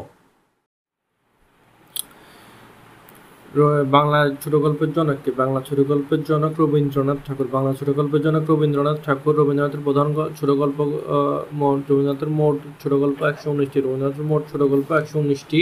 বাংলা 3.95 4.19
ছোট 4.43 4.54
গল্পের 4.65 4.91
জনক 4.95 5.17
কে? 5.26 5.32
বাংলা 5.41 5.60
ছোট 5.67 5.80
গল্পের 5.91 6.22
জনক 6.30 6.54
রবীন্দ্রনাথ 6.62 7.19
ঠাকুর। 7.28 7.48
বাংলা 7.56 7.72
ছোট 7.80 7.89
গল্পের 8.00 8.22
জনক 8.26 8.43
রবীন্দ্রনাথ 8.52 8.98
ঠাকুর। 9.06 9.34
রবীন্দ্রনাথের 9.39 9.82
প্রধান 9.88 10.08
ছোট 10.39 10.50
গল্প 10.62 10.80
রবীন্দ্রনাথের 11.89 12.32
মোট 12.39 12.58
ছোট 12.82 12.93
গল্প 13.04 13.19
একশো 13.32 13.48
উনিশটি। 13.56 13.78
রবীন্দ্রনাথের 13.80 14.26
মোট 14.32 14.41
ছোট 14.52 14.62
গল্প 14.74 14.89
একশো 15.02 15.17
উনিশটি। 15.24 15.60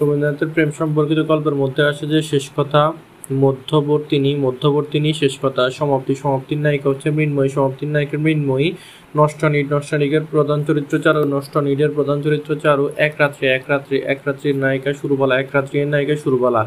রবীন্দ্রনাথের 0.00 0.50
প্রেম 0.54 0.70
সম্পর্কিত 0.70 1.20
গল্পের 1.30 1.56
মধ্যে 1.62 1.82
আসে 1.82 2.04
যে, 2.06 2.20
শেষ 2.22 2.44
কথা 2.56 2.82
মধ্যবর্তিনী 3.44 4.32
মধ্যবর্তিনী 4.36 5.10
শেষ 5.12 5.34
কথা, 5.42 5.62
সমাপ্তি, 5.70 6.14
সমাপ্তির 6.14 6.58
নায়িকা 6.58 6.88
হচ্ছে 6.88 7.08
মৃন্ময়ী, 7.10 7.48
সমাপ্তির 7.48 7.88
নায়িকা 7.88 8.16
মৃন্ময়ী 8.18 8.68
নষ্টনীট 9.16 9.66
নষ্টনীকের 9.72 10.24
প্রধান 10.30 10.58
চরিত্র 10.64 10.94
চারু 10.98 11.20
নষ্টনীটের 11.24 11.90
প্রধান 11.90 12.18
চরিত্র 12.22 12.50
চারু, 12.54 12.84
এক 12.96 13.14
রাত্রি 13.18 13.44
এক 13.48 13.64
রাত্রি, 13.68 13.96
এক 14.12 14.18
রাত্রির 14.26 14.56
নায়িকা 14.56 14.90
শুরু 14.92 15.14
বলা 15.16 15.34
এক 15.40 15.48
রাত্রির 15.54 15.88
নায়িকা 15.88 16.16
শুরুবালা 16.16 16.62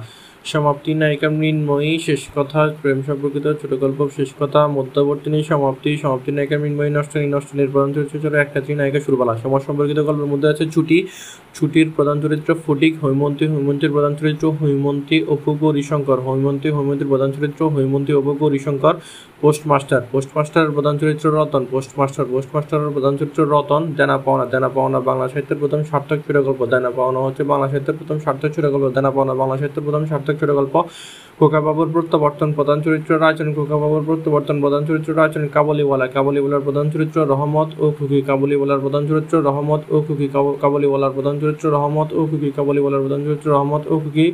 সমাপ্তি 0.47 0.91
নায়িকা 0.93 1.29
মৃন্ময়ী 1.39 1.91
শেষ 1.97 2.21
কথা, 2.35 2.59
প্রেম 2.81 2.99
সম্পর্কিত 3.07 3.45
ছোট 3.61 3.71
গল্প, 3.83 3.99
শেষ 4.15 4.29
কথা, 4.39 4.59
মধ্যবর্তী 4.77 5.29
সমাপ্তি 5.43 5.89
সমাপ্তি 5.97 6.29
নায়িকা 6.31 6.55
মৃন্ময়ী 6.57 6.91
নষ্টনী 6.97 7.27
নষ্টনীর 7.27 7.69
প্রধান 7.73 7.89
চরিত্র 7.93 8.15
ছিল 8.23 8.33
এক 8.35 8.49
রাত্রি 8.55 8.73
নায়িকা 8.75 8.99
শুরুবালা 8.99 9.33
সমাজ 9.43 9.61
সম্পর্কিত 9.67 9.99
গল্পের 10.07 10.29
মধ্যে 10.31 10.47
আছে 10.53 10.63
ছুটি। 10.73 10.97
ছুটির 11.55 11.87
প্রধান 11.95 12.17
চরিত্র 12.21 12.49
ফটিক, 12.65 12.93
হৈমন্তী, 13.03 13.45
হৈমন্তীর 13.53 13.91
প্রধান 13.91 14.13
চরিত্র 14.19 14.45
হৈমন্তী, 14.61 15.17
অপু, 15.27 15.51
গৌরীশঙ্কর। 15.61 16.17
হৈমন্তী, 16.27 16.67
হৈমন্তীর 16.69 17.09
প্রধান 17.09 17.29
চরিত্র 17.31 17.61
হৈমন্তী, 17.75 18.11
অপু, 18.19 18.31
গৌরীশঙ্কর। 18.41 18.95
পোস্টমাস্টার 19.41 20.01
পোস্টমাস্টারের 20.11 20.71
প্রধান 20.71 20.95
চরিত্র 21.01 21.25
রতন, 21.37 21.63
পোস্টমাস্টার 21.71 22.25
পোস্টমাস্টারের 22.33 22.91
প্রধান 22.95 23.13
চরিত্র 23.19 23.39
রতন 23.53 23.81
দেনা 23.97 24.17
পাওনা 24.17 24.45
দেনা 24.45 24.69
পাওনা 24.69 24.99
বাংলা 24.99 25.25
সাহিত্যের 25.27 25.59
প্রথম 25.61 25.79
সার্থক 25.91 26.19
ছোট 26.25 26.37
গল্প 26.37 26.61
দেনা 26.65 26.89
পাওনা 26.91 27.19
হচ্ছে 27.19 27.43
বাংলা 27.43 27.67
সাহিত্যের 27.67 27.97
প্রথম 27.99 28.17
সার্থক 28.25 28.49
ছোট 28.55 28.65
গল্প 28.73 28.85
দেনা 28.95 29.09
পাওনা 29.11 29.33
বাংলা 29.41 29.55
সাহিত্যের 29.57 29.83
প্রথম 29.83 30.03
সার্থক 30.05 30.35
ছোট 30.39 30.51
গল্প 30.51 30.75
খোকাবাবুর 31.39 31.89
প্রত্যাবর্তন 31.95 32.49
প্রধান 32.51 32.77
চরিত্র 32.85 33.11
রায়চন 33.15 33.49
খোকাবাবুর 33.55 34.03
প্রত্যাবর্তন 34.07 34.57
প্রধান 34.61 34.81
চরিত্র 34.87 35.09
রায়চন 35.13 35.43
কাবলিওয়ালা 35.47 36.07
কাবলিওয়ালার 36.07 36.63
প্রধান 36.63 36.85
চরিত্র 36.89 37.17
রহমত 37.25 37.69
ও 37.79 37.85
খুকি 37.91 38.19
কাবলিওয়ালার 38.21 38.81
প্রধান 38.81 39.03
চরিত্র 39.07 39.33
রহমত 39.41 39.81
ও 39.89 39.97
খুকি 40.01 40.27
কাবলিওয়ালার 40.57 41.13
প্রধান 41.13 41.35
চরিত্র 41.41 41.65
রহমত 41.69 42.09
ও 42.11 42.21
খুকি 42.29 42.49
কাবলিওয়ালার 42.57 43.01
প্রধান 43.01 43.21
চরিত্র 43.25 43.47
রহমত 43.49 43.83
ও 43.87 43.95
খুকি 44.03 44.25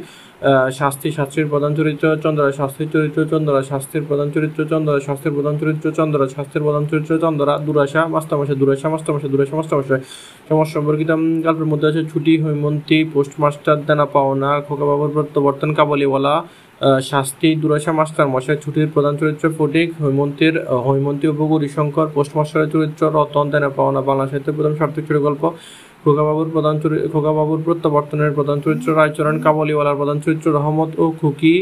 শাস্তি 0.72 1.10
শাস্ত্রীর 1.12 1.48
প্রধান 1.48 1.72
চরিত্র 1.76 2.06
চন্দ্রা 2.24 2.46
শাস্ত্রীর 2.52 2.90
চরিত্র 2.94 3.20
চন্দ্রা 3.32 3.60
শাস্ত্রীর 3.64 4.06
প্রধান 4.10 4.28
চরিত্র 4.32 4.60
চন্দ্রা 4.72 4.96
শাস্ত্রের 5.00 5.34
প্রধান 5.34 5.56
চরিত্র 5.62 5.88
চন্দ্রা 5.92 6.26
শাস্ত্রের 6.28 6.64
প্রধান 6.64 6.84
চরিত্র 6.86 7.12
চন্দ্রা 7.18 7.54
দুরাশা 7.66 8.02
মাস্টারমশাই 8.08 8.58
দুরাশা 8.62 8.88
মাস্টারমশাই 8.90 9.32
দুরাশা 9.34 9.56
মাস্টারমশাই 9.56 10.02
সমাজ 10.48 10.68
সম্পর্কিত 10.70 11.12
গল্পের 11.46 11.70
মধ্যে 11.72 11.88
আছে 11.90 12.02
ছুটি 12.12 12.34
হৈমন্তী 12.44 12.98
পোস্টমাস্টার 13.14 13.78
দেনা 13.88 14.06
পাওনা 14.08 14.52
খোকাবাবুর 14.62 15.12
প্রত্যাবর্তন 15.16 15.70
কাবলিওয়ালা 15.78 16.36
শাস্তি 16.82 17.50
দুরাশা 17.62 17.92
মাস্টার 18.00 18.32
মশাই 18.34 18.58
ছুটির 18.64 18.88
প্রধান 18.94 19.14
চরিত্র 19.22 19.46
ফটিক, 19.58 19.88
হৈমন্তীর 20.02 20.56
হৈমন্তী 20.86 21.26
উপগুরি 21.34 21.68
শঙ্কর 21.78 22.08
পোস্টমাস্টারের 22.16 22.70
চরিত্র 22.74 23.02
রতন 23.18 23.46
দেনা 23.52 23.70
পাওনা 23.78 24.02
বাংলা 24.02 24.26
সাহিত্যের 24.30 24.56
প্রধান 24.58 24.74
সার্থক 24.80 25.06
গল্প। 25.28 25.44
খোকাবাবুর 26.04 26.50
প্রধান 26.56 26.76
চরিত্র 26.82 27.08
খোকাবাবুর 27.14 27.62
প্রত্যাবর্তনের 27.66 28.32
প্রধান 28.38 28.58
চরিত্র 28.66 28.88
রায়চরণ 28.96 29.36
কাবলিওয়ালার 29.46 29.98
প্রধান 30.00 30.18
চরিত্র 30.26 30.48
রহমত 30.58 30.92
ও 30.98 31.06
খুকি 31.20 31.54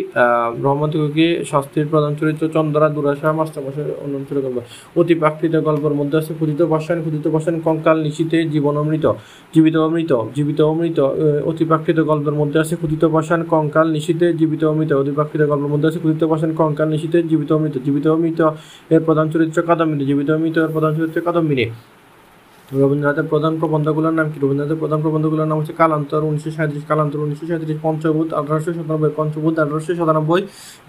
রহমত 0.66 0.92
খুকি 1.02 1.28
শাস্তির 1.52 1.88
প্রধান 1.92 2.12
চরিত্র 2.20 2.44
চন্দ্রা 2.56 2.88
দুরাশা 2.96 3.30
মাস্টারমশাই 3.40 3.92
অন্যান্য 4.04 4.40
গল্প 4.46 4.58
অতি 5.00 5.16
প্রাকৃত 5.22 5.54
গল্পের 5.68 5.96
মধ্যে 6.00 6.16
আছে 6.22 6.32
ক্ষুদিত 6.38 6.62
বসান 6.74 6.98
ক্ষুদিত 7.04 7.26
বসান 7.36 7.56
কঙ্কাল 7.66 7.98
নিশীতে 8.06 8.38
জীবন 8.54 8.76
অমৃত, 8.82 9.06
জীবিত 9.54 9.76
অমৃত 9.88 10.12
জীবিত 10.36 10.60
অমৃত 10.72 11.00
অতি 11.50 11.64
প্রাকৃত 11.70 12.00
গল্পের 12.10 12.36
মধ্যে 12.42 12.58
আছে 12.64 12.74
ক্ষুদিত 12.82 13.04
বসান 13.16 13.42
কঙ্কাল 13.54 13.88
নিশীতে 13.96 14.28
জীবিত 14.40 14.62
অমৃত 14.72 14.92
অতি 15.02 15.12
প্রাকৃত 15.18 15.42
গল্পের 15.52 15.72
মধ্যে 15.74 15.88
আছে 15.90 16.00
ক্ষুদিত 16.04 16.24
বসান 16.32 16.52
কঙ্কাল 16.60 16.88
নিশীতে 16.94 17.18
জীবিত 17.30 17.50
অমৃত 17.58 17.76
জীবিত 17.86 18.06
অমৃত 18.16 18.40
এর 18.94 19.02
প্রধান 19.08 19.26
চরিত্র 19.34 19.58
কাদম্বিনী, 19.68 20.04
জীবিত 20.10 20.30
অমৃত 20.38 20.56
এর 20.66 20.72
প্রধান 20.76 20.92
চরিত্র 20.98 21.18
কাদম্বিনী। 21.28 21.66
রবীন্দ্রনাথের 22.72 23.28
প্রধান 23.32 23.54
প্রবন্ধগুলোর 23.62 24.16
নাম 24.20 24.28
কি? 24.32 24.38
রবীন্দ্রনাথের 24.44 24.80
প্রধান 24.84 25.00
প্রবন্ধগুলোর 25.04 25.48
নাম 25.52 25.58
হচ্ছে 25.60 25.76
কালান্তর 25.82 26.22
উনিশশো 26.30 26.52
সাঁত্রিশ 26.58 26.84
কালান্তর 26.90 27.20
উনিশশো 27.26 27.46
সাঁত্রিশ 27.50 27.78
পঞ্চভূত 27.86 28.30
আঠারোশো 28.40 28.72
সাতানব্বই, 28.78 29.12
পঞ্চভূত 29.20 29.56
আঠারোশো 29.64 29.92
সাতানব্বই, 30.00 30.42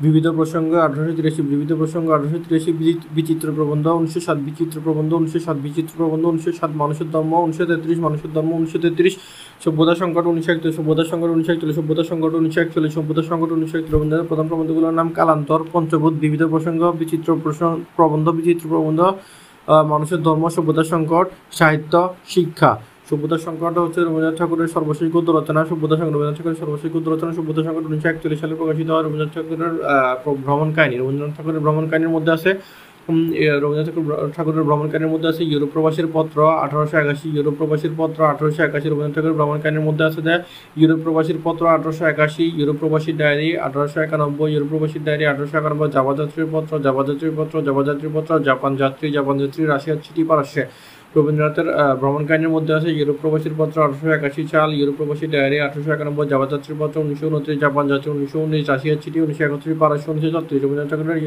বিবিধ 0.03 0.27
প্রসঙ্গ 0.39 0.71
আঠারোশো 0.87 1.13
তিরাশি, 1.19 1.41
বিবিধ 1.53 1.71
প্রসঙ্গ 1.81 2.07
আঠারোশো 2.17 2.39
তিরাশি 2.45 2.71
বিচিত্র 3.17 3.47
প্রবন্ধ 3.59 3.87
উনিশশো 3.99 4.21
সাত, 4.27 4.39
বিচিত্র 4.49 4.77
প্রবন্ধ 4.85 5.11
উনিশশো 5.21 5.41
সাত, 5.47 5.57
বিচিত্র 5.67 5.93
প্রবন্ধ 6.01 6.25
উনিশশো 6.33 6.53
সাত 6.61 6.71
মানুষের 6.83 7.09
ধর্ম 7.15 7.33
উনিশশো 7.47 7.65
তেত্রিশ 7.71 7.99
মানুষের 8.07 8.31
ধর্ম 8.37 8.51
উনিশশো 8.59 8.79
তেত্রিশ, 8.85 9.15
সভ্যতা 9.65 9.95
সংকট 10.01 10.25
উনিশশো 10.33 10.51
একচল্লিশ, 10.55 10.77
সভ্যতা 10.79 11.05
সংকট 11.11 11.31
উনিশশো 11.35 11.53
একচল্লিশ, 11.55 11.77
সভ্যতা 11.81 12.03
সংকট 12.11 12.33
উনিশশো 12.41 12.61
একচল্লিশ, 12.65 12.93
সভ্যতা 12.99 13.23
সংকট 13.31 13.51
উনিশশো 13.57 13.77
একচল্লিশ, 13.79 13.95
রবীন্দ্রনাথের 13.95 14.29
প্রধান 14.31 14.47
প্রবন্ধগুলোর 14.51 14.95
নাম 15.01 15.09
কালান্তর, 15.19 15.61
পঞ্চভূত, 15.75 16.15
বিবিধ 16.23 16.43
প্রসঙ্গ, 16.53 16.83
বিচিত্র 17.01 17.29
প্রসঙ্গ 17.45 17.75
প্রবন্ধ, 17.97 18.27
বিচিত্র 18.39 18.65
প্রবন্ধ 18.73 19.01
মানুষের 19.93 20.21
ধর্ম, 20.27 20.45
সভ্যতা, 20.57 20.83
সংকট, 20.93 21.27
সাহিত্য, 21.59 21.95
শিক্ষা। 22.35 22.73
সভ্যতা, 23.11 23.37
সংকট 23.47 23.75
হচ্ছে 23.85 24.01
রবীন্দ্রনাথ 24.01 24.37
ঠাকুরের 24.41 24.71
সর্বশেষ 24.77 25.07
গদ্য 25.15 25.29
রচনা। 25.39 25.61
সভ্যতা 25.71 25.95
সংকট 25.99 26.13
রবীন্দ্রনাথ 26.15 26.37
ঠাকুরের 26.39 26.59
সর্বশেষ 26.63 26.89
গদ্য 26.95 27.07
রচনা 27.15 27.33
সভ্যতা, 27.39 27.61
সংকট 27.67 27.85
উনিশশো 27.89 28.09
একচল্লিশ 28.11 28.39
সালে 28.43 28.55
প্রকাশিত 28.61 28.89
হয়। 28.95 29.03
রবীন্দ্রনাথ 29.05 29.33
ঠাকুরের 29.37 29.73
ভ্রমণ 30.47 30.69
কাহিনী 30.77 30.97
রবীন্দ্রনাথ 30.97 31.33
ঠাকুরের 31.37 31.63
ভ্রমণ 31.65 31.85
কাহিনীর 31.91 32.13
মধ্যে 32.17 32.33
আছে 32.37 32.51
রবীন্দ্রনাথ 33.63 33.89
ঠাকুরের 34.37 34.65
ভ্রমণকারীর 34.69 35.11
মধ্যে 35.15 35.29
আছে, 35.33 35.43
ইউরোপ 35.53 35.71
প্রবাসীর 35.75 36.09
পত্র, 36.17 36.39
আঠারোশো 36.65 36.97
একাশি, 37.03 37.27
ইউরোপ 37.37 37.55
প্রবাসীর 37.59 37.95
পত্র, 38.01 38.19
আঠারোশো 38.33 38.61
একাশি, 38.69 38.87
রবীন্দ্রনাথ 38.89 39.15
ঠাকুরের 39.17 39.37
ভ্রমণকারীর 39.39 39.85
মধ্যে 39.89 40.05
আছে 40.09 40.21
ইউরোপ 40.81 41.01
প্রবাসীর 41.05 41.39
পত্র, 41.47 41.63
আঠারোশো 41.75 42.05
একাশি, 42.13 42.45
ইউরোপ 42.59 42.77
প্রবাসীর 42.81 43.17
ডায়েরি, 43.21 43.49
আঠারোশো 43.67 43.99
একানব্বই, 44.07 44.51
ইউরোপ 44.55 44.69
প্রবাসীর 44.73 45.03
ডায়েরি, 45.07 45.25
আঠারোশো 45.33 45.57
একানব্বই 45.61 45.91
যাত্রীর 46.21 46.49
পত্র 46.55 46.73
যাত্রীর 47.09 47.35
পত্র 47.39 47.55
যাত্রীর 47.89 48.13
পত্র, 48.17 48.31
জাপান 48.49 48.73
যাত্রী 48.83 49.07
জাপান 49.17 49.35
যাত্রী, 49.43 49.61
রাশিয়ার 49.73 49.99
চিঠি 50.05 50.23
পারস্যে। 50.31 50.63
রবীন্দ্রনাথের 51.17 51.69
ভ্রমণকাহিনীর 52.01 52.53
মধ্যে 52.57 52.73
আছে, 52.79 52.89
ইউরোপ 52.99 53.17
প্রবাসীর 53.23 53.55
পত্র, 53.61 53.77
আঠারোশো 53.85 54.09
একাশি 54.19 54.43
সাল, 54.53 54.69
ইউরোপ 54.79 54.95
প্রবাসী 54.99 55.27
ডায়েরি, 55.35 55.59
আঠারোশো 55.67 55.91
একানব্বই 55.97 56.27
যাত্রীর 56.53 56.77
পত্র, 56.81 56.97
উনিশশো 57.05 57.27
উনত্রিশ, 57.31 57.57
জাপান 57.65 57.85
যাত্রী, 57.93 58.09
উনিশশো 58.15 58.39
উনিশ, 58.47 58.63
রাশিয়ার 58.73 58.99
চিঠি, 59.03 59.19
উনিশশো 59.25 59.43
একত্রিশ, 59.47 59.77
পারস্য, 59.83 60.07
উনিশশো 60.13 60.31
ছত্রিশ। 60.37 60.59
রবীন্দ্রনাথ 60.63 60.91
ঠাকুরের 60.93 61.21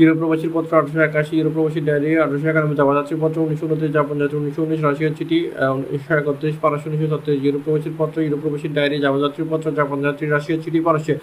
ইউরোপ 0.00 0.16
প্রবাসীর 0.20 0.52
পত্র 0.56 0.70
আঠারোশো 0.78 1.00
একাশি, 1.08 1.32
ইউরোপ্রবাসীর 1.40 1.84
ডায়েরি 1.88 2.10
আঠারোশো 2.24 2.46
একানব্বই 2.50 2.76
যাত্রী 2.98 3.14
পত্র 3.22 3.36
উনিশশো 3.46 3.64
উনত্রিশ, 3.68 3.90
জাপান 3.98 4.16
যাত্রী 4.20 4.36
উনিশশো 4.42 4.60
উনিশ 4.66 4.80
রাশিয়ার 4.88 5.14
চিঠি 5.18 5.38
উনিশশো 5.76 6.12
একত্রিশ, 6.20 6.54
পারস্য 6.62 6.84
উনিশশো 6.88 7.08
ছত্রিশ, 7.12 7.36
ইউরোপ্রবাসীর 7.46 7.94
পত্র, 8.00 8.16
ইউরোপ্রবাসীর 8.26 8.72
ডায়েরি 8.76 8.96
যাত্রীর 9.24 9.48
পত্র, 9.52 9.66
জাপান 9.78 9.98
যাত্রী 10.06 10.24
রাশিয়ার 10.34 10.60
চিঠি, 10.64 10.80
পারস্যে। 10.86 11.14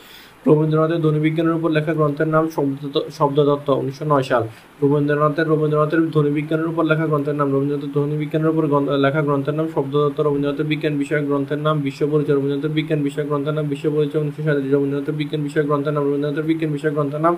রবীন্দ্রনাথের 0.45 1.01
ধ্বনিবিজ্ঞানের 1.05 1.55
উপর 1.59 1.69
লেখা 1.77 1.93
গ্রন্থের 1.97 2.29
নাম 2.35 2.43
শব্দ 2.55 2.95
শব্দদত্ত, 3.17 3.67
উনিশশো 3.81 4.05
নয় 4.13 4.25
সাল। 4.29 4.43
রবীন্দ্রনাথের 4.83 5.47
রবীন্দ্রনাথের 5.51 6.01
ধ্বনিবিজ্ঞানের 6.15 6.67
উপর 6.71 6.83
লেখা 6.91 7.05
গ্রন্থের 7.09 7.35
নাম 7.39 7.47
রবীন্দ্রনাথের 7.53 7.91
ধ্বনিবিজ্ঞানের 7.95 8.49
উপর 8.53 8.63
লেখা 9.05 9.21
গ্রন্থের 9.27 9.55
নাম 9.59 9.67
শব্দদত্ত, 9.75 10.17
রবীন্দ্রনাথের 10.27 10.67
বিজ্ঞান 10.71 10.93
বিষয়ক 11.01 11.25
গ্রন্থের 11.29 11.61
নাম 11.65 11.75
বিশ্ব 11.87 12.01
পরিচয় 12.11 12.35
রবীন্দ্রনাথের 12.37 12.73
বিজ্ঞান 12.77 12.99
বিষয়ক 13.07 13.27
গ্রন্থের 13.31 13.55
নাম 13.57 13.65
বিশ্ব 13.71 13.85
পরিচয় 13.95 14.21
উনিশশো 14.23 14.41
সাতাশি 14.47 14.69
রবীন্দ্রনাথের 14.75 15.15
বিজ্ঞান 15.19 15.41
বিষয়ক 15.47 15.65
গ্রন্থের 15.69 15.93
নাম 15.95 16.03
রবীন্দ্রনাথের 16.07 16.45
বিজ্ঞান 16.49 16.71
বিষয়ক 16.75 16.93
গ্রন্থের 16.97 17.21
নাম 17.25 17.33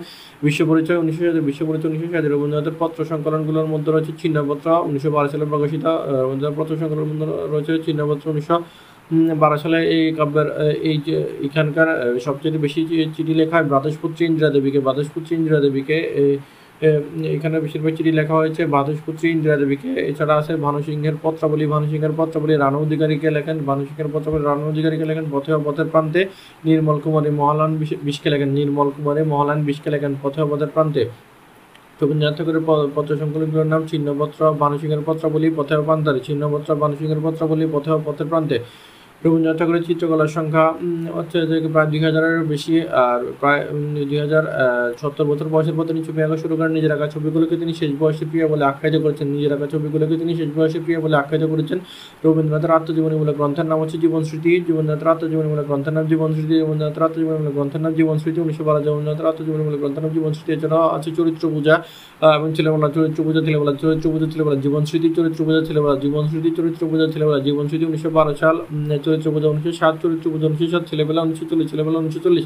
বিশ্ব 0.46 0.60
পরিচয় 0.70 0.98
উনিশশো 1.02 1.22
সাতাশি 1.26 1.42
বিশ্ব 1.48 1.60
পরিচয় 1.68 1.88
উনিশশো 1.90 2.08
সাতাশি 2.12 2.28
রবীন্দ্রনাথের 2.34 2.76
পত্র 2.82 2.98
সংকলনগুলোর 3.10 3.68
মধ্যে 3.72 3.90
রয়েছে 3.94 4.12
চিহ্নপত্র, 4.20 4.66
উনিশশো 4.88 5.10
বারো 5.16 5.28
সালে 5.32 5.46
প্রকাশিত 5.52 5.84
রবীন্দ্রনাথ 6.24 6.54
পত্র 6.60 6.72
সংকলনের 6.80 7.08
মধ্যে 7.10 7.26
রয়েছে 7.52 7.72
চিহ্নপত্র, 7.86 8.24
উনিশশো 8.34 8.56
বারো 9.42 9.56
সালে 9.62 9.78
এই 9.96 10.04
কাব্যের 10.18 10.48
এই 10.90 10.96
যে 11.06 11.16
এখানকার 11.46 11.88
সবচেয়ে 12.26 12.62
বেশি 12.66 12.80
চিঠি 13.16 13.34
লেখা 13.40 13.54
হয় 13.58 13.66
ব্রাতস্পুত্রী 13.70 14.22
ইন্দিরা 14.30 14.50
দেবীকে 14.56 14.78
ব্রাতস্পুত্রী 14.86 15.32
ইন্দিরা 15.38 15.58
দেবীকে 15.64 15.96
এখানে 17.36 17.56
বেশিরভাগ 17.64 17.92
চিঠি 17.98 18.12
লেখা 18.20 18.34
হয়েছে 18.40 18.62
ব্রাতস্পুত্রী 18.74 19.26
ইন্দিরা 19.34 19.56
দেবীকে। 19.62 19.90
এছাড়া 20.10 20.34
আছে 20.40 20.52
ভানু 20.64 20.80
সিংহের 20.86 21.16
পত্রাবলী 21.24 21.64
ভানু 21.72 21.86
সিংহের 21.92 22.14
পত্রাবলী 22.18 22.54
রানু 22.64 22.78
অধিকারীকে 22.86 23.28
লেখেন 23.36 23.56
ভানু 23.68 23.82
সিংহের 23.88 24.08
পত্রাবলী 24.14 24.44
রানু 24.50 24.62
অধিকারীকে 24.72 25.06
লেখেন 25.10 25.26
পথে 25.34 25.50
পথের 25.66 25.88
প্রান্তে 25.92 26.20
নির্মল 26.66 26.98
কুমারী 27.04 27.30
মহালান 27.40 27.70
বিষকে 28.06 28.28
লেখেন, 28.34 28.50
নির্মল 28.58 28.88
কুমারী 28.96 29.22
মহালান 29.32 29.58
বিষকে 29.68 29.88
লেখেন 29.94 30.12
পথে 30.22 30.40
পথের 30.50 30.70
প্রান্তে। 30.74 31.02
রবীন্দ্রনাথ 32.00 32.34
ঠাকুরের 32.38 32.64
পত্র 32.96 33.10
সংকলনগুলোর 33.22 33.68
নাম 33.72 33.82
চিহ্নপত্র 33.90 34.40
ভানুসিংহের 34.62 35.02
পত্রাবলী 35.08 35.48
পথে 35.58 35.74
প্রান্তারে 35.86 36.20
চিহ্নপত্র 36.26 36.68
ভানুসিংহের 36.82 37.20
পত্রাবলী 37.26 37.64
পথে 37.74 37.90
পথের 38.06 38.28
প্রান্তে। 38.30 38.56
রবীন্দ্রনাথ 39.24 39.56
ঠাকুরের 39.60 39.84
চিত্রকলার 39.88 40.30
সংখ্যা 40.36 40.64
হচ্ছে 41.16 41.38
যে 41.50 41.56
প্রায় 41.74 41.88
দুই 41.92 42.00
হাজারের 42.06 42.36
বেশি, 42.52 42.74
আর 43.04 43.20
প্রায় 43.40 43.60
দুই 44.08 44.18
হাজার 44.24 44.44
সত্তর 45.00 45.26
বছর 45.30 45.46
বয়সের 45.54 45.74
পর 45.78 45.84
তিনি 45.90 46.00
ছবি 46.06 46.20
আঁকা 46.26 46.36
শুরু 46.42 46.54
করেন। 46.58 46.72
নিজের 46.78 46.92
আঁকা 46.96 47.06
ছবিগুলোকে 47.14 47.54
তিনি 47.62 47.72
শেষ 47.80 47.90
বয়সে 48.00 48.24
প্রিয় 48.30 48.44
বলে 48.52 48.64
আখ্যায়িত 48.70 48.96
করেছেন। 49.04 49.26
নিজের 49.34 49.52
আঁকা 49.56 49.66
ছবিগুলোকে 49.74 50.14
তিনি 50.22 50.32
শেষ 50.40 50.50
বয়সে 50.56 50.78
প্রিয় 50.84 50.98
বলে 51.04 51.16
আখ্যায়িত 51.22 51.44
করেছেন। 51.52 51.78
রবীন্দ্রনাথের 52.24 52.72
আত্মজীবনীমূলক 52.78 53.34
গ্রন্থের 53.40 53.66
নাম 53.70 53.78
হচ্ছে 53.82 53.96
জীবন 54.04 54.22
স্মৃতি 54.28 54.50
জীবননাথের 54.68 55.08
আত্মজীবনীমূলক 55.14 55.66
গ্রন্থের 55.70 55.94
নাম 55.96 56.04
জীবন 56.12 56.28
স্মৃতি 56.36 56.54
রবীন্দ্রনাথের 56.62 57.02
আত্মজীবনীমূলক 57.06 57.52
গ্রন্থের 57.56 57.82
নাম 57.84 57.92
জীবন 57.98 58.16
স্মৃতি 58.22 58.38
উনিশশো 58.44 58.64
বারো 58.68 58.78
রবীন্দ্রনাথের 58.80 59.26
আত্মজীবনীমূলক 59.30 59.78
গ্রন্থের 59.82 60.02
নাম 60.04 60.12
জীবন 60.16 60.32
স্মৃতি 60.36 60.50
এছাড়াও 60.56 60.86
আছে 60.96 61.10
চরিত্র 61.18 61.44
পূজা 61.54 61.74
এবং 62.38 62.48
ছেলেবেলা 62.56 62.88
চরিত্র 62.96 63.20
পূজা 63.26 63.40
ছেলেবেলা 63.46 63.72
চরিত্র 63.82 64.06
পূজা 64.12 64.26
ছেলেবেলা 64.32 64.56
জীবন 64.64 64.82
স্মৃতি 64.88 65.08
চরিত্র 65.16 65.40
পূজা 65.46 65.60
ছেলেবেলা 65.68 65.94
জীবন 66.04 66.24
স্মৃতি 66.30 66.50
চরিত্র 66.58 66.82
পূজা 66.90 67.06
ছেলেবেলা 67.12 67.38
জীবন 67.46 67.64
স্মৃতি 67.68 67.84
উনিশশো 67.90 68.10
বারো 68.18 68.32
সাল 68.40 68.56
চরিত্র 69.10 69.28
পূজা 69.34 69.48
উনিশশো 69.52 69.72
সাত 69.80 69.94
চরিত্র 70.02 70.26
পূজা 70.32 70.46
উনিশশো 70.46 70.68
সাত, 70.74 70.84
ছেলেবেলা 70.90 71.20
উনিশশো 71.22 71.44
চল্লিশ, 71.50 71.66
ছেলেবেলা 71.70 71.96
উনিশশো 72.02 72.20
চল্লিশ। 72.26 72.44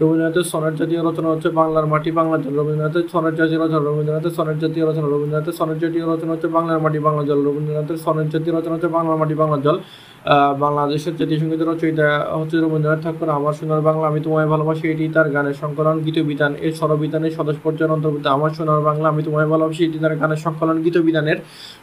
রবীন্দ্রনাথের 0.00 0.46
সনের 0.52 0.74
জাতীয় 0.80 1.00
রচনা 1.08 1.28
হচ্ছে 1.32 1.48
বাংলার 1.60 1.86
মাটি 1.92 2.10
বাংলা 2.18 2.36
জল। 2.44 2.54
রবীন্দ্রনাথের 2.60 3.04
সনের 3.12 3.34
জাতীয় 3.38 3.58
রচনা, 3.62 3.80
রবীন্দ্রনাথের 3.88 4.34
সনের 4.38 4.58
জাতীয় 4.62 4.84
রচনা, 4.88 5.06
রবীন্দ্রনাথের 5.14 5.54
সনের 5.58 5.78
জাতীয় 5.82 6.04
রচনা 6.12 6.32
হচ্ছে 6.34 6.48
বাংলার 6.56 6.80
মাটি 6.84 6.98
বাংলা 7.06 7.22
জল। 7.28 7.38
রবীন্দ্রনাথের 7.48 7.98
সনের 8.04 8.28
জাতীয় 8.32 8.52
রচনা 8.56 8.74
হচ্ছে 8.76 8.90
বাংলার 8.96 9.16
মাটি 9.20 9.34
বাংলা 9.42 9.58
জল। 9.66 9.76
বাংলাদেশের 10.64 11.14
জাতীয় 11.18 11.38
সঙ্গীতের 11.42 11.68
রচয়িতা 11.72 12.06
হচ্ছে 12.40 12.56
রবীন্দ্রনাথ 12.56 13.00
ঠাকুর। 13.04 13.28
আমার 13.38 13.54
সোনার 13.58 13.82
বাংলা, 13.88 14.04
আমি 14.10 14.20
তোমায় 14.26 14.48
ভালোবাসি, 14.54 14.84
এটি 14.92 15.04
তার 15.16 15.28
গানের 15.34 15.56
সংকলন, 15.62 15.96
গীত 16.04 16.18
বিধান। 16.30 16.52
এর 16.66 16.72
স্বরবিধানের 16.80 17.32
সদস্য 17.38 17.60
পর্যায়ের 17.66 17.92
অন্তর্ভুক্ত। 17.96 18.26
আমার 18.36 18.50
সোনার 18.56 18.82
বাংলা, 18.88 19.06
আমি 19.12 19.22
তোমায় 19.28 19.48
ভালোবাসি, 19.54 19.80
এটি 19.88 19.98
তার 20.04 20.14
গানের 20.22 20.40
সংকলন, 20.46 20.76
গীত 20.84 20.96
বিধানের 21.06 21.38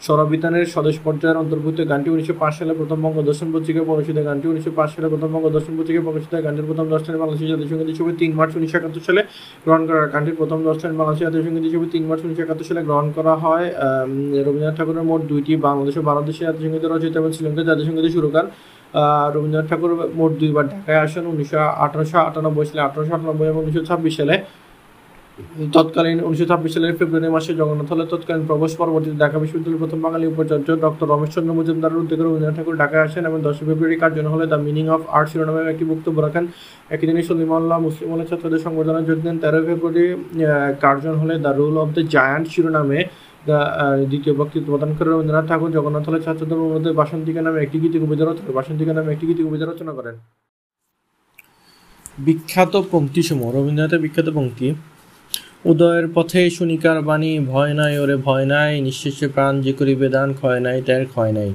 স্বরবিধানের 0.06 0.66
সদস্য 0.76 1.00
পর্যায়ের 1.08 1.38
অন্তর্ভুক্ত। 1.44 1.80
গানটি 1.92 2.10
উনিশশো 2.14 2.36
পাঁচ 2.42 2.54
সালে 2.60 2.74
প্রথম 2.80 2.98
বঙ্গ 3.06 3.18
দর্শন 3.30 3.48
পত্রিকায় 3.54 3.86
প্রকাশিত। 3.90 4.18
গানটি 4.30 4.46
উনিশশো 4.52 4.72
পাঁচ 4.78 4.90
সালে 4.96 5.08
প্রথম 5.14 5.30
বঙ্গ 5.36 5.46
দর্শন 5.56 5.74
পত্রিকায় 5.80 6.06
প্রকাশিত। 6.08 6.34
গানটির 6.46 6.68
প্রথম 6.70 6.86
দর্শনের 6.94 7.20
বাংলাদেশের 7.22 7.50
জাতীয় 7.52 7.68
সংগীত 7.72 7.90
হিসেবে 7.94 8.12
তিন 8.22 8.32
মার্চ 8.40 8.52
উনিশশো 8.58 8.78
একাত্তর 8.80 9.04
সালে 9.08 9.22
গ্রহণ 9.66 9.82
করা 9.88 10.02
গানটির 10.14 10.38
প্রথম 10.42 10.60
দশ 10.68 10.74
দর্শনের 10.74 10.98
বাংলাদেশের 11.00 11.26
জাতীয় 11.28 11.44
সংগীত 11.48 11.64
হিসেবে 11.70 11.88
তিন 11.94 12.04
মার্চ 12.10 12.22
উনিশশো 12.26 12.44
একাত্তর 12.46 12.68
সালে 12.70 12.82
গ্রহণ 12.88 13.08
করা 13.18 13.34
হয়। 13.44 13.66
রবীন্দ্রনাথ 14.46 14.76
ঠাকুরের 14.80 15.06
মোট 15.10 15.22
দুইটি 15.32 15.52
বাংলাদেশ 15.68 15.96
ও 16.00 16.02
বাংলাদেশের 16.10 16.46
জাতীয় 16.48 16.64
সংগীত 16.68 16.86
রচিত 16.86 17.14
এবং 17.22 17.30
শ্রীলঙ্কার 17.36 17.66
জাতীয় 17.70 17.86
সংগীত 17.90 18.06
সুরকার 18.34 18.46
রবীন্দ্রনাথ 19.34 19.68
ঠাকুর 19.72 19.92
মোট 20.20 20.32
দুইবার 20.42 20.66
ঢাকায় 20.74 21.00
আসেন 21.06 21.24
উনিশশো 21.32 21.58
আঠারোশো 21.86 22.18
আটানব্বই 22.28 22.66
সালে, 22.70 22.82
আঠারোশো 22.88 23.12
আটানব্বই 23.18 23.48
এবং 23.52 23.62
উনিশশো 23.64 23.84
ছাব্বিশ 23.90 24.14
সালে। 24.20 24.36
তৎকালীন 25.76 26.20
উনিশশো 26.28 26.46
ছাব্বিশ 26.52 26.72
সালের 26.76 26.94
ফেব্রুয়ারি 27.00 27.30
মাসে 27.36 27.52
জগন্নাথ 27.60 27.90
হলে 27.94 28.06
তৎকালীন 28.14 28.44
প্রবেশ 28.50 28.72
পরবর্তীতে 28.82 29.18
ঢাকা 29.24 29.38
বিশ্ববিদ্যালয়ের 29.44 29.82
প্রথম 29.84 30.00
বাঙালি 30.06 30.26
উপাচার্য 30.34 30.68
ডক্টর 30.86 31.08
রমেশচন্দ্র 31.14 31.52
মজুমদারের 31.60 32.00
উদ্যোগে 32.02 32.24
রবীন্দ্রনাথ 32.24 32.56
ঠাকুর 32.60 32.76
ঢাকায় 32.84 33.04
আসেন 33.08 33.24
এবং 33.30 33.40
দশই 33.46 33.64
ফেব্রুয়ারি 33.70 33.98
কার্জন 34.04 34.26
হলে 34.34 34.46
দ্য 34.52 34.60
মিনিং 34.68 34.86
অফ 34.96 35.02
আর্ট 35.18 35.28
শিরোনামে 35.32 35.62
একটি 35.74 35.86
বক্তব্য 35.92 36.18
রাখেন। 36.26 36.46
একই 36.94 37.06
দিনে 37.10 37.22
সলিমাল্লাহ 37.30 37.78
মুসলিম 37.86 38.10
ছাত্রদের 38.30 38.62
সংবর্ধনা 38.66 39.02
যোগ 39.08 39.20
দেন। 39.26 39.36
তেরোই 39.44 39.64
ফেব্রুয়ারি 39.70 40.06
কার্জন 40.84 41.16
হলে 41.22 41.34
the 41.46 41.52
rule 41.60 41.76
of 41.84 41.90
the 41.96 42.02
giant 42.16 42.46
শিরোনামে 42.54 43.00
দ্বিতীয় 44.10 44.34
বক্তৃতা 44.40 44.68
প্রদান 44.72 44.92
করে 44.98 45.10
রবীন্দ্রনাথ 45.10 45.46
ঠাকুর 45.52 45.72
জগন্নাথ 45.78 46.04
হলে 46.10 46.20
ছাত্রদের 46.26 46.60
মধ্যে 46.74 46.92
বাসন্তিকা 47.00 47.42
নামে 47.46 47.60
একটি 47.66 47.78
গীতি 47.84 47.98
কবিতা 48.04 48.24
রচনা 48.24 48.50
বাসন্তিকা 48.60 48.94
নামে 48.98 49.10
একটি 49.16 49.26
গীতি 49.30 49.42
কবিতা 49.48 49.66
রচনা 49.66 49.92
করেন। 49.98 50.16
বিখ্যাত 52.26 52.74
পঙ্ক্তিসমূহ, 52.94 53.48
রবীন্দ্রনাথের 53.58 54.02
বিখ্যাত 54.06 54.28
পঙ্ক্তি, 54.38 54.68
উদয়ের 55.72 56.06
পথে 56.16 56.42
শুনিকার 56.58 56.98
বাণী, 57.10 57.32
ভয় 57.52 57.74
নাই 57.80 57.94
ওরে 58.04 58.16
ভয় 58.28 58.46
নাই, 58.54 58.72
নিঃশেষে 58.86 59.28
প্রাণ 59.36 59.54
যে 59.66 59.74
করিবে 59.80 60.08
দান, 60.16 60.28
ক্ষয় 60.40 60.60
নাই 60.66 60.78
তার 60.88 61.04
ক্ষয় 61.14 61.32
নাই। 61.38 61.52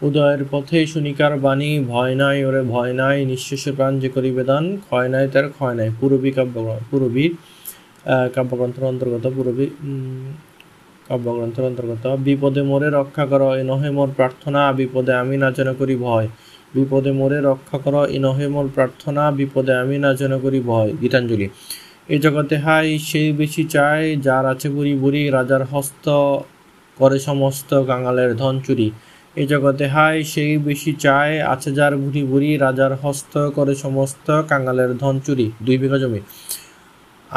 উদয়ের 0.00 0.42
পথে 0.52 0.78
শুনিকার 0.92 1.32
বাণী, 1.44 1.70
ভয় 1.92 2.14
নাই 2.22 2.38
ওরে 2.48 2.62
ভয় 2.74 2.92
নাই, 3.00 3.16
নিঃশেষে 3.30 3.70
প্রাণ 3.78 3.92
যে 4.02 4.08
করিবে 4.14 4.42
দান, 4.50 4.64
ক্ষয় 4.84 5.08
নাই 5.14 5.24
তার 5.34 5.46
ক্ষয় 5.56 5.74
নাই। 5.78 5.88
পুরবী 6.00 6.30
কাব্য 6.36 6.56
পুরবী 6.90 7.24
কাব্যগ্রন্থের 8.34 8.84
অন্তর্গত 8.90 9.24
পুরবী 9.36 9.66
কাব্যগ্রন্থের 11.12 11.64
অন্তর্গত। 11.64 12.04
বিপদে 12.26 12.62
মোরে 12.70 12.88
রক্ষা 12.98 13.24
কর, 13.26 13.42
এ 13.56 13.62
নহে 13.70 13.90
মোর 13.90 14.08
প্রার্থনা, 14.16 14.60
বিপদে 14.72 15.12
আমি 15.22 15.36
না 15.42 15.48
যেন 15.50 15.68
করি 15.74 15.94
ভয়। 15.96 16.26
বিপদে 16.74 17.12
মোরে 17.12 17.38
রক্ষা 17.40 17.78
কর, 17.78 17.94
এ 18.08 18.18
নহে 18.26 18.46
মোর 18.48 18.66
প্রার্থনা, 18.74 19.22
বিপদে 19.38 19.74
আমি 19.82 19.96
না 20.04 20.10
যেন 20.14 20.32
করি 20.38 20.60
ভয়। 20.70 20.90
গীতাঞ্জলি। 21.02 21.48
এ 22.08 22.16
জগতে 22.18 22.56
হাই, 22.56 22.86
সেই 22.98 23.28
বেশি 23.32 23.62
চায় 23.74 24.04
যার 24.16 24.44
আছে 24.46 24.68
বুড়ি 24.68 24.92
বুড়ি, 24.94 25.22
রাজার 25.30 25.62
হস্ত 25.72 26.06
করে 26.98 27.18
সমস্ত 27.28 27.70
কাঙালের 27.88 28.30
ধন 28.36 28.54
চুরি। 28.66 28.88
এ 29.36 29.44
জগতে 29.46 29.84
হাই, 29.94 30.16
সেই 30.32 30.52
বেশি 30.68 30.92
চায় 31.04 31.34
আছে 31.54 31.68
যার 31.78 31.94
বুড়ি 31.96 32.22
বুড়ি, 32.24 32.50
রাজার 32.56 32.92
হস্ত 33.02 33.34
করে 33.50 33.74
সমস্ত 33.74 34.26
কাঙালের 34.50 34.90
ধন 35.02 35.14
চুরি। 35.26 35.46
দুই 35.62 35.76
বিঘা 35.82 35.98
জমি। 35.98 36.20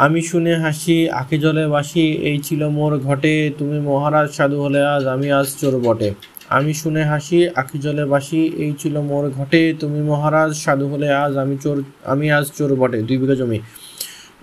আমি 0.04 0.20
শুনে 0.22 0.54
হাসি, 0.56 1.10
আঁখি 1.10 1.38
জলে 1.38 1.66
বাসি, 1.66 2.00
এই 2.00 2.38
ছিল 2.38 2.68
মোর 2.68 2.92
ঘটে, 2.98 3.34
তুমি 3.58 3.80
মহারাজ 3.80 4.28
সাধু 4.30 4.62
হলে 4.62 4.80
আজ 4.84 5.06
আমি 5.06 5.32
আজ 5.32 5.48
চোর 5.60 5.74
বটে। 5.80 6.14
আমি 6.48 6.74
শুনে 6.74 7.02
হাসি, 7.04 7.48
আখি 7.54 7.78
জলে 7.78 8.04
বাসি, 8.04 8.40
এই 8.56 8.72
ছিল 8.78 9.00
মোর 9.00 9.30
ঘটে, 9.30 9.74
তুমি 9.80 10.00
মহারাজ 10.02 10.50
সাধু 10.54 10.86
হলে 10.88 11.08
আজ 11.10 11.36
আমি 11.36 11.56
চোর, 11.62 11.82
আমি 12.04 12.26
আজ 12.32 12.46
চোর 12.58 12.74
বটে, 12.74 12.98
দুই 13.02 13.16
বিঘা 13.16 13.34
জমি। 13.34 13.58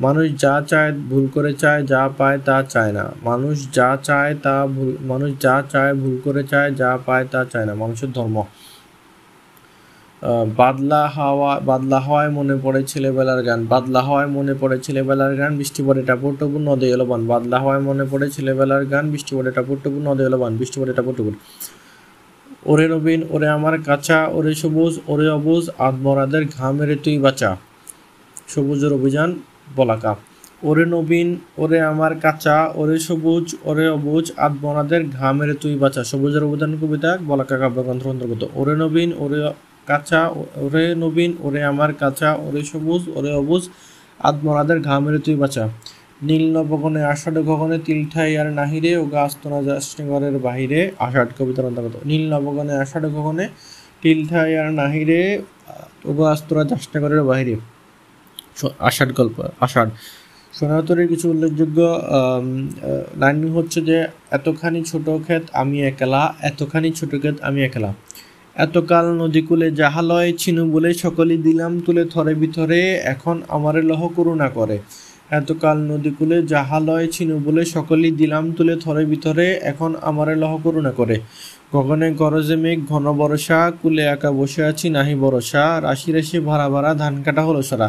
মানুষ 0.01 0.25
যা 0.41 0.63
চায় 0.67 0.91
ভুল 0.91 1.27
করে 1.27 1.53
চায়, 1.53 1.81
যা 1.83 2.09
পায় 2.17 2.39
তা 2.45 2.63
চায় 2.69 2.91
না। 2.91 3.13
মানুষ 3.23 3.55
যা 3.73 3.97
চায় 4.03 4.35
তা 4.43 4.55
ভুল, 4.65 4.97
মানুষ 5.01 5.31
যা 5.39 5.55
চায় 5.71 5.93
ভুল 5.93 6.15
করে 6.23 6.43
চায়, 6.43 6.71
যা 6.71 6.97
পায় 7.05 7.25
তা 7.31 7.45
চায় 7.45 7.65
না। 7.65 7.73
মানুষের 7.73 8.11
ধর্ম। 8.11 8.43
বাদলা 10.57 11.07
হাওয়া, 11.07 11.59
বাদলা 11.59 11.99
হাওয়ায় 11.99 12.29
মনে 12.29 12.55
পড়ে 12.63 12.83
ছেলেবেলার 12.83 13.43
গান, 13.43 13.65
বাদলা 13.65 14.01
হাওয়ায় 14.01 14.27
মনে 14.27 14.53
পড়ে 14.61 14.79
ছেলেবেলার 14.79 15.35
গান, 15.35 15.57
বৃষ্টি 15.57 15.83
পড়ে 15.83 16.03
টাপুর 16.03 16.35
টপুর, 16.39 16.61
নদে 16.61 16.89
এলো 16.89 17.05
বান। 17.05 17.27
বাদলা 17.27 17.59
হাওয়ায় 17.59 17.81
মনে 17.81 18.05
পড়ে 18.11 18.29
ছেলেবেলার 18.29 18.85
গান, 18.85 19.11
বৃষ্টি 19.11 19.35
পড়ে 19.35 19.51
টাপুর 19.51 19.77
টপুর, 19.83 20.01
নদে 20.03 20.23
এলো 20.23 20.37
বান। 20.37 20.57
বৃষ্টি 20.57 20.81
পড়ে 20.81 20.93
টাপুর 20.93 21.13
টপুর। 21.13 21.33
ওরে 22.65 22.87
রবিন, 22.87 23.23
ওরে 23.29 23.47
আমার 23.47 23.81
কাঁচা, 23.81 24.27
ওরে 24.27 24.55
সবুজ, 24.55 24.99
ওরে 25.07 25.29
অবুজ 25.29 25.69
আত্মরাদের 25.77 26.45
ঘামেরে 26.57 26.95
তুই 26.95 27.17
বাঁচা। 27.17 27.55
সবুজের 28.47 28.93
অভিযান, 28.93 29.35
বলাকা। 29.75 30.15
ওরে 30.63 30.85
নবীন, 30.85 31.37
ওরে 31.57 31.81
আমার 31.81 32.15
কাঁচা, 32.15 32.71
ওরে 32.75 32.99
সবুজ, 32.99 33.55
ওরে 33.63 33.89
অবুজ 33.89 34.31
আদমরাদের 34.37 35.09
ঘামেরে 35.09 35.53
তুই 35.53 35.75
বাঁচা। 35.75 36.03
সবুজের 36.03 36.43
অভিযান, 36.43 36.77
কবিতা, 36.81 37.17
বলাকা 37.27 37.57
কাব্যগ্রন্থের 37.57 38.07
অন্তর্গত। 38.07 38.47
ওরে 38.55 38.75
নবীন, 38.75 39.13
ওরে 39.17 39.51
কাঁচা, 39.89 40.21
ওরে 40.65 40.85
নবীন, 41.03 41.31
ওরে 41.45 41.61
আমার 41.71 41.91
কাঁচা, 42.01 42.29
ওরে 42.45 42.61
সবুজ, 42.71 43.01
ওরে 43.17 43.31
অবুজ 43.41 43.63
আত্মনাদের 44.29 44.79
ঘামের 44.87 45.15
তুই 45.25 45.35
বাঁচা। 45.43 45.63
নীল 46.27 46.45
নবগণে, 46.57 47.01
আষাঢ় 47.13 47.39
গগনে 47.49 47.77
তিলঠাই 47.87 48.31
আর 48.41 48.47
নাহিরে 48.59 48.91
ও 49.01 49.03
গাস্তনা 49.17 49.59
যাষ্টগরের 49.69 50.35
বাহিরে, 50.47 50.79
আষাঢ় 51.05 51.31
কবিতার 51.37 51.65
অন্তর্গত 51.69 51.95
নীল 52.09 52.23
নবগণে, 52.33 52.73
আষাঢ় 52.83 53.07
গগনে 53.15 53.45
তিলঠাই 54.01 54.51
আর 54.61 54.67
নাহিরে 54.81 55.21
ও 56.09 56.11
গাস্তনা 56.21 56.63
যাষ্টগরের 56.71 57.21
বাহিরে। 57.29 57.55
আষাঢ় 58.87 59.11
গল্প, 59.19 59.37
আষাঢ়। 59.65 59.91
সোনাতরের 60.57 61.07
কিছু 61.11 61.25
উল্লেখযোগ্য 61.33 61.79
লাইন 63.21 63.37
হচ্ছে 63.57 63.79
যে, 63.89 63.97
এতখানি 64.37 64.79
ছোট 64.91 65.05
ক্ষেত 65.25 65.43
আমি 65.61 65.77
একলা, 65.91 66.21
এতখানি 66.49 66.89
ছোট 66.99 67.11
ক্ষেত 67.21 67.35
আমি 67.47 67.59
একলা। 67.67 67.89
এতকাল 68.55 69.05
নদীকূলে 69.21 69.67
যাহালয় 69.71 70.29
ছিনু 70.37 70.63
বলে 70.71 70.93
সকলই 70.93 71.37
দিলাম 71.37 71.71
তুলে 71.85 72.03
থরে 72.05 72.33
ভিতরে 72.35 72.79
এখন 73.03 73.41
আমারে 73.47 73.81
লহ 73.81 74.01
করুণা 74.07 74.47
করে। 74.49 74.77
এতকাল 75.31 75.77
নদীকূলে 75.91 76.37
যাহালয় 76.43 77.07
ছিনু 77.07 77.35
বলে 77.39 77.63
সকলই 77.65 78.11
দিলাম 78.11 78.43
তুলে 78.51 78.75
থরে 78.75 79.03
ভিতরে 79.05 79.47
এখন 79.61 79.91
আমারে 80.01 80.33
লহ 80.35 80.53
করুণা 80.57 80.91
করে। 80.91 81.15
গগনে 81.73 82.07
গরজে 82.11 82.55
মেঘ, 82.55 82.79
ঘন 82.87 83.05
বরষা, 83.11 83.59
কুলে 83.81 84.03
একা 84.05 84.31
বসে 84.31 84.61
আছি, 84.65 84.87
নাহি 84.89 85.15
বরষা, 85.15 85.63
রাশি 85.81 86.09
রাশি 86.11 86.37
ভাড়া 86.39 86.67
ভাড়া 86.69 86.91
ধান 86.93 87.13
কাটা 87.23 87.41
হলো 87.41 87.61
সারা। 87.61 87.87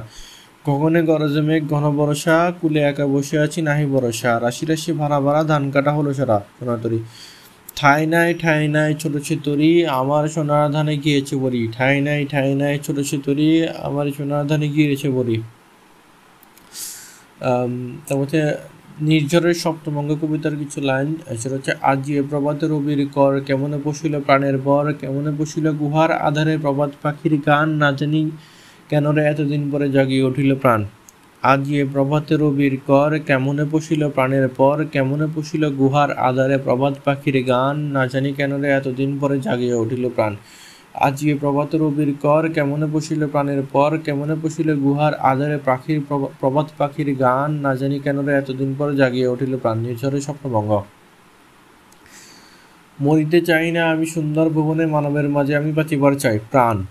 গগনে 0.66 1.00
গরজে 1.02 1.40
মেঘ, 1.40 1.62
ঘন 1.68 1.84
বরষা, 1.96 2.36
কুলে 2.60 2.80
একা 2.80 3.06
বসে 3.06 3.36
আছি, 3.38 3.58
নাহি 3.62 3.86
বরষা, 3.86 4.30
রাশি 4.40 4.64
রাশি 4.66 4.90
ভাড়া 4.92 5.18
ভাড়া 5.20 5.42
ধান 5.44 5.62
কাটা 5.70 5.92
হলো 5.92 6.10
সারা। 6.14 6.36
সোনাতরি 6.56 6.98
ঠাই 7.76 8.02
নাই 8.06 8.30
ঠাই 8.42 8.62
নাই 8.68 8.90
ছোট 8.94 9.14
তরি 9.44 9.70
আমার 10.00 10.24
সোনার 10.28 10.66
ধানে 10.72 10.94
গিয়েছে 10.96 11.34
বরি 11.36 11.62
ঠাই 11.72 11.94
নাই 12.00 12.20
ঠাই 12.32 12.50
নাই 12.54 12.74
ছোট 12.78 12.98
তরি 13.24 13.48
আমার 13.78 14.06
সোনার 14.18 14.44
ধানে 14.46 14.66
গিয়েছে 14.68 15.08
আম, 17.50 17.72
তার 18.06 18.16
মধ্যে 18.18 18.40
নির্ঝরের 19.00 19.54
সপ্তমঙ্গ 19.54 20.10
কবিতার 20.22 20.54
কিছু 20.56 20.78
লাইন 20.80 21.08
সেটা 21.36 21.54
হচ্ছে 21.54 21.72
আজি 21.82 22.12
এ 22.16 22.22
প্রভাতে 22.30 22.64
রবির 22.66 23.00
কর 23.08 23.32
কেমনে 23.40 23.78
বসিল 23.84 24.14
প্রাণের 24.20 24.56
বর 24.58 24.86
কেমনে 24.92 25.30
বসিল 25.38 25.66
গুহার 25.72 26.10
আধারে 26.28 26.54
প্রভাত 26.58 26.90
পাখির 27.02 27.34
গান 27.46 27.68
না 27.82 27.88
জানি 27.92 28.20
কেন 28.90 29.04
রে 29.10 29.22
এতদিন 29.24 29.62
পরে 29.70 29.86
জাগিয়ে 29.90 30.24
উঠিল 30.24 30.50
প্রাণ। 30.54 30.80
আজি 31.44 31.78
এ 31.78 31.86
প্রভাতে 31.92 32.36
রবির 32.36 32.80
কর, 32.86 33.18
কেমনে 33.26 33.64
পশিল 33.70 34.08
প্রাণের 34.08 34.48
পর, 34.48 34.84
কেমনে 34.92 35.26
পশিল 35.34 35.70
গুহার 35.70 36.12
আধারে 36.12 36.58
প্রভাত 36.58 36.94
পাখির 37.04 37.44
গান, 37.44 37.76
না 37.76 38.06
জানি 38.06 38.32
কেন 38.32 38.60
রে 38.60 38.68
এতদিন 38.68 39.18
পরে 39.18 39.40
জাগিয়ে 39.40 39.74
উঠিল 39.74 40.08
প্রাণ। 40.08 40.36
আজি 40.94 41.30
এ 41.30 41.36
প্রভাত 41.40 41.74
রবির 41.74 42.14
কর, 42.22 42.48
কেমনে 42.48 42.86
পশিল 42.92 43.26
প্রাণের 43.26 43.62
পর, 43.72 43.98
কেমনে 44.04 44.36
পশিল 44.42 44.76
গুহার 44.76 45.14
আধারে 45.14 45.58
পাখির 45.64 46.02
প্রভা- 46.08 46.28
প্রভাত 46.40 46.66
পাখির 46.78 47.16
গান, 47.16 47.50
না 47.50 47.74
জানি 47.74 47.98
কেন 47.98 48.24
রে 48.24 48.32
এতদিন 48.32 48.74
পরে 48.78 48.96
জাগিয়ে 48.96 49.26
উঠিল 49.26 49.56
প্রাণ। 49.56 49.78
নির্ঝরের 49.78 50.20
স্বপ্নভঙ্গ। 50.20 50.82
মরিতে 53.00 53.40
চাই 53.40 53.72
না 53.72 53.90
আমি 53.90 54.06
সুন্দর 54.06 54.48
ভুবনে 54.48 54.86
মানবের 54.86 55.28
মাঝে 55.28 55.56
আমি 55.56 55.72
বাঁচিবার 55.72 56.12
চাই 56.12 56.38
প্রাণ। 56.50 56.84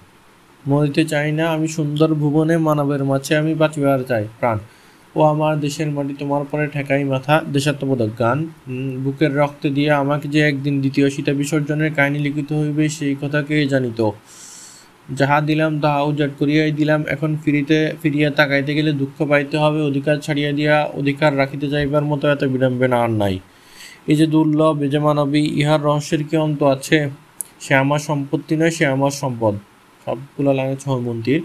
মরিতে 0.68 1.06
চাই 1.06 1.32
না, 1.32 1.46
আমি 1.50 1.68
সুন্দর 1.68 2.14
ভুবনে 2.14 2.58
মানবের 2.58 3.04
মাঝে 3.04 3.36
আমি 3.38 3.54
বাঁচিবার 3.56 4.00
চাই 4.04 4.24
প্রাণ। 4.40 4.58
ও 5.16 5.22
আমার 5.22 5.60
দেশের 5.60 5.90
মাটি, 5.92 6.14
তোমার 6.20 6.44
পরে 6.52 6.68
ঠেকাই 6.68 7.04
মাথা, 7.04 7.42
দেশাত্মবোধক 7.54 8.12
গান। 8.20 8.48
বুকের 9.04 9.36
রক্তে 9.36 9.70
দিয়ে 9.70 9.92
আমাকে 9.92 10.28
যে 10.28 10.40
একদিন 10.42 10.82
দ্বিতীয় 10.82 11.10
সীতা 11.10 11.34
বিসর্জনের 11.34 11.94
কাহিনী 11.94 12.20
লিখিত 12.20 12.54
হইবে, 12.54 12.90
সেই 12.90 13.16
কথা 13.22 13.42
কে 13.42 13.56
জানিত? 13.68 14.00
যাহা 15.12 15.42
দিলাম, 15.42 15.72
তাহা 15.80 16.02
উজাট 16.02 16.32
করিয়াই 16.40 16.72
দিলাম। 16.72 17.04
এখন 17.08 17.38
ফিরিতে, 17.44 17.94
ফিরিয়া 18.02 18.30
তাকাইতে 18.30 18.76
গেলে 18.76 18.92
দুঃখ 18.92 19.18
পাইতে 19.30 19.58
হবে, 19.58 19.82
অধিকার 19.82 20.18
ছাড়িয়া 20.20 20.52
দিয়া 20.52 20.76
অধিকার 20.94 21.38
রাখিতে 21.38 21.68
যাইবার 21.68 22.04
মতো 22.06 22.26
এত 22.30 22.44
বিড়ম্বনা 22.44 22.98
আর 23.04 23.10
নাই। 23.10 23.40
এই 24.08 24.16
যে 24.16 24.28
দুর্লভ, 24.28 24.82
এই 24.82 24.90
যে 24.90 25.00
মানবী, 25.00 25.44
ইহার 25.62 25.82
রহস্যের 25.84 26.24
কি 26.24 26.38
অন্ত 26.38 26.64
আছে? 26.64 27.10
সে 27.60 27.76
আমার 27.76 28.00
সম্পত্তি 28.00 28.56
নয়, 28.56 28.72
সে 28.72 28.86
আমার 28.86 29.12
সম্পদ। 29.12 29.56
সবগুলো 30.04 30.52
লাগে 30.60 30.76
ছয়মন্তীর 30.84 31.42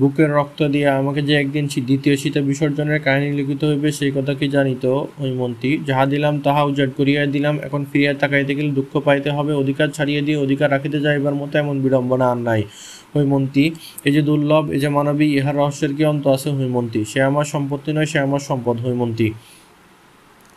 বুকের 0.00 0.30
রক্ত 0.38 0.60
দিয়ে 0.74 0.88
আমাকে 1.00 1.20
যে 1.28 1.34
একদিন 1.42 1.64
দ্বিতীয় 1.88 2.14
শীতে 2.22 2.40
বিসর্জনের 2.48 3.00
কাহিনী 3.06 3.28
লিখিত 3.38 3.62
হইবে, 3.70 3.88
সেই 3.98 4.12
কথা 4.16 4.32
কি 4.40 4.46
জানিত 4.56 4.84
হৈমন্তী 5.20 5.70
যাহা 5.88 6.04
দিলাম, 6.12 6.34
তাহা 6.46 6.62
উজাড় 6.70 6.92
করিয়া 6.98 7.20
দিলাম, 7.34 7.54
এখন 7.66 7.82
ফিরিয়া 7.90 8.12
তাকাইতে 8.22 8.52
গেলে 8.58 8.70
দুঃখ 8.78 8.92
পাইতে 9.06 9.30
হবে, 9.36 9.52
অধিকার 9.62 9.88
ছাড়িয়ে 9.96 10.20
দিয়ে 10.26 10.38
অধিকার 10.44 10.68
রাখিতে 10.74 10.98
যাইবার 11.06 11.34
মতো 11.40 11.54
এমন 11.62 11.76
বিড়ম্বনা 11.84 12.26
আর 12.32 12.40
নাই। 12.48 12.62
হৈমন্তী 13.14 13.64
এই 14.06 14.12
যে 14.16 14.22
দুর্লভ, 14.28 14.64
এই 14.74 14.80
যে 14.82 14.88
মানবী, 14.96 15.26
ইহার 15.38 15.56
রহস্যের 15.60 15.92
কি 15.96 16.02
অন্ত 16.12 16.24
আছে? 16.36 16.48
হৈমন্তী 16.58 17.00
সে 17.10 17.18
আমার 17.30 17.46
সম্পত্তি 17.54 17.90
নয়, 17.96 18.08
সে 18.12 18.18
আমার 18.26 18.42
সম্পদ। 18.50 18.76
হৈমন্তী 18.84 19.28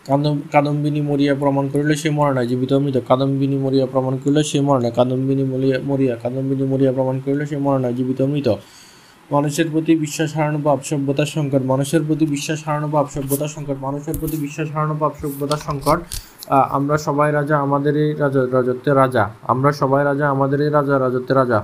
কাদম্বিনী 0.07 1.01
মরিয়া 1.01 1.33
প্রমাণ 1.35 1.65
করিলে, 1.73 1.95
সে 1.95 2.09
মরে 2.09 2.33
না 2.33 2.43
জীবিত 2.49 2.73
মৃত। 2.83 2.97
কাদম্বিনী 3.07 3.57
মরিয়া 3.57 3.87
প্রমাণ 3.91 4.13
করিলে, 4.23 4.43
সে 4.43 4.59
মরে 4.67 4.81
না 4.83 4.89
কাদম্বিনী 4.89 5.43
মরিয়া 5.43 5.77
মরিয়া, 5.89 6.15
কাদম্বিনী 6.23 6.63
মরিয়া 6.71 6.91
প্রমাণ 6.97 7.19
করিলে, 7.25 7.45
সে 7.45 7.57
মরে 7.65 7.79
না 7.83 7.89
জীবিত 7.97 8.21
মৃত। 8.21 8.49
মানুষের 9.31 9.67
প্রতি 9.71 9.93
বিশ্বাস 9.95 10.29
হারানো 10.37 10.59
বা 10.65 10.71
সভ্যতার 10.89 11.29
সংকট। 11.35 11.61
মানুষের 11.71 12.01
প্রতি 12.07 12.25
বিশ্বাস 12.25 12.59
হারানো 12.65 12.87
বা 12.93 12.99
সভ্যতার 13.13 13.51
সংকট। 13.55 13.77
মানুষের 13.81 14.15
প্রতি 14.19 14.37
বিশ্বাস 14.37 14.67
হারানো 14.73 14.95
বা 15.01 15.07
সভ্যতার 15.21 15.61
সংকট। 15.67 15.99
আমরা 16.77 16.95
সবাই 17.07 17.29
রাজা, 17.31 17.55
আমাদেরই 17.65 18.07
রাজা, 18.23 18.41
রাজত্বের 18.51 18.95
রাজা। 18.95 19.23
আমরা 19.53 19.71
সবাই 19.81 20.01
রাজা, 20.09 20.25
আমাদেরই 20.35 20.69
রাজা, 20.77 20.95
রাজত্বের 20.99 21.37
রাজা। 21.41 21.59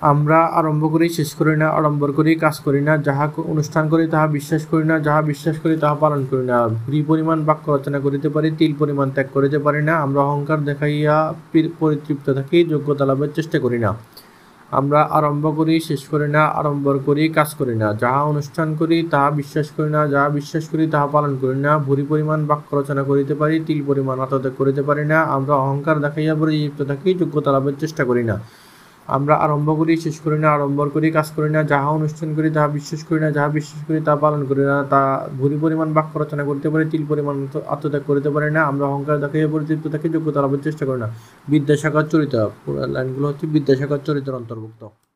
আমরা 0.00 0.38
আরম্ভ 0.60 0.82
করি, 0.92 1.08
শেষ 1.08 1.34
করি 1.34 1.56
না, 1.56 1.68
আড়ম্বর 1.68 2.12
করি, 2.12 2.32
কাজ 2.34 2.56
করি 2.60 2.80
না, 2.80 2.96
যাহা 2.96 3.24
অনুষ্ঠান 3.52 3.88
করি 3.88 4.04
তাহা 4.08 4.26
বিশ্বাস 4.26 4.62
করি 4.66 4.84
না, 4.84 4.96
যাহা 4.98 5.20
বিশ্বাস 5.22 5.56
করি 5.62 5.74
তাহা 5.76 5.94
পালন 5.94 6.20
করি 6.30 6.44
না। 6.46 6.68
ভুরি 6.68 7.02
পরিমাণ 7.02 7.38
বাক্য 7.44 7.64
রচনা 7.70 7.98
করিতে 8.00 8.28
পারি, 8.28 8.48
তিল 8.58 8.72
পরিমাণ 8.78 9.10
ত্যাগ 9.10 9.26
করিতে 9.34 9.58
পারি 9.58 9.80
না, 9.82 9.94
আমরা 10.04 10.20
অহংকার 10.20 10.58
দেখাইয়া 10.64 11.16
পরিতৃপ্ত 11.80 12.26
থাকি 12.30 12.58
যোগ্যতা 12.64 13.04
লাভের 13.04 13.30
চেষ্টা 13.34 13.58
করি 13.58 13.78
না। 13.78 13.90
আমরা 14.70 15.00
আরম্ভ 15.18 15.44
করি, 15.56 15.74
শেষ 15.80 16.02
করি 16.08 16.28
না, 16.28 16.42
আড়ম্বর 16.58 16.96
করি, 16.98 17.24
কাজ 17.28 17.50
করি 17.54 17.74
না। 17.82 17.88
যাহা 18.02 18.20
অনুষ্ঠান 18.22 18.68
করি 18.76 18.96
তাহা 19.12 19.28
বিশ্বাস 19.30 19.66
করি 19.76 19.90
না, 19.90 20.00
যাহা 20.06 20.28
বিশ্বাস 20.28 20.64
করি 20.68 20.84
তাহা 20.94 21.06
পালন 21.06 21.32
করি 21.40 21.58
না। 21.66 21.72
ভুরি 21.78 22.02
পরিমাণ 22.02 22.40
বাক্য 22.46 22.68
রচনা 22.76 23.02
করিতে 23.02 23.34
পারি, 23.34 23.56
তিল 23.66 23.80
পরিমাণ 23.86 24.16
আত্মত্যাগ 24.20 24.54
করিতে 24.58 24.82
পারি 24.82 25.04
না। 25.12 25.18
আমরা 25.36 25.54
অহংকার 25.64 25.96
দেখাইয়া 26.04 26.34
পরিতৃপ্ত 26.34 26.80
থাকি 26.82 27.14
যোগ্যতা 27.14 27.50
লাভের 27.52 27.76
চেষ্টা 27.80 28.04
করি 28.04 28.24
না। 28.24 28.36
আমরা 29.08 29.34
আরম্ভ 29.44 29.68
করি, 29.80 29.92
শেষ 30.04 30.16
করি 30.24 30.38
না, 30.44 30.48
আড়ম্বর 30.56 30.88
করি, 30.94 31.06
কাজ 31.18 31.28
করি 31.36 31.48
না, 31.56 31.60
যাহা 31.72 31.88
অনুষ্ঠান 31.98 32.28
করি 32.36 32.48
তাহা 32.56 32.68
বিশ্বাস 32.76 33.00
করি 33.08 33.20
না, 33.24 33.28
যাহা 33.36 33.48
বিশ্বাস 33.58 33.80
করি 33.86 33.98
তা 34.08 34.12
পালন 34.24 34.40
করি 34.50 34.62
না, 34.70 34.76
তা 34.92 35.00
ভুরি 35.38 35.56
পরিমাণ 35.64 35.88
বাক্য 35.96 36.12
রচনা 36.22 36.44
করতে 36.50 36.68
পারি, 36.72 36.84
তিল 36.92 37.02
পরিমাণ 37.10 37.34
আত্মত্যাগ 37.74 38.02
করতে 38.08 38.30
পারি 38.34 38.48
না, 38.56 38.60
আমরা 38.70 38.84
অহংকার 38.90 39.16
দেখাইয়া 39.24 39.48
পরিতৃপ্ত 39.54 39.86
থাকি 39.94 40.06
যোগ্যতা 40.14 40.40
লাভের 40.44 40.62
চেষ্টা 40.66 40.84
করি 40.88 40.98
না। 41.04 41.08
বিদ্যাসাগর 41.52 42.04
চরিত্র 42.12 42.38
লাইনগুলো 42.94 43.26
হচ্ছে 43.30 43.46
বিদ্যাসাগর 43.54 44.00
চরিত্র 44.08 44.32
অন্তর্ভুক্ত। 44.40 44.82